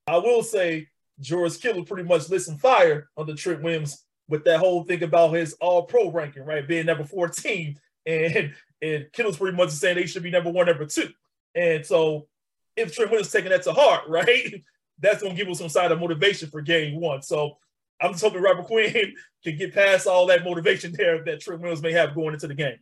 I 0.07 0.17
will 0.17 0.43
say 0.43 0.87
George 1.19 1.59
Kittle 1.59 1.85
pretty 1.85 2.07
much 2.07 2.29
lit 2.29 2.41
some 2.41 2.57
fire 2.57 3.09
under 3.17 3.33
Trent 3.33 3.61
Williams 3.61 4.05
with 4.27 4.43
that 4.45 4.59
whole 4.59 4.83
thing 4.83 5.03
about 5.03 5.33
his 5.33 5.53
all 5.53 5.83
pro 5.83 6.11
ranking, 6.11 6.45
right? 6.45 6.67
Being 6.67 6.85
number 6.85 7.03
14. 7.03 7.79
And 8.07 8.53
and 8.83 9.07
Kittle's 9.13 9.37
pretty 9.37 9.57
much 9.57 9.71
saying 9.71 9.95
they 9.95 10.05
should 10.05 10.21
be 10.21 10.29
number 10.29 10.51
one, 10.51 10.67
number 10.67 10.85
two. 10.85 11.09
And 11.55 11.85
so 11.85 12.27
if 12.75 12.93
Trent 12.93 13.09
Williams 13.09 13.27
is 13.27 13.33
taking 13.33 13.49
that 13.51 13.63
to 13.63 13.73
heart, 13.73 14.03
right, 14.09 14.63
that's 14.99 15.23
gonna 15.23 15.35
give 15.35 15.47
us 15.49 15.59
some 15.59 15.69
side 15.69 15.91
of 15.91 15.99
motivation 15.99 16.49
for 16.49 16.61
game 16.61 16.99
one. 16.99 17.21
So 17.21 17.57
I'm 18.01 18.11
just 18.11 18.23
hoping 18.23 18.41
Robert 18.41 18.65
Quinn 18.65 18.93
can 19.43 19.57
get 19.57 19.73
past 19.73 20.07
all 20.07 20.25
that 20.27 20.43
motivation 20.43 20.93
there 20.97 21.23
that 21.23 21.39
Trent 21.41 21.61
Williams 21.61 21.81
may 21.81 21.93
have 21.93 22.13
going 22.13 22.33
into 22.33 22.47
the 22.47 22.55
game. 22.55 22.77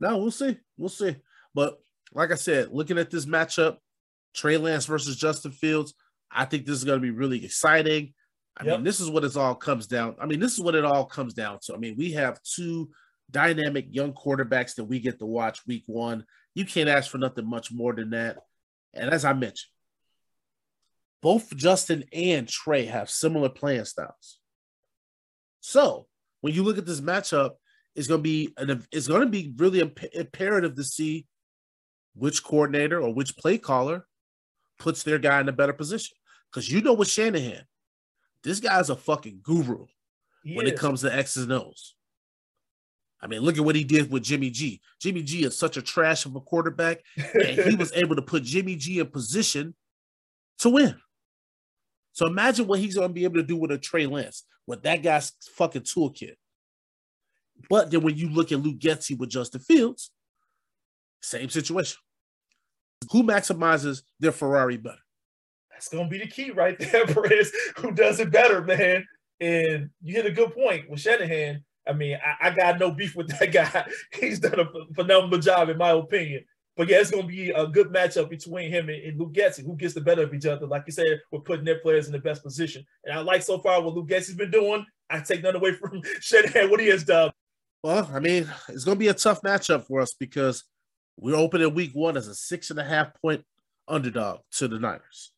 No, 0.00 0.18
we'll 0.18 0.30
see. 0.30 0.56
We'll 0.76 0.88
see. 0.88 1.16
But 1.54 1.78
like 2.12 2.30
I 2.32 2.36
said, 2.36 2.70
looking 2.70 2.98
at 2.98 3.10
this 3.10 3.26
matchup, 3.26 3.78
Trey 4.34 4.56
Lance 4.56 4.86
versus 4.86 5.16
Justin 5.16 5.52
Fields, 5.52 5.94
I 6.30 6.44
think 6.44 6.66
this 6.66 6.76
is 6.76 6.84
going 6.84 6.98
to 6.98 7.02
be 7.02 7.10
really 7.10 7.44
exciting. 7.44 8.12
I 8.56 8.64
Yep. 8.64 8.76
mean, 8.76 8.84
this 8.84 9.00
is 9.00 9.10
what 9.10 9.24
it 9.24 9.36
all 9.36 9.54
comes 9.54 9.86
down. 9.86 10.16
I 10.20 10.26
mean, 10.26 10.40
this 10.40 10.52
is 10.52 10.60
what 10.60 10.74
it 10.74 10.84
all 10.84 11.04
comes 11.06 11.34
down 11.34 11.58
to. 11.64 11.74
I 11.74 11.76
mean, 11.78 11.96
we 11.96 12.12
have 12.12 12.40
two 12.42 12.90
dynamic 13.30 13.86
young 13.90 14.12
quarterbacks 14.12 14.74
that 14.76 14.84
we 14.84 15.00
get 15.00 15.18
to 15.18 15.26
watch 15.26 15.66
week 15.66 15.84
one. 15.86 16.24
You 16.54 16.64
can't 16.64 16.88
ask 16.88 17.10
for 17.10 17.18
nothing 17.18 17.48
much 17.48 17.72
more 17.72 17.92
than 17.92 18.10
that. 18.10 18.38
And 18.92 19.10
as 19.10 19.24
I 19.24 19.32
mentioned, 19.32 19.70
both 21.20 21.54
Justin 21.56 22.04
and 22.12 22.46
Trey 22.46 22.86
have 22.86 23.10
similar 23.10 23.48
playing 23.48 23.86
styles. 23.86 24.38
So 25.60 26.06
when 26.42 26.54
you 26.54 26.62
look 26.62 26.78
at 26.78 26.86
this 26.86 27.00
matchup, 27.00 27.52
it's 27.94 28.08
going 28.08 28.18
to 28.18 28.22
be 28.22 28.52
an, 28.56 28.84
it's 28.92 29.08
going 29.08 29.22
to 29.22 29.28
be 29.28 29.52
really 29.56 29.80
imp- 29.80 30.12
imperative 30.12 30.74
to 30.76 30.84
see 30.84 31.26
which 32.14 32.44
coordinator 32.44 33.00
or 33.00 33.12
which 33.12 33.36
play 33.36 33.58
caller 33.58 34.06
puts 34.78 35.02
their 35.02 35.18
guy 35.18 35.40
in 35.40 35.48
a 35.48 35.52
better 35.52 35.72
position. 35.72 36.16
Because 36.50 36.70
you 36.70 36.80
know 36.82 36.92
with 36.92 37.08
Shanahan, 37.08 37.62
this 38.42 38.60
guy's 38.60 38.90
a 38.90 38.96
fucking 38.96 39.40
guru 39.42 39.86
He 40.42 40.54
when 40.54 40.66
it 40.66 40.78
comes 40.78 41.00
to 41.00 41.14
X's 41.14 41.44
and 41.44 41.52
O's. 41.52 41.93
I 43.24 43.26
mean, 43.26 43.40
look 43.40 43.56
at 43.56 43.64
what 43.64 43.74
he 43.74 43.84
did 43.84 44.10
with 44.12 44.22
Jimmy 44.22 44.50
G. 44.50 44.82
Jimmy 45.00 45.22
G 45.22 45.44
is 45.44 45.58
such 45.58 45.78
a 45.78 45.82
trash 45.82 46.26
of 46.26 46.36
a 46.36 46.40
quarterback, 46.42 47.00
and 47.16 47.58
he 47.58 47.74
was 47.74 47.90
able 47.96 48.16
to 48.16 48.22
put 48.22 48.42
Jimmy 48.42 48.76
G 48.76 48.98
in 48.98 49.06
position 49.06 49.74
to 50.58 50.68
win. 50.68 50.94
So 52.12 52.26
imagine 52.26 52.66
what 52.66 52.80
he's 52.80 52.96
going 52.96 53.08
to 53.08 53.14
be 53.14 53.24
able 53.24 53.36
to 53.36 53.42
do 53.42 53.56
with 53.56 53.70
a 53.70 53.78
Trey 53.78 54.04
Lance, 54.04 54.44
with 54.66 54.82
that 54.82 55.02
guy's 55.02 55.32
fucking 55.54 55.82
toolkit. 55.82 56.34
But 57.70 57.90
then 57.90 58.02
when 58.02 58.14
you 58.14 58.28
look 58.28 58.52
at 58.52 58.60
Luke 58.60 58.78
Getsy 58.78 59.18
with 59.18 59.30
Justin 59.30 59.62
Fields, 59.62 60.10
same 61.22 61.48
situation. 61.48 61.96
Who 63.10 63.22
maximizes 63.22 64.02
their 64.20 64.32
Ferrari 64.32 64.76
better? 64.76 64.98
That's 65.70 65.88
gonna 65.88 66.08
be 66.08 66.18
the 66.18 66.26
key 66.26 66.50
right 66.50 66.78
there, 66.78 67.06
Perez. 67.06 67.50
Who 67.78 67.92
does 67.92 68.20
it 68.20 68.30
better, 68.30 68.60
man? 68.60 69.06
And 69.40 69.88
you 70.02 70.14
hit 70.14 70.26
a 70.26 70.30
good 70.30 70.54
point 70.54 70.90
with 70.90 71.00
Shanahan. 71.00 71.64
I 71.86 71.92
mean, 71.92 72.18
I, 72.24 72.48
I 72.48 72.50
got 72.50 72.78
no 72.78 72.90
beef 72.90 73.14
with 73.14 73.28
that 73.28 73.52
guy. 73.52 73.86
He's 74.12 74.40
done 74.40 74.60
a 74.60 74.94
phenomenal 74.94 75.38
job, 75.38 75.68
in 75.68 75.78
my 75.78 75.90
opinion. 75.90 76.44
But 76.76 76.88
yeah, 76.88 77.00
it's 77.00 77.10
gonna 77.10 77.26
be 77.26 77.50
a 77.50 77.66
good 77.66 77.92
matchup 77.92 78.30
between 78.30 78.70
him 78.70 78.88
and, 78.88 79.00
and 79.02 79.18
Luke 79.18 79.32
Getsy. 79.32 79.64
Who 79.64 79.76
gets 79.76 79.94
the 79.94 80.00
better 80.00 80.22
of 80.22 80.34
each 80.34 80.46
other? 80.46 80.66
Like 80.66 80.84
you 80.86 80.92
said, 80.92 81.20
we're 81.30 81.40
putting 81.40 81.64
their 81.64 81.78
players 81.78 82.06
in 82.06 82.12
the 82.12 82.18
best 82.18 82.42
position. 82.42 82.84
And 83.04 83.16
I 83.16 83.20
like 83.20 83.42
so 83.42 83.58
far 83.58 83.80
what 83.80 83.94
Luke 83.94 84.08
Getsy's 84.08 84.34
been 84.34 84.50
doing. 84.50 84.84
I 85.08 85.20
take 85.20 85.42
none 85.42 85.54
away 85.54 85.74
from 85.74 86.02
Shanahan 86.20 86.70
what 86.70 86.80
he 86.80 86.88
has 86.88 87.04
done. 87.04 87.30
Well, 87.84 88.10
I 88.12 88.18
mean, 88.18 88.50
it's 88.70 88.84
going 88.84 88.96
to 88.96 89.00
be 89.00 89.08
a 89.08 89.14
tough 89.14 89.42
matchup 89.42 89.86
for 89.86 90.00
us 90.00 90.14
because 90.14 90.64
we're 91.18 91.36
opening 91.36 91.74
week 91.74 91.90
one 91.92 92.16
as 92.16 92.28
a 92.28 92.34
six 92.34 92.70
and 92.70 92.80
a 92.80 92.84
half 92.84 93.12
point 93.20 93.44
underdog 93.86 94.40
to 94.52 94.68
the 94.68 94.78
Niners. 94.78 95.32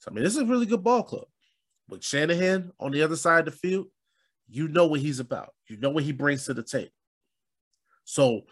So, 0.00 0.10
I 0.10 0.14
mean, 0.14 0.22
this 0.22 0.34
is 0.36 0.42
a 0.42 0.46
really 0.46 0.66
good 0.66 0.84
ball 0.84 1.02
club. 1.02 1.24
With 1.88 2.04
Shanahan 2.04 2.70
on 2.78 2.92
the 2.92 3.02
other 3.02 3.16
side 3.16 3.48
of 3.48 3.54
the 3.54 3.58
field, 3.58 3.86
you 4.50 4.68
know 4.68 4.86
what 4.86 5.00
he's 5.00 5.20
about. 5.20 5.50
You 5.68 5.76
know 5.76 5.90
what 5.90 6.04
he 6.04 6.12
brings 6.12 6.44
to 6.44 6.54
the 6.54 6.62
table. 6.62 6.90
So, 8.04 8.42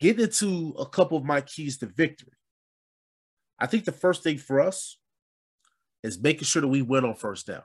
getting 0.00 0.24
into 0.24 0.74
a 0.78 0.86
couple 0.86 1.18
of 1.18 1.24
my 1.24 1.40
keys 1.40 1.78
to 1.78 1.86
victory. 1.86 2.32
I 3.58 3.66
think 3.66 3.84
the 3.84 3.92
first 3.92 4.22
thing 4.22 4.38
for 4.38 4.60
us 4.60 4.98
is 6.02 6.20
making 6.20 6.44
sure 6.44 6.62
that 6.62 6.68
we 6.68 6.80
win 6.80 7.04
on 7.04 7.14
first 7.14 7.46
down. 7.46 7.62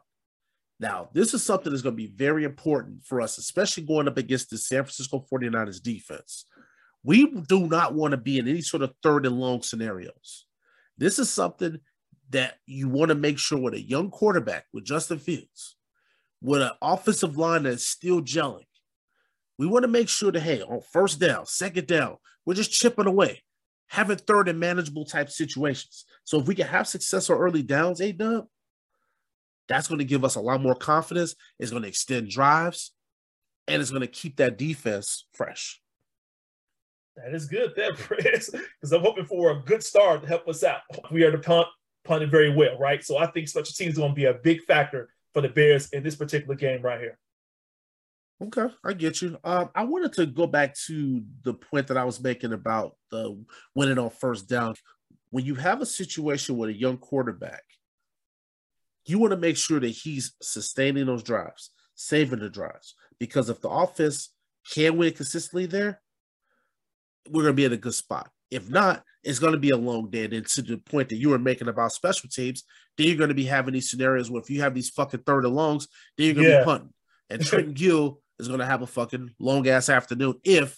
Now, 0.79 1.09
this 1.13 1.33
is 1.33 1.43
something 1.43 1.71
that's 1.71 1.81
going 1.81 1.95
to 1.95 2.03
be 2.03 2.13
very 2.13 2.43
important 2.43 3.05
for 3.05 3.21
us, 3.21 3.37
especially 3.37 3.83
going 3.83 4.09
up 4.09 4.17
against 4.17 4.49
the 4.49 4.57
San 4.57 4.83
Francisco 4.83 5.25
49ers 5.31 5.81
defense. 5.81 6.45
We 7.01 7.27
do 7.47 7.67
not 7.67 7.93
want 7.93 8.11
to 8.11 8.17
be 8.17 8.39
in 8.39 8.47
any 8.47 8.61
sort 8.61 8.83
of 8.83 8.93
third 9.01 9.25
and 9.25 9.39
long 9.39 9.61
scenarios. 9.61 10.47
This 10.97 11.17
is 11.17 11.29
something 11.29 11.79
that 12.31 12.55
you 12.65 12.89
want 12.89 13.09
to 13.09 13.15
make 13.15 13.37
sure 13.37 13.59
with 13.59 13.75
a 13.75 13.81
young 13.81 14.09
quarterback 14.09 14.65
with 14.73 14.83
Justin 14.83 15.19
Fields, 15.19 15.74
with 16.41 16.61
an 16.61 16.71
offensive 16.81 17.37
line 17.37 17.63
that's 17.63 17.85
still 17.85 18.21
gelling. 18.21 18.65
We 19.57 19.67
want 19.67 19.83
to 19.83 19.89
make 19.89 20.09
sure 20.09 20.31
that, 20.31 20.41
hey, 20.41 20.61
on 20.61 20.81
first 20.91 21.19
down, 21.19 21.45
second 21.45 21.87
down, 21.87 22.17
we're 22.45 22.55
just 22.55 22.71
chipping 22.71 23.07
away, 23.07 23.43
having 23.87 24.17
third 24.17 24.49
and 24.49 24.59
manageable 24.59 25.05
type 25.05 25.29
situations. 25.29 26.05
So 26.23 26.39
if 26.39 26.47
we 26.47 26.55
can 26.55 26.67
have 26.67 26.87
success 26.87 27.29
on 27.29 27.37
early 27.37 27.63
downs, 27.63 28.01
A 28.01 28.11
dub, 28.11 28.47
that's 29.67 29.87
going 29.87 29.99
to 29.99 30.05
give 30.05 30.23
us 30.23 30.35
a 30.35 30.41
lot 30.41 30.61
more 30.61 30.75
confidence. 30.75 31.35
It's 31.57 31.71
going 31.71 31.83
to 31.83 31.89
extend 31.89 32.29
drives 32.29 32.91
and 33.67 33.81
it's 33.81 33.91
going 33.91 34.01
to 34.01 34.07
keep 34.07 34.37
that 34.37 34.57
defense 34.57 35.25
fresh. 35.33 35.81
That 37.15 37.33
is 37.33 37.47
good, 37.47 37.73
that 37.77 37.95
Chris, 37.95 38.49
because 38.49 38.91
I'm 38.91 39.01
hoping 39.01 39.25
for 39.25 39.51
a 39.51 39.61
good 39.61 39.83
start 39.83 40.21
to 40.21 40.27
help 40.27 40.47
us 40.47 40.63
out. 40.63 40.81
We 41.11 41.23
are 41.23 41.31
the 41.31 41.39
punt, 41.39 41.67
very 42.29 42.53
well, 42.53 42.77
right? 42.77 43.03
So 43.03 43.17
I 43.17 43.27
think 43.27 43.47
special 43.47 43.73
teams 43.73 43.93
is 43.93 43.97
going 43.97 44.11
to 44.11 44.15
be 44.15 44.25
a 44.25 44.33
big 44.33 44.61
factor 44.63 45.09
for 45.35 45.41
the 45.41 45.49
Bears 45.49 45.89
in 45.89 46.01
this 46.01 46.15
particular 46.15 46.55
game 46.55 46.81
right 46.81 46.99
here. 46.99 47.19
Okay, 48.41 48.73
I 48.83 48.93
get 48.93 49.21
you. 49.21 49.37
Um, 49.43 49.69
I 49.75 49.83
wanted 49.83 50.13
to 50.13 50.25
go 50.25 50.47
back 50.47 50.75
to 50.87 51.21
the 51.43 51.53
point 51.53 51.87
that 51.87 51.97
I 51.97 52.03
was 52.03 52.19
making 52.19 52.53
about 52.53 52.95
the 53.11 53.37
winning 53.75 53.99
on 53.99 54.09
first 54.09 54.49
down. 54.49 54.73
When 55.29 55.45
you 55.45 55.55
have 55.55 55.81
a 55.81 55.85
situation 55.85 56.57
with 56.57 56.71
a 56.71 56.73
young 56.73 56.97
quarterback 56.97 57.61
you 59.05 59.19
want 59.19 59.31
to 59.31 59.37
make 59.37 59.57
sure 59.57 59.79
that 59.79 59.89
he's 59.89 60.33
sustaining 60.41 61.05
those 61.05 61.23
drives, 61.23 61.71
saving 61.93 62.39
the 62.39 62.49
drives. 62.49 62.95
Because 63.19 63.49
if 63.49 63.61
the 63.61 63.69
offense 63.69 64.33
can 64.71 64.97
win 64.97 65.13
consistently 65.13 65.67
there, 65.67 66.01
we're 67.29 67.43
going 67.43 67.53
to 67.53 67.55
be 67.55 67.65
in 67.65 67.73
a 67.73 67.77
good 67.77 67.93
spot. 67.93 68.29
If 68.51 68.69
not, 68.69 69.03
it's 69.23 69.39
going 69.39 69.53
to 69.53 69.59
be 69.59 69.71
a 69.71 69.77
long 69.77 70.09
day. 70.09 70.25
And 70.25 70.45
to 70.45 70.61
the 70.61 70.77
point 70.77 71.09
that 71.09 71.17
you 71.17 71.29
were 71.29 71.39
making 71.39 71.67
about 71.67 71.91
special 71.91 72.29
teams, 72.29 72.63
then 72.97 73.07
you're 73.07 73.17
going 73.17 73.29
to 73.29 73.35
be 73.35 73.45
having 73.45 73.73
these 73.73 73.89
scenarios 73.89 74.29
where 74.29 74.41
if 74.41 74.49
you 74.49 74.61
have 74.61 74.75
these 74.75 74.89
fucking 74.89 75.21
third 75.21 75.45
and 75.45 75.55
longs, 75.55 75.87
then 76.17 76.27
you're 76.27 76.35
going 76.35 76.47
to 76.47 76.53
yeah. 76.53 76.59
be 76.59 76.65
punting. 76.65 76.93
And 77.29 77.41
Trenton 77.45 77.73
Gill 77.73 78.21
is 78.39 78.47
going 78.47 78.59
to 78.59 78.65
have 78.65 78.81
a 78.81 78.87
fucking 78.87 79.31
long 79.39 79.67
ass 79.67 79.89
afternoon 79.89 80.35
if 80.43 80.77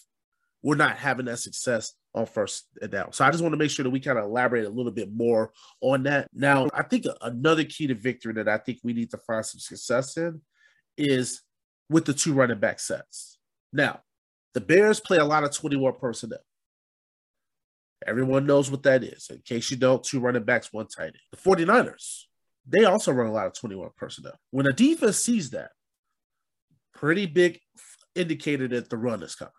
we're 0.63 0.75
not 0.75 0.97
having 0.97 1.25
that 1.25 1.39
success 1.39 1.93
on 2.15 2.25
first 2.25 2.65
down. 2.89 3.13
So 3.13 3.23
I 3.25 3.31
just 3.31 3.43
want 3.43 3.53
to 3.53 3.57
make 3.57 3.69
sure 3.69 3.83
that 3.83 3.89
we 3.89 3.99
kind 3.99 4.17
of 4.17 4.25
elaborate 4.25 4.65
a 4.65 4.69
little 4.69 4.91
bit 4.91 5.11
more 5.11 5.51
on 5.81 6.03
that. 6.03 6.27
Now, 6.33 6.67
I 6.73 6.83
think 6.83 7.05
another 7.21 7.63
key 7.63 7.87
to 7.87 7.95
victory 7.95 8.33
that 8.33 8.47
I 8.47 8.57
think 8.57 8.79
we 8.83 8.93
need 8.93 9.11
to 9.11 9.17
find 9.17 9.45
some 9.45 9.59
success 9.59 10.17
in 10.17 10.41
is 10.97 11.41
with 11.89 12.05
the 12.05 12.13
two 12.13 12.33
running 12.33 12.59
back 12.59 12.79
sets. 12.79 13.37
Now, 13.71 14.01
the 14.53 14.61
Bears 14.61 14.99
play 14.99 15.17
a 15.17 15.25
lot 15.25 15.43
of 15.43 15.51
21 15.51 15.93
personnel. 15.99 16.39
Everyone 18.05 18.45
knows 18.45 18.69
what 18.69 18.83
that 18.83 19.03
is. 19.03 19.27
In 19.29 19.39
case 19.39 19.71
you 19.71 19.77
don't, 19.77 20.03
two 20.03 20.19
running 20.19 20.43
backs, 20.43 20.71
one 20.71 20.87
tight 20.87 21.05
end. 21.05 21.15
The 21.31 21.37
49ers, 21.37 22.23
they 22.67 22.85
also 22.85 23.11
run 23.11 23.27
a 23.27 23.33
lot 23.33 23.47
of 23.47 23.53
21 23.53 23.89
personnel. 23.97 24.37
When 24.51 24.67
a 24.67 24.73
defense 24.73 25.17
sees 25.17 25.49
that, 25.51 25.71
pretty 26.93 27.25
big 27.25 27.59
indicator 28.15 28.67
that 28.67 28.89
the 28.89 28.97
run 28.97 29.23
is 29.23 29.35
coming. 29.35 29.51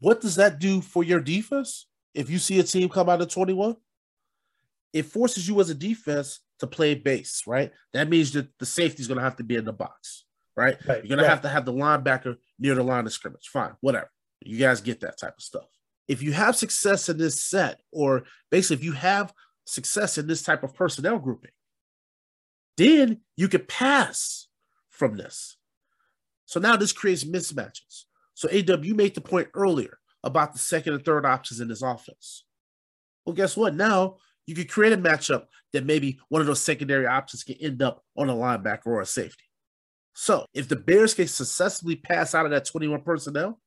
What 0.00 0.20
does 0.20 0.36
that 0.36 0.58
do 0.58 0.80
for 0.80 1.04
your 1.04 1.20
defense? 1.20 1.86
if 2.14 2.30
you 2.30 2.38
see 2.38 2.58
a 2.60 2.62
team 2.62 2.88
come 2.88 3.08
out 3.08 3.20
of 3.20 3.28
21, 3.28 3.76
it 4.92 5.04
forces 5.04 5.46
you 5.48 5.60
as 5.60 5.70
a 5.70 5.74
defense 5.74 6.40
to 6.60 6.66
play 6.66 6.94
base, 6.94 7.42
right? 7.46 7.72
That 7.92 8.08
means 8.08 8.32
that 8.32 8.48
the 8.58 8.66
safety 8.66 9.02
is 9.02 9.08
going 9.08 9.18
to 9.18 9.24
have 9.24 9.36
to 9.36 9.44
be 9.44 9.56
in 9.56 9.64
the 9.64 9.72
box, 9.72 10.24
right? 10.56 10.76
right 10.86 10.98
You're 11.04 11.16
going 11.16 11.18
right. 11.18 11.24
to 11.24 11.28
have 11.28 11.42
to 11.42 11.48
have 11.48 11.64
the 11.64 11.72
linebacker 11.72 12.36
near 12.58 12.76
the 12.76 12.84
line 12.84 13.06
of 13.06 13.12
scrimmage. 13.12 13.48
Fine, 13.52 13.72
whatever. 13.80 14.10
You 14.40 14.58
guys 14.58 14.80
get 14.80 15.00
that 15.00 15.18
type 15.18 15.34
of 15.36 15.42
stuff. 15.42 15.64
If 16.08 16.22
you 16.22 16.32
have 16.32 16.56
success 16.56 17.08
in 17.08 17.18
this 17.18 17.42
set, 17.42 17.80
or 17.92 18.24
basically 18.50 18.76
if 18.76 18.84
you 18.84 18.92
have 18.92 19.32
success 19.64 20.18
in 20.18 20.26
this 20.26 20.42
type 20.42 20.62
of 20.62 20.74
personnel 20.74 21.18
grouping, 21.18 21.52
then 22.76 23.20
you 23.36 23.48
can 23.48 23.64
pass 23.66 24.48
from 24.90 25.16
this. 25.16 25.56
So 26.46 26.60
now 26.60 26.76
this 26.76 26.92
creates 26.92 27.24
mismatches. 27.24 28.04
So 28.34 28.48
AW, 28.48 28.94
made 28.94 29.14
the 29.14 29.20
point 29.20 29.48
earlier 29.54 29.98
about 30.22 30.52
the 30.52 30.58
second 30.58 30.94
and 30.94 31.04
third 31.04 31.24
options 31.24 31.60
in 31.60 31.68
this 31.68 31.82
offense. 31.82 32.44
Well, 33.24 33.34
guess 33.34 33.56
what? 33.56 33.74
Now 33.74 34.16
you 34.46 34.54
can 34.54 34.66
create 34.66 34.92
a 34.92 34.98
matchup 34.98 35.44
that 35.72 35.86
maybe 35.86 36.18
one 36.28 36.40
of 36.40 36.46
those 36.46 36.60
secondary 36.60 37.06
options 37.06 37.44
can 37.44 37.56
end 37.56 37.82
up 37.82 38.02
on 38.16 38.28
a 38.28 38.34
linebacker 38.34 38.86
or 38.86 39.00
a 39.00 39.06
safety. 39.06 39.44
So 40.14 40.46
if 40.54 40.68
the 40.68 40.76
Bears 40.76 41.14
can 41.14 41.26
successfully 41.26 41.96
pass 41.96 42.34
out 42.34 42.44
of 42.44 42.52
that 42.52 42.66
21 42.66 43.02
personnel, 43.02 43.60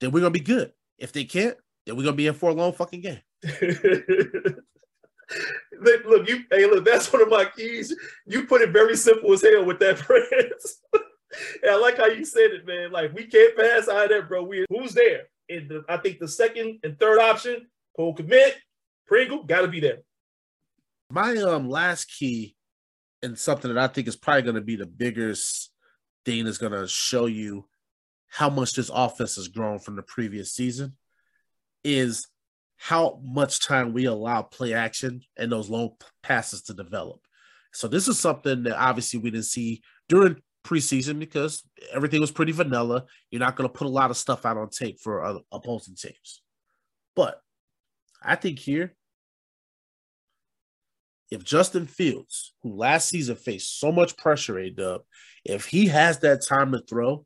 then 0.00 0.10
we're 0.10 0.20
gonna 0.20 0.30
be 0.30 0.40
good. 0.40 0.72
If 0.98 1.12
they 1.12 1.24
can't, 1.24 1.56
then 1.84 1.96
we're 1.96 2.04
gonna 2.04 2.16
be 2.16 2.26
in 2.26 2.34
for 2.34 2.50
a 2.50 2.54
long 2.54 2.72
fucking 2.72 3.00
game. 3.00 3.20
look, 5.80 6.28
you 6.28 6.44
hey, 6.50 6.66
look, 6.66 6.84
that's 6.84 7.12
one 7.12 7.22
of 7.22 7.28
my 7.28 7.44
keys. 7.44 7.94
You 8.26 8.46
put 8.46 8.62
it 8.62 8.70
very 8.70 8.96
simple 8.96 9.32
as 9.32 9.42
hell 9.42 9.64
with 9.64 9.78
that, 9.80 9.96
Prince. 9.98 10.82
and 10.92 11.70
I 11.70 11.76
like 11.76 11.98
how 11.98 12.06
you 12.06 12.24
said 12.24 12.50
it, 12.50 12.66
man. 12.66 12.92
Like 12.92 13.12
we 13.14 13.26
can't 13.26 13.56
pass 13.56 13.88
out 13.88 14.04
of 14.04 14.10
that, 14.10 14.28
bro. 14.28 14.42
We 14.44 14.64
who's 14.70 14.92
there? 14.92 15.24
And 15.48 15.68
the, 15.68 15.84
I 15.88 15.96
think 15.98 16.18
the 16.18 16.28
second 16.28 16.80
and 16.82 16.98
third 16.98 17.20
option, 17.20 17.68
Cole 17.96 18.14
Kmet, 18.14 18.52
Pringle, 19.06 19.44
got 19.44 19.60
to 19.62 19.68
be 19.68 19.80
there. 19.80 19.98
My 21.10 21.36
um 21.36 21.68
last 21.68 22.06
key, 22.06 22.56
and 23.22 23.38
something 23.38 23.72
that 23.72 23.82
I 23.82 23.92
think 23.92 24.08
is 24.08 24.16
probably 24.16 24.42
going 24.42 24.56
to 24.56 24.60
be 24.60 24.76
the 24.76 24.86
biggest 24.86 25.70
thing 26.24 26.46
is 26.46 26.58
going 26.58 26.72
to 26.72 26.88
show 26.88 27.26
you 27.26 27.66
how 28.28 28.50
much 28.50 28.74
this 28.74 28.90
offense 28.92 29.36
has 29.36 29.48
grown 29.48 29.78
from 29.78 29.96
the 29.96 30.02
previous 30.02 30.52
season, 30.52 30.96
is 31.84 32.26
how 32.76 33.20
much 33.22 33.66
time 33.66 33.92
we 33.92 34.04
allow 34.04 34.42
play 34.42 34.74
action 34.74 35.22
and 35.36 35.50
those 35.50 35.70
long 35.70 35.90
passes 36.22 36.62
to 36.62 36.74
develop. 36.74 37.20
So 37.72 37.88
this 37.88 38.08
is 38.08 38.18
something 38.18 38.64
that 38.64 38.78
obviously 38.78 39.20
we 39.20 39.30
didn't 39.30 39.46
see 39.46 39.82
during 40.08 40.36
preseason 40.64 41.18
because 41.18 41.62
everything 41.92 42.20
was 42.20 42.30
pretty 42.30 42.52
vanilla. 42.52 43.04
You're 43.30 43.40
not 43.40 43.56
going 43.56 43.68
to 43.68 43.72
put 43.72 43.86
a 43.86 43.90
lot 43.90 44.10
of 44.10 44.16
stuff 44.16 44.44
out 44.44 44.56
on 44.56 44.68
tape 44.70 44.98
for 45.00 45.40
opposing 45.52 45.94
teams. 45.94 46.42
But 47.14 47.40
I 48.22 48.34
think 48.34 48.58
here, 48.58 48.94
if 51.30 51.44
Justin 51.44 51.86
Fields, 51.86 52.54
who 52.62 52.74
last 52.76 53.08
season 53.08 53.36
faced 53.36 53.78
so 53.78 53.90
much 53.90 54.16
pressure, 54.16 54.58
A 54.58 54.70
dub, 54.70 55.02
if 55.44 55.66
he 55.66 55.86
has 55.86 56.18
that 56.20 56.44
time 56.46 56.72
to 56.72 56.80
throw 56.80 57.24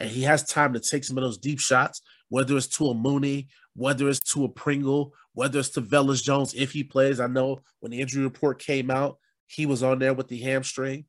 and 0.00 0.10
he 0.10 0.22
has 0.22 0.42
time 0.44 0.72
to 0.72 0.80
take 0.80 1.04
some 1.04 1.18
of 1.18 1.22
those 1.22 1.38
deep 1.38 1.60
shots, 1.60 2.00
whether 2.30 2.56
it's 2.56 2.66
to 2.78 2.88
a 2.88 2.94
Mooney, 2.94 3.48
whether 3.74 4.08
it's 4.08 4.32
to 4.32 4.44
a 4.44 4.48
Pringle, 4.48 5.12
whether 5.34 5.60
it's 5.60 5.68
to 5.70 5.82
Velus 5.82 6.22
Jones, 6.22 6.54
if 6.54 6.72
he 6.72 6.82
plays. 6.82 7.20
I 7.20 7.26
know 7.26 7.60
when 7.80 7.92
the 7.92 8.00
injury 8.00 8.24
report 8.24 8.58
came 8.58 8.90
out, 8.90 9.18
he 9.46 9.66
was 9.66 9.82
on 9.82 9.98
there 9.98 10.14
with 10.14 10.28
the 10.28 10.40
hamstring. 10.40 11.04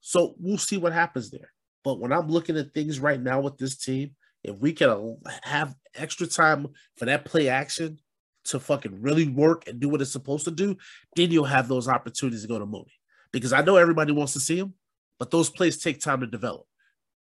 So 0.00 0.34
we'll 0.38 0.58
see 0.58 0.76
what 0.76 0.92
happens 0.92 1.30
there. 1.30 1.52
But 1.82 1.98
when 1.98 2.12
I'm 2.12 2.28
looking 2.28 2.56
at 2.56 2.72
things 2.72 3.00
right 3.00 3.20
now 3.20 3.40
with 3.40 3.58
this 3.58 3.76
team, 3.76 4.14
if 4.44 4.56
we 4.58 4.72
can 4.72 5.18
have 5.42 5.74
extra 5.94 6.26
time 6.26 6.68
for 6.96 7.06
that 7.06 7.24
play 7.24 7.48
action 7.48 7.98
to 8.44 8.60
fucking 8.60 9.02
really 9.02 9.26
work 9.26 9.66
and 9.66 9.80
do 9.80 9.88
what 9.88 10.00
it's 10.00 10.12
supposed 10.12 10.44
to 10.44 10.52
do, 10.52 10.76
then 11.16 11.32
you'll 11.32 11.44
have 11.44 11.66
those 11.66 11.88
opportunities 11.88 12.42
to 12.42 12.48
go 12.48 12.58
to 12.58 12.66
Mooney. 12.66 12.92
Because 13.32 13.52
I 13.52 13.62
know 13.62 13.76
everybody 13.76 14.12
wants 14.12 14.34
to 14.34 14.40
see 14.40 14.58
him, 14.58 14.74
but 15.18 15.30
those 15.30 15.50
plays 15.50 15.78
take 15.78 16.00
time 16.00 16.20
to 16.20 16.26
develop. 16.26 16.66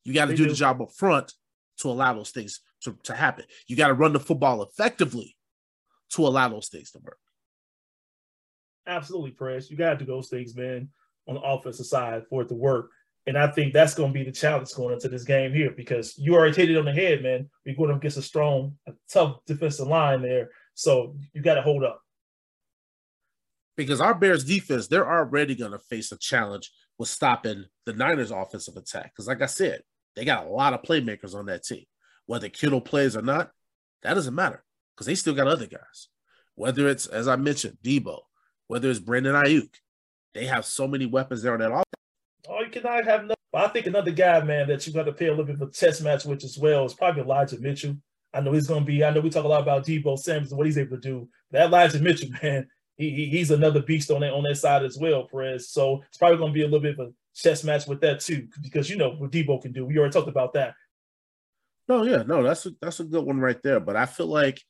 You 0.05 0.12
got 0.14 0.27
to 0.27 0.37
do, 0.37 0.45
do 0.45 0.51
the 0.51 0.57
job 0.57 0.81
up 0.83 0.93
front 0.93 1.33
to 1.79 1.88
allow 1.88 2.12
those 2.14 2.31
things 2.31 2.61
to, 2.83 2.97
to 3.05 3.14
happen. 3.14 3.45
You 3.67 3.77
got 3.77 3.88
to 3.88 3.95
run 3.95 4.12
the 4.12 4.21
football 4.21 4.62
effectively 4.62 5.37
to 6.11 6.27
allow 6.27 6.49
those 6.49 6.69
things 6.69 6.90
to 6.93 6.99
work. 6.99 7.19
Absolutely, 8.87 9.31
Press. 9.31 9.71
You 9.71 9.77
got 9.77 9.99
to 9.99 10.05
do 10.05 10.05
those 10.05 10.29
things, 10.29 10.55
man 10.55 10.90
on 11.27 11.35
the 11.35 11.40
offensive 11.40 11.87
side 11.87 12.25
for 12.29 12.43
it 12.43 12.49
to 12.49 12.55
work. 12.55 12.90
And 13.27 13.38
I 13.38 13.47
think 13.47 13.73
that's 13.73 13.95
going 13.95 14.13
to 14.13 14.19
be 14.19 14.25
the 14.25 14.33
challenge 14.33 14.75
going 14.75 14.92
into 14.92 15.09
this 15.09 15.25
game 15.25 15.52
here 15.52 15.71
because 15.75 16.17
you 16.19 16.35
already 16.35 16.55
hit 16.55 16.71
it 16.71 16.77
on 16.77 16.85
the 16.85 16.92
head, 16.92 17.23
man. 17.23 17.48
We're 17.65 17.75
going 17.75 17.90
against 17.90 18.19
a 18.19 18.23
strong, 18.23 18.77
a 18.87 18.92
tough 19.11 19.38
defensive 19.46 19.87
line 19.87 20.21
there. 20.21 20.50
So 20.75 21.17
you 21.33 21.40
got 21.40 21.55
to 21.55 21.63
hold 21.63 21.85
up. 21.85 22.00
Because 23.77 24.00
our 24.00 24.15
Bears 24.15 24.44
defense, 24.44 24.88
they're 24.88 25.11
already 25.11 25.55
going 25.55 25.73
to 25.73 25.79
face 25.79 26.13
a 26.13 26.19
challenge 26.19 26.71
with 26.98 27.09
stopping 27.09 27.65
the 27.87 27.94
Niners' 27.94 28.31
offensive 28.31 28.77
attack. 28.77 29.13
Because, 29.13 29.27
like 29.27 29.42
I 29.42 29.46
said, 29.46 29.81
they 30.17 30.25
got 30.25 30.46
a 30.46 30.50
lot 30.50 30.73
of 30.73 30.83
playmakers 30.83 31.35
on 31.35 31.46
that 31.46 31.65
team. 31.65 31.85
Whether 32.27 32.48
Kittle 32.48 32.81
plays 32.81 33.17
or 33.17 33.23
not, 33.23 33.50
that 34.02 34.15
doesn't 34.15 34.35
matter 34.35 34.65
because 34.94 35.06
they 35.06 35.15
still 35.15 35.35
got 35.35 35.48
other 35.48 35.67
guys. 35.67 36.08
Whether 36.54 36.88
it's, 36.88 37.06
as 37.06 37.27
I 37.29 37.37
mentioned, 37.37 37.79
Deebo, 37.83 38.21
whether 38.69 38.90
it's 38.90 39.00
Brandon 39.00 39.35
Aiyuk, 39.35 39.75
they 40.35 40.46
have 40.46 40.65
so 40.65 40.87
many 40.87 41.06
weapons 41.06 41.42
there 41.42 41.52
on 41.52 41.60
that 41.60 41.71
offense. 41.71 41.85
Oh, 42.48 42.60
you 42.60 42.71
cannot 42.71 43.04
have 43.04 43.25
no. 43.25 43.35
I 43.54 43.69
think 43.69 43.87
another 43.87 44.10
guy, 44.10 44.42
man, 44.42 44.69
that 44.69 44.87
you 44.87 44.92
got 44.92 45.04
to 45.04 45.12
pay 45.12 45.27
a 45.27 45.31
little 45.31 45.44
bit 45.44 45.56
of 45.56 45.62
a 45.62 45.67
test 45.71 46.02
match 46.02 46.25
with 46.25 46.42
as 46.42 46.58
well 46.58 46.85
is 46.85 46.94
probably 46.94 47.23
Elijah 47.23 47.58
Mitchell. 47.58 47.96
I 48.33 48.40
know 48.40 48.52
he's 48.52 48.67
going 48.67 48.81
to 48.81 48.87
be. 48.87 49.04
I 49.04 49.10
know 49.10 49.21
we 49.21 49.31
talk 49.31 49.44
a 49.44 49.48
lot 49.48 49.62
about 49.62 49.87
Deebo 49.87 50.19
Samuels 50.19 50.50
and 50.50 50.58
what 50.58 50.67
he's 50.67 50.79
able 50.79 50.96
to 50.96 51.00
do. 51.00 51.29
That 51.52 51.67
Elijah 51.67 52.00
Mitchell, 52.00 52.31
man, 52.42 52.67
he, 52.96 53.27
he's 53.27 53.52
another 53.52 53.81
beast 53.81 54.10
on 54.10 54.21
that 54.23 54.33
on 54.33 54.42
that 54.42 54.56
side 54.56 54.85
as 54.85 54.98
well, 54.98 55.29
Perez. 55.29 55.71
So 55.71 56.02
it's 56.08 56.19
probably 56.19 56.38
going 56.38 56.50
to 56.50 56.54
be 56.54 56.62
a 56.62 56.67
little 56.67 56.81
bit 56.81 56.98
of 56.98 57.08
a 57.08 57.12
chess 57.35 57.65
match 57.65 57.87
with 57.87 58.01
that 58.01 58.21
too, 58.21 58.49
because 58.63 58.89
you 58.89 58.97
know 58.97 59.11
what 59.11 59.31
Deebo 59.31 59.61
can 59.61 59.73
do. 59.73 59.85
We 59.85 59.99
already 59.99 60.13
talked 60.13 60.29
about 60.29 60.53
that. 60.55 60.75
No, 61.89 62.03
yeah, 62.03 62.23
no, 62.27 62.43
that's 62.43 62.67
a 62.67 62.71
that's 62.81 63.01
a 63.01 63.05
good 63.05 63.25
one 63.25 63.41
right 63.41 63.63
there. 63.63 63.81
But 63.81 63.97
I 63.97 64.07
feel 64.07 64.27
like 64.27 64.63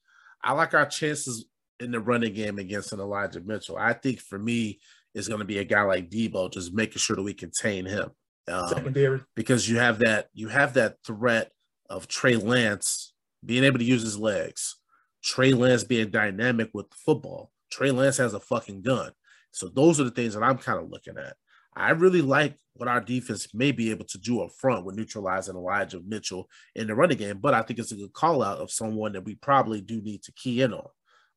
I 0.43 0.53
like 0.53 0.75
our 0.75 0.87
chances 0.87 1.47
in 1.81 1.91
the 1.91 2.01
running 2.01 2.35
game 2.35 2.59
against 2.59 2.93
an 2.93 3.01
Elijah 3.01 3.41
Mitchell. 3.41 3.77
I 3.79 3.93
think 3.93 4.21
for 4.21 4.39
me, 4.39 4.81
it's 5.15 5.29
going 5.29 5.41
to 5.41 5.47
be 5.47 5.59
a 5.59 5.65
guy 5.65 5.83
like 5.83 6.11
Deebo, 6.11 6.53
just 6.53 6.75
making 6.75 6.99
sure 6.99 7.17
that 7.17 7.23
we 7.23 7.35
contain 7.35 7.87
him. 7.87 8.11
Um, 8.47 8.69
Secondary. 8.69 9.23
because 9.35 9.69
you 9.69 9.79
have 9.79 10.01
that 10.01 10.29
you 10.35 10.49
have 10.49 10.75
that 10.75 10.97
threat 11.07 11.51
of 11.89 12.09
Trey 12.09 12.37
Lance 12.37 13.15
being 13.45 13.65
able 13.65 13.79
to 13.79 13.85
use 13.85 14.03
his 14.03 14.19
legs, 14.19 14.77
Trey 15.23 15.53
Lance 15.53 15.85
being 15.85 16.11
dynamic 16.11 16.71
with 16.75 16.91
the 16.91 16.97
football. 16.97 17.53
Trey 17.71 17.91
Lance 17.91 18.19
has 18.19 18.35
a 18.35 18.41
fucking 18.41 18.83
gun. 18.83 19.13
So 19.51 19.69
those 19.69 20.01
are 20.01 20.05
the 20.05 20.11
things 20.11 20.35
that 20.35 20.43
I'm 20.43 20.59
kind 20.59 20.79
of 20.79 20.91
looking 20.91 21.17
at. 21.17 21.37
I 21.77 21.91
really 21.91 22.23
like 22.23 22.57
what 22.75 22.89
our 22.89 23.01
defense 23.01 23.49
may 23.55 23.73
be 23.73 23.91
able 23.91 24.05
to 24.07 24.19
do 24.19 24.41
up 24.43 24.51
front 24.59 24.85
with 24.85 24.97
neutralizing 24.97 25.57
Elijah 25.57 26.01
Mitchell 26.07 26.49
in 26.75 26.87
the 26.87 26.95
running 26.95 27.19
game, 27.19 27.39
but 27.39 27.55
I 27.55 27.63
think 27.63 27.79
it's 27.79 27.93
a 27.93 27.97
good 27.97 28.13
call 28.13 28.43
out 28.43 28.59
of 28.59 28.71
someone 28.71 29.13
that 29.13 29.25
we 29.25 29.35
probably 29.37 29.81
do 29.81 30.01
need 30.03 30.23
to 30.25 30.33
key 30.33 30.63
in 30.63 30.73
on. 30.73 30.87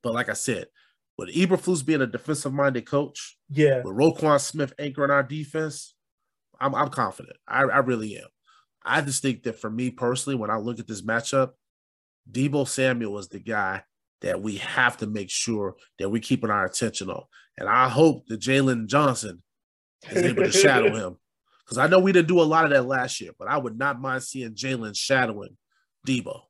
But 0.03 0.13
like 0.13 0.29
I 0.29 0.33
said, 0.33 0.65
with 1.17 1.33
Eberflus 1.33 1.85
being 1.85 2.01
a 2.01 2.07
defensive 2.07 2.53
minded 2.53 2.85
coach, 2.87 3.37
Yeah. 3.49 3.77
with 3.83 3.95
Roquan 3.95 4.39
Smith 4.39 4.73
anchoring 4.79 5.11
our 5.11 5.23
defense, 5.23 5.95
I'm, 6.59 6.73
I'm 6.75 6.89
confident. 6.89 7.37
I, 7.47 7.61
I 7.63 7.77
really 7.79 8.17
am. 8.17 8.27
I 8.83 9.01
just 9.01 9.21
think 9.21 9.43
that 9.43 9.59
for 9.59 9.69
me 9.69 9.89
personally, 9.91 10.37
when 10.37 10.49
I 10.49 10.57
look 10.57 10.79
at 10.79 10.87
this 10.87 11.01
matchup, 11.01 11.51
Deebo 12.31 12.67
Samuel 12.67 13.17
is 13.19 13.27
the 13.29 13.39
guy 13.39 13.83
that 14.21 14.41
we 14.41 14.57
have 14.57 14.97
to 14.97 15.07
make 15.07 15.29
sure 15.29 15.75
that 15.99 16.09
we're 16.09 16.21
keeping 16.21 16.49
our 16.49 16.65
attention 16.65 17.09
on. 17.09 17.23
And 17.57 17.69
I 17.69 17.89
hope 17.89 18.25
that 18.27 18.39
Jaylon 18.39 18.87
Johnson 18.87 19.41
is 20.11 20.23
able 20.23 20.43
to 20.43 20.51
shadow 20.51 20.93
him. 20.93 21.17
Because 21.65 21.77
I 21.77 21.87
know 21.87 21.99
we 21.99 22.11
didn't 22.11 22.29
do 22.29 22.41
a 22.41 22.43
lot 22.43 22.65
of 22.65 22.71
that 22.71 22.85
last 22.85 23.19
year, 23.19 23.31
but 23.37 23.47
I 23.47 23.57
would 23.57 23.77
not 23.77 23.99
mind 23.99 24.23
seeing 24.23 24.53
Jaylon 24.53 24.97
shadowing 24.97 25.57
Deebo. 26.07 26.41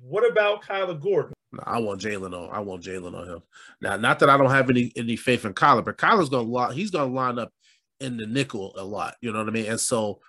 What 0.00 0.28
about 0.28 0.62
Kyler 0.62 1.00
Gordon? 1.00 1.32
No, 1.52 1.62
I 1.64 1.78
want 1.78 2.00
Jaylon 2.00 2.34
on. 2.34 2.50
I 2.52 2.60
want 2.60 2.82
Jaylon 2.82 3.14
on 3.14 3.28
him. 3.28 3.42
Now, 3.80 3.96
not 3.96 4.18
that 4.20 4.30
I 4.30 4.36
don't 4.36 4.50
have 4.50 4.70
any 4.70 4.92
any 4.96 5.16
faith 5.16 5.44
in 5.44 5.54
Kyler, 5.54 5.84
but 5.84 5.98
Kyler's 5.98 6.28
gonna 6.28 6.48
line, 6.48 6.72
he's 6.72 6.90
gonna 6.90 7.12
line 7.12 7.38
up 7.38 7.52
in 8.00 8.16
the 8.16 8.26
nickel 8.26 8.74
a 8.76 8.84
lot. 8.84 9.14
You 9.20 9.32
know 9.32 9.38
what 9.38 9.48
I 9.48 9.52
mean? 9.52 9.66
And 9.66 9.78
so, 9.80 10.20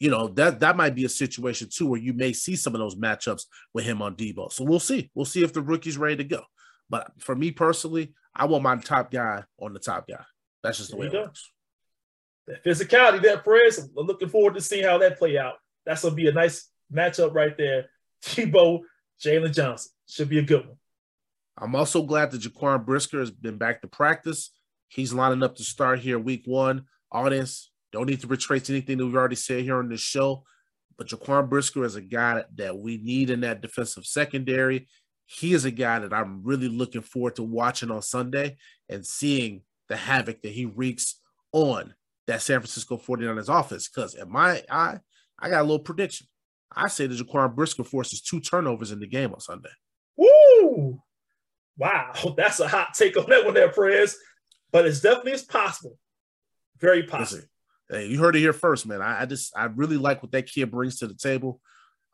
you 0.00 0.10
know, 0.10 0.28
that 0.28 0.60
that 0.60 0.76
might 0.76 0.94
be 0.94 1.04
a 1.04 1.08
situation 1.08 1.68
too 1.70 1.86
where 1.86 2.00
you 2.00 2.12
may 2.12 2.32
see 2.32 2.56
some 2.56 2.74
of 2.74 2.80
those 2.80 2.96
matchups 2.96 3.44
with 3.72 3.84
him 3.84 4.02
on 4.02 4.16
Deebo. 4.16 4.52
So 4.52 4.64
we'll 4.64 4.80
see. 4.80 5.10
We'll 5.14 5.24
see 5.24 5.44
if 5.44 5.52
the 5.52 5.62
rookie's 5.62 5.96
ready 5.96 6.16
to 6.16 6.24
go. 6.24 6.42
But 6.90 7.12
for 7.18 7.34
me 7.36 7.50
personally, 7.50 8.14
I 8.34 8.46
want 8.46 8.64
my 8.64 8.76
top 8.76 9.10
guy 9.10 9.44
on 9.60 9.72
the 9.72 9.78
top 9.78 10.08
guy. 10.08 10.24
That's 10.64 10.78
just 10.78 10.90
the 10.90 10.96
way 10.96 11.06
it 11.06 11.12
you 11.12 11.18
go. 11.18 11.24
works. 11.26 11.52
That 12.48 12.64
physicality, 12.64 13.22
that 13.22 13.44
press. 13.44 13.78
I'm 13.78 14.06
looking 14.06 14.28
forward 14.28 14.54
to 14.54 14.60
seeing 14.60 14.84
how 14.84 14.98
that 14.98 15.18
play 15.18 15.38
out. 15.38 15.54
That's 15.86 16.02
gonna 16.02 16.14
be 16.14 16.26
a 16.26 16.32
nice 16.32 16.68
matchup 16.92 17.34
right 17.34 17.56
there. 17.56 17.86
Deebo, 18.24 18.80
Jaylon 19.22 19.54
Johnson 19.54 19.92
should 20.08 20.30
be 20.30 20.38
a 20.38 20.42
good 20.42 20.66
one. 20.66 20.76
I'm 21.56 21.76
also 21.76 22.02
glad 22.02 22.30
that 22.30 22.42
Jaquan 22.42 22.84
Brisker 22.84 23.20
has 23.20 23.30
been 23.30 23.58
back 23.58 23.82
to 23.82 23.88
practice. 23.88 24.50
He's 24.88 25.12
lining 25.12 25.42
up 25.42 25.54
to 25.56 25.62
start 25.62 26.00
here 26.00 26.18
week 26.18 26.42
one. 26.46 26.86
Audience, 27.12 27.70
don't 27.92 28.06
need 28.08 28.20
to 28.22 28.26
retrace 28.26 28.68
anything 28.70 28.98
that 28.98 29.06
we've 29.06 29.14
already 29.14 29.36
said 29.36 29.62
here 29.62 29.78
on 29.78 29.88
this 29.88 30.00
show. 30.00 30.44
But 30.96 31.08
Jaquan 31.08 31.48
Brisker 31.48 31.84
is 31.84 31.96
a 31.96 32.00
guy 32.00 32.42
that 32.56 32.76
we 32.76 32.98
need 32.98 33.30
in 33.30 33.40
that 33.40 33.60
defensive 33.60 34.06
secondary. 34.06 34.88
He 35.26 35.52
is 35.52 35.64
a 35.64 35.70
guy 35.70 36.00
that 36.00 36.12
I'm 36.12 36.42
really 36.42 36.68
looking 36.68 37.02
forward 37.02 37.36
to 37.36 37.42
watching 37.42 37.90
on 37.90 38.02
Sunday 38.02 38.56
and 38.88 39.06
seeing 39.06 39.62
the 39.88 39.96
havoc 39.96 40.42
that 40.42 40.52
he 40.52 40.66
wreaks 40.66 41.20
on 41.52 41.94
that 42.26 42.42
San 42.42 42.60
Francisco 42.60 42.96
49ers 42.96 43.48
offense. 43.48 43.88
Because 43.88 44.14
in 44.14 44.30
my 44.30 44.62
eye, 44.70 44.98
I 45.38 45.50
got 45.50 45.60
a 45.60 45.64
little 45.64 45.78
prediction. 45.78 46.26
I 46.74 46.88
say 46.88 47.06
that 47.06 47.18
Jaquan 47.18 47.54
Brisker 47.54 47.84
forces 47.84 48.20
two 48.20 48.40
turnovers 48.40 48.90
in 48.90 49.00
the 49.00 49.06
game 49.06 49.32
on 49.32 49.40
Sunday. 49.40 49.70
Woo! 50.16 51.00
Wow, 51.76 52.12
that's 52.36 52.60
a 52.60 52.68
hot 52.68 52.94
take 52.94 53.16
on 53.16 53.28
that 53.28 53.44
one 53.44 53.54
there, 53.54 53.70
Prez. 53.70 54.16
But 54.72 54.86
it's 54.86 55.00
definitely 55.00 55.32
it's 55.32 55.42
possible. 55.42 55.98
Very 56.80 57.04
possible. 57.04 57.42
Listen, 57.42 57.48
hey, 57.90 58.06
you 58.06 58.18
heard 58.18 58.34
it 58.36 58.40
here 58.40 58.52
first, 58.52 58.86
man. 58.86 59.02
I, 59.02 59.22
I 59.22 59.26
just 59.26 59.52
I 59.56 59.66
really 59.66 59.96
like 59.96 60.22
what 60.22 60.32
that 60.32 60.50
kid 60.50 60.70
brings 60.70 60.98
to 60.98 61.06
the 61.06 61.14
table, 61.14 61.60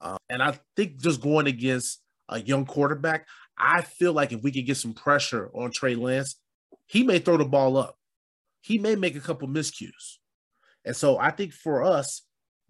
uh, 0.00 0.18
and 0.28 0.42
I 0.42 0.58
think 0.76 1.00
just 1.00 1.22
going 1.22 1.46
against 1.46 2.02
a 2.28 2.40
young 2.40 2.66
quarterback, 2.66 3.26
I 3.56 3.82
feel 3.82 4.12
like 4.12 4.32
if 4.32 4.42
we 4.42 4.52
could 4.52 4.66
get 4.66 4.76
some 4.76 4.92
pressure 4.92 5.50
on 5.54 5.70
Trey 5.70 5.94
Lance, 5.94 6.36
he 6.91 7.05
may 7.05 7.20
throw 7.20 7.36
the 7.36 7.45
ball 7.45 7.76
up. 7.76 7.97
He 8.61 8.78
may 8.78 8.97
make 8.97 9.14
a 9.14 9.20
couple 9.20 9.47
miscues, 9.49 10.18
and 10.84 10.97
so 10.97 11.18
I 11.18 11.30
think 11.30 11.53
for 11.53 11.82
us, 11.84 12.22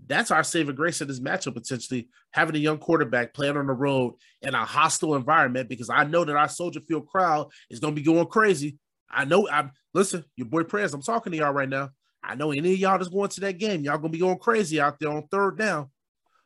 that's 0.07 0.31
our 0.31 0.45
saving 0.45 0.77
grace 0.77 1.01
in 1.01 1.09
this 1.09 1.21
matchup 1.21 1.55
potentially 1.55 2.09
having 2.31 2.55
a 2.55 2.59
young 2.59 2.79
quarterback 2.79 3.35
playing 3.35 3.57
on 3.57 3.67
the 3.67 3.73
road 3.73 4.15
in 4.43 4.55
a 4.55 4.65
hostile 4.65 5.15
environment 5.15 5.69
because 5.69 5.91
I 5.91 6.05
know 6.05 6.25
that 6.25 6.37
our 6.37 6.49
Soldier 6.49 6.81
Field 6.81 7.07
crowd 7.07 7.49
is 7.71 7.81
going 7.81 7.95
to 7.95 8.01
be 8.01 8.05
going 8.05 8.27
crazy. 8.27 8.79
I 9.11 9.25
know. 9.25 9.49
I'm 9.49 9.73
listen, 9.95 10.25
your 10.37 10.47
boy 10.47 10.65
Prez. 10.65 10.95
I'm 10.95 11.03
talking 11.03 11.33
to 11.33 11.39
y'all 11.39 11.53
right 11.53 11.69
now. 11.69 11.91
I 12.23 12.35
know 12.35 12.53
any 12.53 12.75
of 12.75 12.79
y'all 12.79 12.99
that's 12.99 13.09
going 13.09 13.31
to 13.31 13.41
that 13.41 13.59
game, 13.59 13.83
y'all 13.83 13.97
gonna 13.97 14.11
be 14.11 14.19
going 14.19 14.39
crazy 14.39 14.81
out 14.81 14.99
there 15.01 15.11
on 15.11 15.27
third 15.29 15.59
down. 15.59 15.91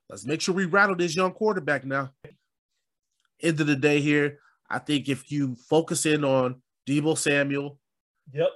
Let's 0.08 0.24
make 0.24 0.40
sure 0.40 0.54
we 0.54 0.66
rattle 0.66 0.96
this 0.96 1.16
young 1.16 1.32
quarterback 1.32 1.84
now. 1.84 2.10
End 3.42 3.60
of 3.60 3.66
the 3.66 3.76
day 3.76 4.00
here, 4.00 4.38
I 4.70 4.78
think 4.78 5.08
if 5.08 5.30
you 5.30 5.56
focus 5.68 6.06
in 6.06 6.24
on 6.24 6.62
Deebo 6.86 7.16
Samuel, 7.16 7.78
Yep. 8.32 8.48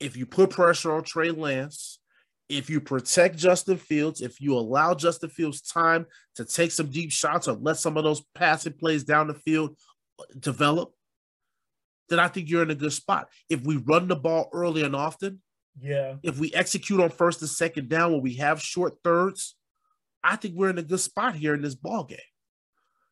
if 0.00 0.16
you 0.16 0.26
put 0.26 0.50
pressure 0.50 0.92
on 0.92 1.02
Trey 1.04 1.30
Lance, 1.30 2.00
if 2.48 2.70
you 2.70 2.80
protect 2.80 3.36
Justin 3.36 3.76
Fields, 3.76 4.20
if 4.22 4.40
you 4.40 4.54
allow 4.56 4.94
Justin 4.94 5.28
Fields 5.28 5.60
time 5.60 6.06
to 6.36 6.44
take 6.44 6.70
some 6.70 6.90
deep 6.90 7.12
shots 7.12 7.46
or 7.46 7.54
let 7.54 7.76
some 7.76 7.96
of 7.96 8.04
those 8.04 8.22
passing 8.34 8.72
plays 8.72 9.04
down 9.04 9.26
the 9.28 9.34
field 9.34 9.76
develop, 10.38 10.92
then 12.08 12.18
I 12.18 12.28
think 12.28 12.48
you're 12.48 12.62
in 12.62 12.70
a 12.70 12.74
good 12.74 12.92
spot. 12.94 13.28
If 13.50 13.62
we 13.64 13.76
run 13.76 14.08
the 14.08 14.16
ball 14.16 14.48
early 14.52 14.82
and 14.82 14.96
often, 14.96 15.42
Yeah. 15.80 16.16
if 16.22 16.38
we 16.38 16.52
execute 16.54 17.00
on 17.00 17.10
first 17.10 17.42
and 17.42 17.50
second 17.50 17.90
down 17.90 18.12
when 18.12 18.22
we 18.22 18.34
have 18.36 18.62
short 18.62 18.96
thirds, 19.04 19.56
I 20.24 20.36
think 20.36 20.54
we're 20.54 20.70
in 20.70 20.78
a 20.78 20.82
good 20.82 21.00
spot 21.00 21.34
here 21.36 21.52
in 21.54 21.60
this 21.62 21.74
ball 21.74 22.04
game. 22.04 22.18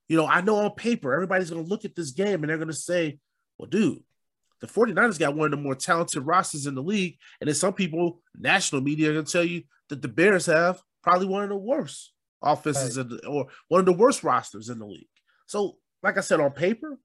You 0.08 0.16
know, 0.16 0.26
I 0.26 0.40
know 0.40 0.56
on 0.56 0.70
paper, 0.76 1.12
everybody's 1.12 1.50
going 1.50 1.62
to 1.62 1.68
look 1.68 1.84
at 1.84 1.94
this 1.94 2.12
game 2.12 2.42
and 2.42 2.48
they're 2.48 2.56
going 2.58 2.68
to 2.68 2.74
say, 2.74 3.18
well, 3.58 3.68
dude, 3.68 4.02
the 4.60 4.66
49ers 4.66 5.18
got 5.18 5.36
one 5.36 5.46
of 5.46 5.50
the 5.58 5.62
more 5.62 5.74
talented 5.74 6.26
rosters 6.26 6.66
in 6.66 6.74
the 6.74 6.82
league. 6.82 7.18
And 7.40 7.48
then 7.48 7.54
some 7.54 7.74
people, 7.74 8.20
national 8.38 8.80
media, 8.80 9.10
are 9.10 9.14
going 9.14 9.24
to 9.24 9.32
tell 9.32 9.44
you 9.44 9.64
that 9.88 10.02
the 10.02 10.08
Bears 10.08 10.46
have 10.46 10.80
probably 11.02 11.26
one 11.26 11.42
of 11.42 11.50
the 11.50 11.56
worst 11.56 12.12
offenses 12.42 12.96
in 12.96 13.08
the, 13.08 13.26
or 13.26 13.46
one 13.68 13.80
of 13.80 13.86
the 13.86 13.92
worst 13.92 14.24
rosters 14.24 14.68
in 14.68 14.78
the 14.78 14.86
league. 14.86 15.08
So, 15.46 15.76
like 16.02 16.18
I 16.18 16.20
said, 16.20 16.40
on 16.40 16.52
paper, 16.52 16.98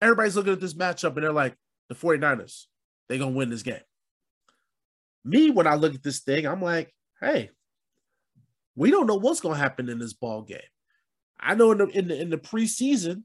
everybody's 0.00 0.36
looking 0.36 0.52
at 0.52 0.60
this 0.60 0.74
matchup 0.74 1.14
and 1.14 1.22
they're 1.22 1.32
like, 1.32 1.56
the 1.88 1.94
49ers, 1.94 2.66
they're 3.08 3.18
going 3.18 3.32
to 3.32 3.36
win 3.36 3.50
this 3.50 3.62
game. 3.62 3.80
Me, 5.24 5.50
when 5.50 5.66
I 5.66 5.74
look 5.74 5.94
at 5.94 6.02
this 6.02 6.20
thing, 6.20 6.46
I'm 6.46 6.62
like, 6.62 6.94
hey, 7.20 7.50
we 8.76 8.90
don't 8.90 9.06
know 9.06 9.16
what's 9.16 9.40
going 9.40 9.56
to 9.56 9.60
happen 9.60 9.88
in 9.88 9.98
this 9.98 10.14
ball 10.14 10.42
game. 10.42 10.60
I 11.38 11.54
know 11.54 11.72
in 11.72 11.78
the, 11.78 11.86
in 11.88 12.08
the 12.08 12.20
in 12.20 12.30
the 12.30 12.38
preseason, 12.38 13.24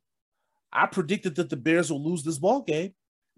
I 0.76 0.88
predicted 0.88 1.36
that 1.36 1.50
the 1.50 1.56
Bears 1.56 1.90
will 1.90 2.04
lose 2.04 2.24
this 2.24 2.38
ball 2.38 2.62
game, 2.62 2.94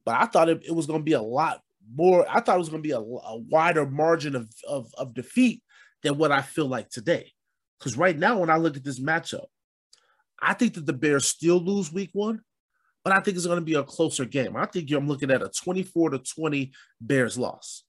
but 0.06 0.16
I 0.16 0.26
thought 0.26 0.50
it, 0.50 0.64
it 0.66 0.72
was 0.72 0.88
going 0.88 1.00
to 1.00 1.06
be 1.06 1.14
a 1.14 1.22
lot 1.22 1.62
more. 1.94 2.26
I 2.28 2.42
thought 2.42 2.56
it 2.56 2.60
was 2.60 2.70
going 2.70 2.82
to 2.82 2.88
be 2.88 2.94
a, 2.94 3.00
a 3.00 3.38
wider 3.38 3.86
margin 3.86 4.36
of, 4.36 4.50
of 4.68 4.92
of 4.98 5.14
defeat 5.14 5.62
than 6.02 6.18
what 6.18 6.32
I 6.32 6.42
feel 6.42 6.68
like 6.68 6.90
today. 6.90 7.32
Because 7.78 7.96
right 7.96 8.18
now, 8.18 8.40
when 8.40 8.50
I 8.50 8.58
look 8.58 8.76
at 8.76 8.84
this 8.84 9.00
matchup, 9.00 9.46
I 10.42 10.54
think 10.54 10.74
that 10.74 10.86
the 10.86 10.94
Bears 10.94 11.28
still 11.28 11.60
lose 11.60 11.94
Week 11.94 12.10
One, 12.14 12.42
but 13.04 13.14
I 13.14 13.20
think 13.20 13.38
it's 13.38 13.46
going 13.46 13.60
to 13.60 13.66
be 13.66 13.76
a 13.76 13.84
closer 13.84 14.26
game. 14.26 14.56
I 14.56 14.66
think 14.66 14.92
I'm 14.92 15.08
looking 15.08 15.32
at 15.32 15.44
a 15.44 15.50
24 15.50 16.12
to 16.12 16.20
20 16.20 16.72
Bears 17.00 17.38
loss. 17.38 17.84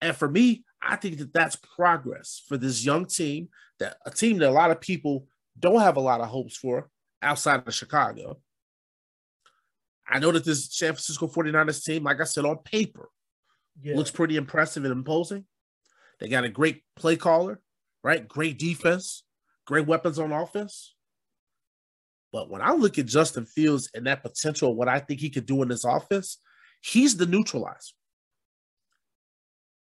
And 0.00 0.16
for 0.16 0.28
me, 0.28 0.64
I 0.82 0.96
think 0.96 1.18
that 1.18 1.32
that's 1.32 1.56
progress 1.56 2.42
for 2.48 2.56
this 2.56 2.84
young 2.84 3.06
team, 3.06 3.48
that 3.78 3.96
a 4.04 4.10
team 4.10 4.38
that 4.38 4.50
a 4.50 4.52
lot 4.52 4.70
of 4.70 4.80
people 4.80 5.26
don't 5.58 5.80
have 5.80 5.96
a 5.96 6.00
lot 6.00 6.20
of 6.20 6.28
hopes 6.28 6.56
for 6.56 6.88
outside 7.22 7.66
of 7.66 7.74
Chicago. 7.74 8.38
I 10.08 10.18
know 10.18 10.32
that 10.32 10.44
this 10.44 10.68
San 10.74 10.92
Francisco 10.92 11.26
49ers 11.28 11.84
team, 11.84 12.04
like 12.04 12.20
I 12.20 12.24
said, 12.24 12.44
on 12.44 12.58
paper, 12.58 13.08
Yeah. 13.82 13.94
looks 13.96 14.10
pretty 14.10 14.36
impressive 14.36 14.84
and 14.84 14.92
imposing. 14.92 15.46
They 16.18 16.28
got 16.28 16.44
a 16.44 16.48
great 16.48 16.82
play 16.96 17.16
caller, 17.16 17.60
right? 18.02 18.26
Great 18.26 18.58
defense, 18.58 19.22
great 19.66 19.86
weapons 19.86 20.18
on 20.18 20.32
offense. 20.32 20.94
But 22.32 22.50
when 22.50 22.60
I 22.60 22.72
look 22.72 22.98
at 22.98 23.06
Justin 23.06 23.46
Fields 23.46 23.90
and 23.94 24.06
that 24.06 24.22
potential, 24.22 24.74
what 24.74 24.88
I 24.88 24.98
think 24.98 25.20
he 25.20 25.30
could 25.30 25.46
do 25.46 25.62
in 25.62 25.68
this 25.68 25.84
offense, 25.84 26.38
he's 26.82 27.16
the 27.16 27.26
neutralizer. 27.26 27.94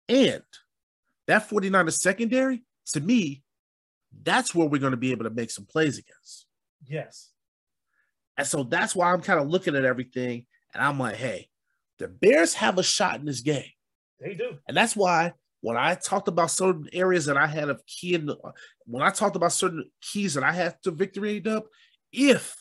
And 0.09 0.43
that 1.27 1.49
49ers 1.49 1.99
secondary, 2.01 2.65
to 2.93 3.01
me, 3.01 3.43
that's 4.23 4.55
where 4.55 4.67
we're 4.67 4.79
going 4.81 4.91
to 4.93 4.97
be 4.97 5.13
able 5.13 5.25
to 5.25 5.31
make 5.31 5.51
some 5.51 5.67
plays 5.67 5.99
against. 5.99 6.47
yes. 6.87 7.32
And 8.39 8.47
so 8.47 8.63
that's 8.63 8.95
why 8.95 9.13
I'm 9.13 9.21
kind 9.21 9.41
of 9.41 9.49
looking 9.49 9.77
at 9.77 9.85
everything 9.85 10.47
and 10.75 10.83
I'm 10.83 10.99
like, 10.99 11.17
hey, 11.17 11.49
the 11.99 12.09
Bears 12.09 12.55
have 12.55 12.79
a 12.79 12.83
shot 12.83 13.21
in 13.21 13.27
this 13.27 13.41
game. 13.41 13.71
They 14.21 14.35
do. 14.35 14.59
And 14.67 14.77
that's 14.77 14.97
why 14.97 15.35
when 15.61 15.77
I 15.77 15.95
talked 15.95 16.29
about 16.29 16.51
certain 16.51 16.89
areas 16.93 17.27
that 17.27 17.37
I 17.37 17.47
had 17.47 17.69
of 17.69 17.85
key 17.87 18.15
in 18.15 18.27
the, 18.27 18.37
when 18.87 19.03
I 19.03 19.11
talked 19.11 19.37
about 19.37 19.53
certain 19.53 19.85
keys 20.01 20.35
that 20.35 20.45
I 20.45 20.53
had 20.53 20.77
to 20.85 20.91
victory 20.91 21.41
dub, 21.41 21.65
if 22.13 22.57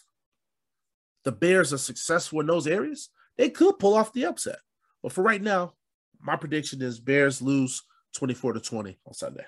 the 1.23 1.31
Bears 1.31 1.73
are 1.73 1.77
successful 1.77 2.41
in 2.41 2.47
those 2.47 2.67
areas, 2.67 3.09
they 3.37 3.49
could 3.49 3.79
pull 3.79 3.95
off 3.95 4.13
the 4.13 4.25
upset. 4.25 4.59
But 5.01 5.13
for 5.13 5.23
right 5.23 5.41
now, 5.41 5.73
my 6.19 6.35
prediction 6.35 6.81
is 6.81 6.99
Bears 6.99 7.41
lose 7.41 7.81
24 8.15 8.53
to 8.53 8.59
20 8.59 8.99
on 9.05 9.13
Sunday. 9.13 9.45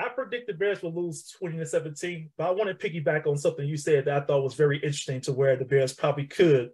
I 0.00 0.08
predict 0.08 0.46
the 0.46 0.54
Bears 0.54 0.82
will 0.82 0.94
lose 0.94 1.30
20 1.38 1.58
to 1.58 1.66
17, 1.66 2.30
but 2.38 2.46
I 2.46 2.50
want 2.50 2.68
to 2.68 2.90
piggyback 2.90 3.26
on 3.26 3.36
something 3.36 3.66
you 3.66 3.76
said 3.76 4.06
that 4.06 4.22
I 4.22 4.24
thought 4.24 4.42
was 4.42 4.54
very 4.54 4.78
interesting 4.78 5.20
to 5.22 5.32
where 5.32 5.56
the 5.56 5.64
Bears 5.64 5.92
probably 5.92 6.26
could 6.26 6.70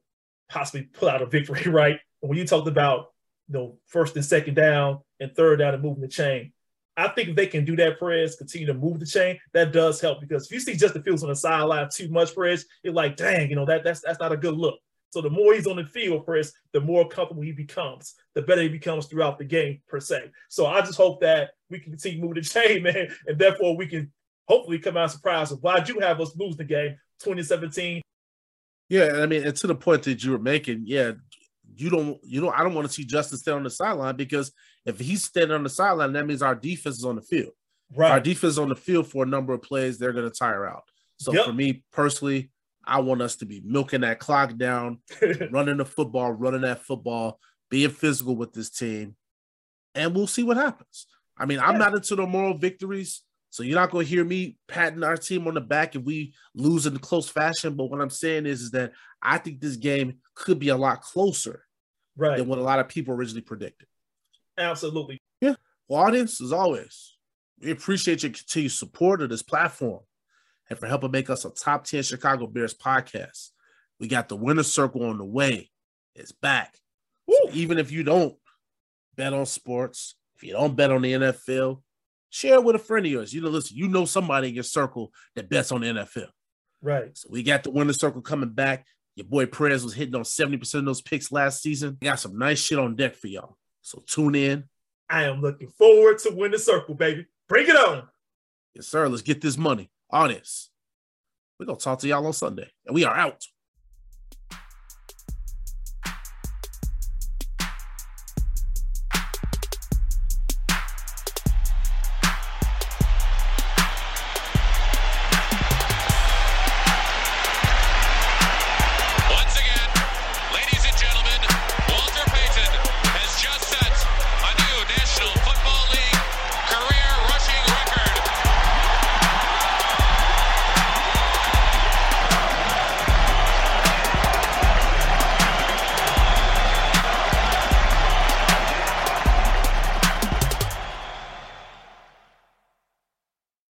possibly 0.48 0.82
pull 0.82 1.08
out 1.08 1.22
a 1.22 1.26
victory, 1.26 1.62
right? 1.70 1.98
When 2.20 2.38
you 2.38 2.46
talked 2.46 2.68
about 2.68 3.12
you 3.48 3.54
know 3.54 3.78
first 3.86 4.16
and 4.16 4.24
second 4.24 4.54
down 4.54 5.00
and 5.20 5.34
third 5.34 5.58
down 5.58 5.74
and 5.74 5.82
moving 5.82 6.02
the 6.02 6.08
chain. 6.08 6.52
I 6.98 7.08
think 7.08 7.30
if 7.30 7.36
they 7.36 7.46
can 7.46 7.66
do 7.66 7.76
that, 7.76 7.98
Perez, 7.98 8.36
continue 8.36 8.66
to 8.68 8.74
move 8.74 9.00
the 9.00 9.06
chain, 9.06 9.38
that 9.52 9.70
does 9.70 10.00
help 10.00 10.20
because 10.20 10.46
if 10.46 10.52
you 10.52 10.60
see 10.60 10.76
Justin 10.76 11.02
Fields 11.02 11.22
on 11.22 11.28
the 11.28 11.36
sideline 11.36 11.88
too 11.92 12.08
much, 12.08 12.34
Perez, 12.34 12.64
you're 12.82 12.94
like, 12.94 13.16
dang, 13.16 13.50
you 13.50 13.56
know, 13.56 13.66
that 13.66 13.84
that's 13.84 14.00
that's 14.00 14.20
not 14.20 14.32
a 14.32 14.36
good 14.36 14.54
look. 14.54 14.78
So 15.16 15.22
the 15.22 15.30
more 15.30 15.54
he's 15.54 15.66
on 15.66 15.76
the 15.76 15.84
field, 15.86 16.26
Chris, 16.26 16.52
the 16.74 16.80
more 16.82 17.08
comfortable 17.08 17.40
he 17.40 17.50
becomes, 17.52 18.16
the 18.34 18.42
better 18.42 18.60
he 18.60 18.68
becomes 18.68 19.06
throughout 19.06 19.38
the 19.38 19.46
game, 19.46 19.80
per 19.88 19.98
se. 19.98 20.30
So 20.50 20.66
I 20.66 20.82
just 20.82 20.98
hope 20.98 21.22
that 21.22 21.52
we 21.70 21.78
can 21.78 21.90
continue 21.92 22.20
moving 22.20 22.34
the 22.34 22.40
chain, 22.46 22.82
man, 22.82 23.08
and 23.26 23.38
therefore 23.38 23.78
we 23.78 23.86
can 23.86 24.12
hopefully 24.46 24.78
come 24.78 24.98
out 24.98 25.10
surprised. 25.10 25.52
of 25.52 25.62
Why 25.62 25.80
do 25.80 26.00
have 26.00 26.20
us 26.20 26.36
lose 26.36 26.58
the 26.58 26.64
game 26.64 26.98
2017? 27.20 28.02
Yeah, 28.90 29.12
I 29.22 29.24
mean, 29.24 29.46
and 29.46 29.56
to 29.56 29.66
the 29.66 29.74
point 29.74 30.02
that 30.02 30.22
you 30.22 30.32
were 30.32 30.38
making, 30.38 30.82
yeah, 30.84 31.12
you 31.74 31.88
don't, 31.88 32.18
you 32.22 32.42
don't, 32.42 32.52
I 32.54 32.62
don't 32.62 32.74
want 32.74 32.86
to 32.86 32.92
see 32.92 33.06
Justin 33.06 33.38
stand 33.38 33.56
on 33.56 33.62
the 33.62 33.70
sideline 33.70 34.16
because 34.16 34.52
if 34.84 35.00
he's 35.00 35.24
standing 35.24 35.54
on 35.54 35.62
the 35.62 35.70
sideline, 35.70 36.12
that 36.12 36.26
means 36.26 36.42
our 36.42 36.54
defense 36.54 36.98
is 36.98 37.06
on 37.06 37.16
the 37.16 37.22
field. 37.22 37.52
Right. 37.94 38.10
Our 38.10 38.20
defense 38.20 38.52
is 38.52 38.58
on 38.58 38.68
the 38.68 38.76
field 38.76 39.06
for 39.06 39.24
a 39.24 39.26
number 39.26 39.54
of 39.54 39.62
plays, 39.62 39.96
they're 39.96 40.12
going 40.12 40.30
to 40.30 40.38
tire 40.38 40.68
out. 40.68 40.82
So 41.18 41.32
Yep. 41.32 41.46
for 41.46 41.52
me 41.54 41.84
personally, 41.90 42.50
I 42.86 43.00
want 43.00 43.22
us 43.22 43.36
to 43.36 43.46
be 43.46 43.60
milking 43.64 44.02
that 44.02 44.20
clock 44.20 44.56
down, 44.56 45.00
running 45.50 45.78
the 45.78 45.84
football, 45.84 46.32
running 46.32 46.60
that 46.62 46.84
football, 46.84 47.40
being 47.70 47.90
physical 47.90 48.36
with 48.36 48.52
this 48.52 48.70
team, 48.70 49.16
and 49.94 50.14
we'll 50.14 50.26
see 50.26 50.42
what 50.42 50.56
happens. 50.56 51.06
I 51.38 51.46
mean, 51.46 51.58
I'm 51.58 51.78
not 51.78 51.94
into 51.94 52.16
the 52.16 52.26
moral 52.26 52.56
victories, 52.56 53.22
so 53.50 53.62
you're 53.62 53.78
not 53.78 53.90
going 53.90 54.06
to 54.06 54.10
hear 54.10 54.24
me 54.24 54.56
patting 54.68 55.02
our 55.02 55.16
team 55.16 55.46
on 55.48 55.54
the 55.54 55.60
back 55.60 55.96
if 55.96 56.02
we 56.02 56.34
lose 56.54 56.86
in 56.86 56.96
close 56.98 57.28
fashion. 57.28 57.74
But 57.74 57.86
what 57.86 58.00
I'm 58.00 58.10
saying 58.10 58.46
is, 58.46 58.62
is 58.62 58.70
that 58.72 58.92
I 59.22 59.38
think 59.38 59.60
this 59.60 59.76
game 59.76 60.18
could 60.34 60.58
be 60.58 60.68
a 60.68 60.76
lot 60.76 61.02
closer 61.02 61.64
right. 62.16 62.38
than 62.38 62.48
what 62.48 62.58
a 62.58 62.62
lot 62.62 62.78
of 62.78 62.88
people 62.88 63.14
originally 63.14 63.42
predicted. 63.42 63.88
Absolutely. 64.58 65.20
Yeah. 65.40 65.54
Well, 65.88 66.02
audience, 66.02 66.40
as 66.40 66.52
always, 66.52 67.16
we 67.60 67.70
appreciate 67.70 68.22
your 68.22 68.32
continued 68.32 68.72
support 68.72 69.22
of 69.22 69.28
this 69.28 69.42
platform 69.42 70.00
and 70.68 70.78
for 70.78 70.86
helping 70.86 71.10
make 71.10 71.30
us 71.30 71.44
a 71.44 71.50
top 71.50 71.84
10 71.84 72.02
Chicago 72.02 72.46
Bears 72.46 72.74
podcast. 72.74 73.50
We 74.00 74.08
got 74.08 74.28
the 74.28 74.36
winner 74.36 74.62
circle 74.62 75.04
on 75.04 75.18
the 75.18 75.24
way. 75.24 75.70
It's 76.14 76.32
back. 76.32 76.76
So 77.28 77.50
even 77.52 77.78
if 77.78 77.90
you 77.90 78.02
don't 78.02 78.36
bet 79.16 79.32
on 79.32 79.46
sports, 79.46 80.16
if 80.36 80.44
you 80.44 80.52
don't 80.52 80.76
bet 80.76 80.90
on 80.90 81.02
the 81.02 81.12
NFL, 81.12 81.82
share 82.30 82.54
it 82.54 82.64
with 82.64 82.76
a 82.76 82.80
friend 82.80 83.06
of 83.06 83.12
yours. 83.12 83.32
You 83.32 83.40
know, 83.40 83.48
listen, 83.48 83.76
you 83.76 83.88
know 83.88 84.04
somebody 84.04 84.48
in 84.48 84.54
your 84.54 84.64
circle 84.64 85.12
that 85.34 85.48
bets 85.48 85.72
on 85.72 85.80
the 85.80 85.88
NFL. 85.88 86.28
Right. 86.82 87.16
So 87.16 87.28
we 87.30 87.42
got 87.42 87.64
the 87.64 87.70
winner 87.70 87.92
circle 87.92 88.20
coming 88.20 88.50
back. 88.50 88.86
Your 89.14 89.26
boy 89.26 89.46
Perez 89.46 89.82
was 89.82 89.94
hitting 89.94 90.14
on 90.14 90.22
70% 90.22 90.74
of 90.74 90.84
those 90.84 91.00
picks 91.00 91.32
last 91.32 91.62
season. 91.62 91.96
We 92.00 92.06
Got 92.06 92.20
some 92.20 92.38
nice 92.38 92.58
shit 92.58 92.78
on 92.78 92.96
deck 92.96 93.16
for 93.16 93.28
y'all. 93.28 93.56
So 93.80 94.02
tune 94.06 94.34
in. 94.34 94.64
I 95.08 95.24
am 95.24 95.40
looking 95.40 95.68
forward 95.68 96.18
to 96.18 96.34
win 96.34 96.50
the 96.50 96.58
circle, 96.58 96.94
baby. 96.94 97.26
Bring 97.48 97.66
it 97.66 97.76
on. 97.76 98.08
Yes, 98.74 98.88
sir. 98.88 99.08
Let's 99.08 99.22
get 99.22 99.40
this 99.40 99.56
money. 99.56 99.90
Audience. 100.10 100.70
We're 101.58 101.66
gonna 101.66 101.78
talk 101.78 101.98
to 102.00 102.08
y'all 102.08 102.26
on 102.26 102.32
Sunday. 102.32 102.70
And 102.84 102.94
we 102.94 103.04
are 103.04 103.16
out. 103.16 103.42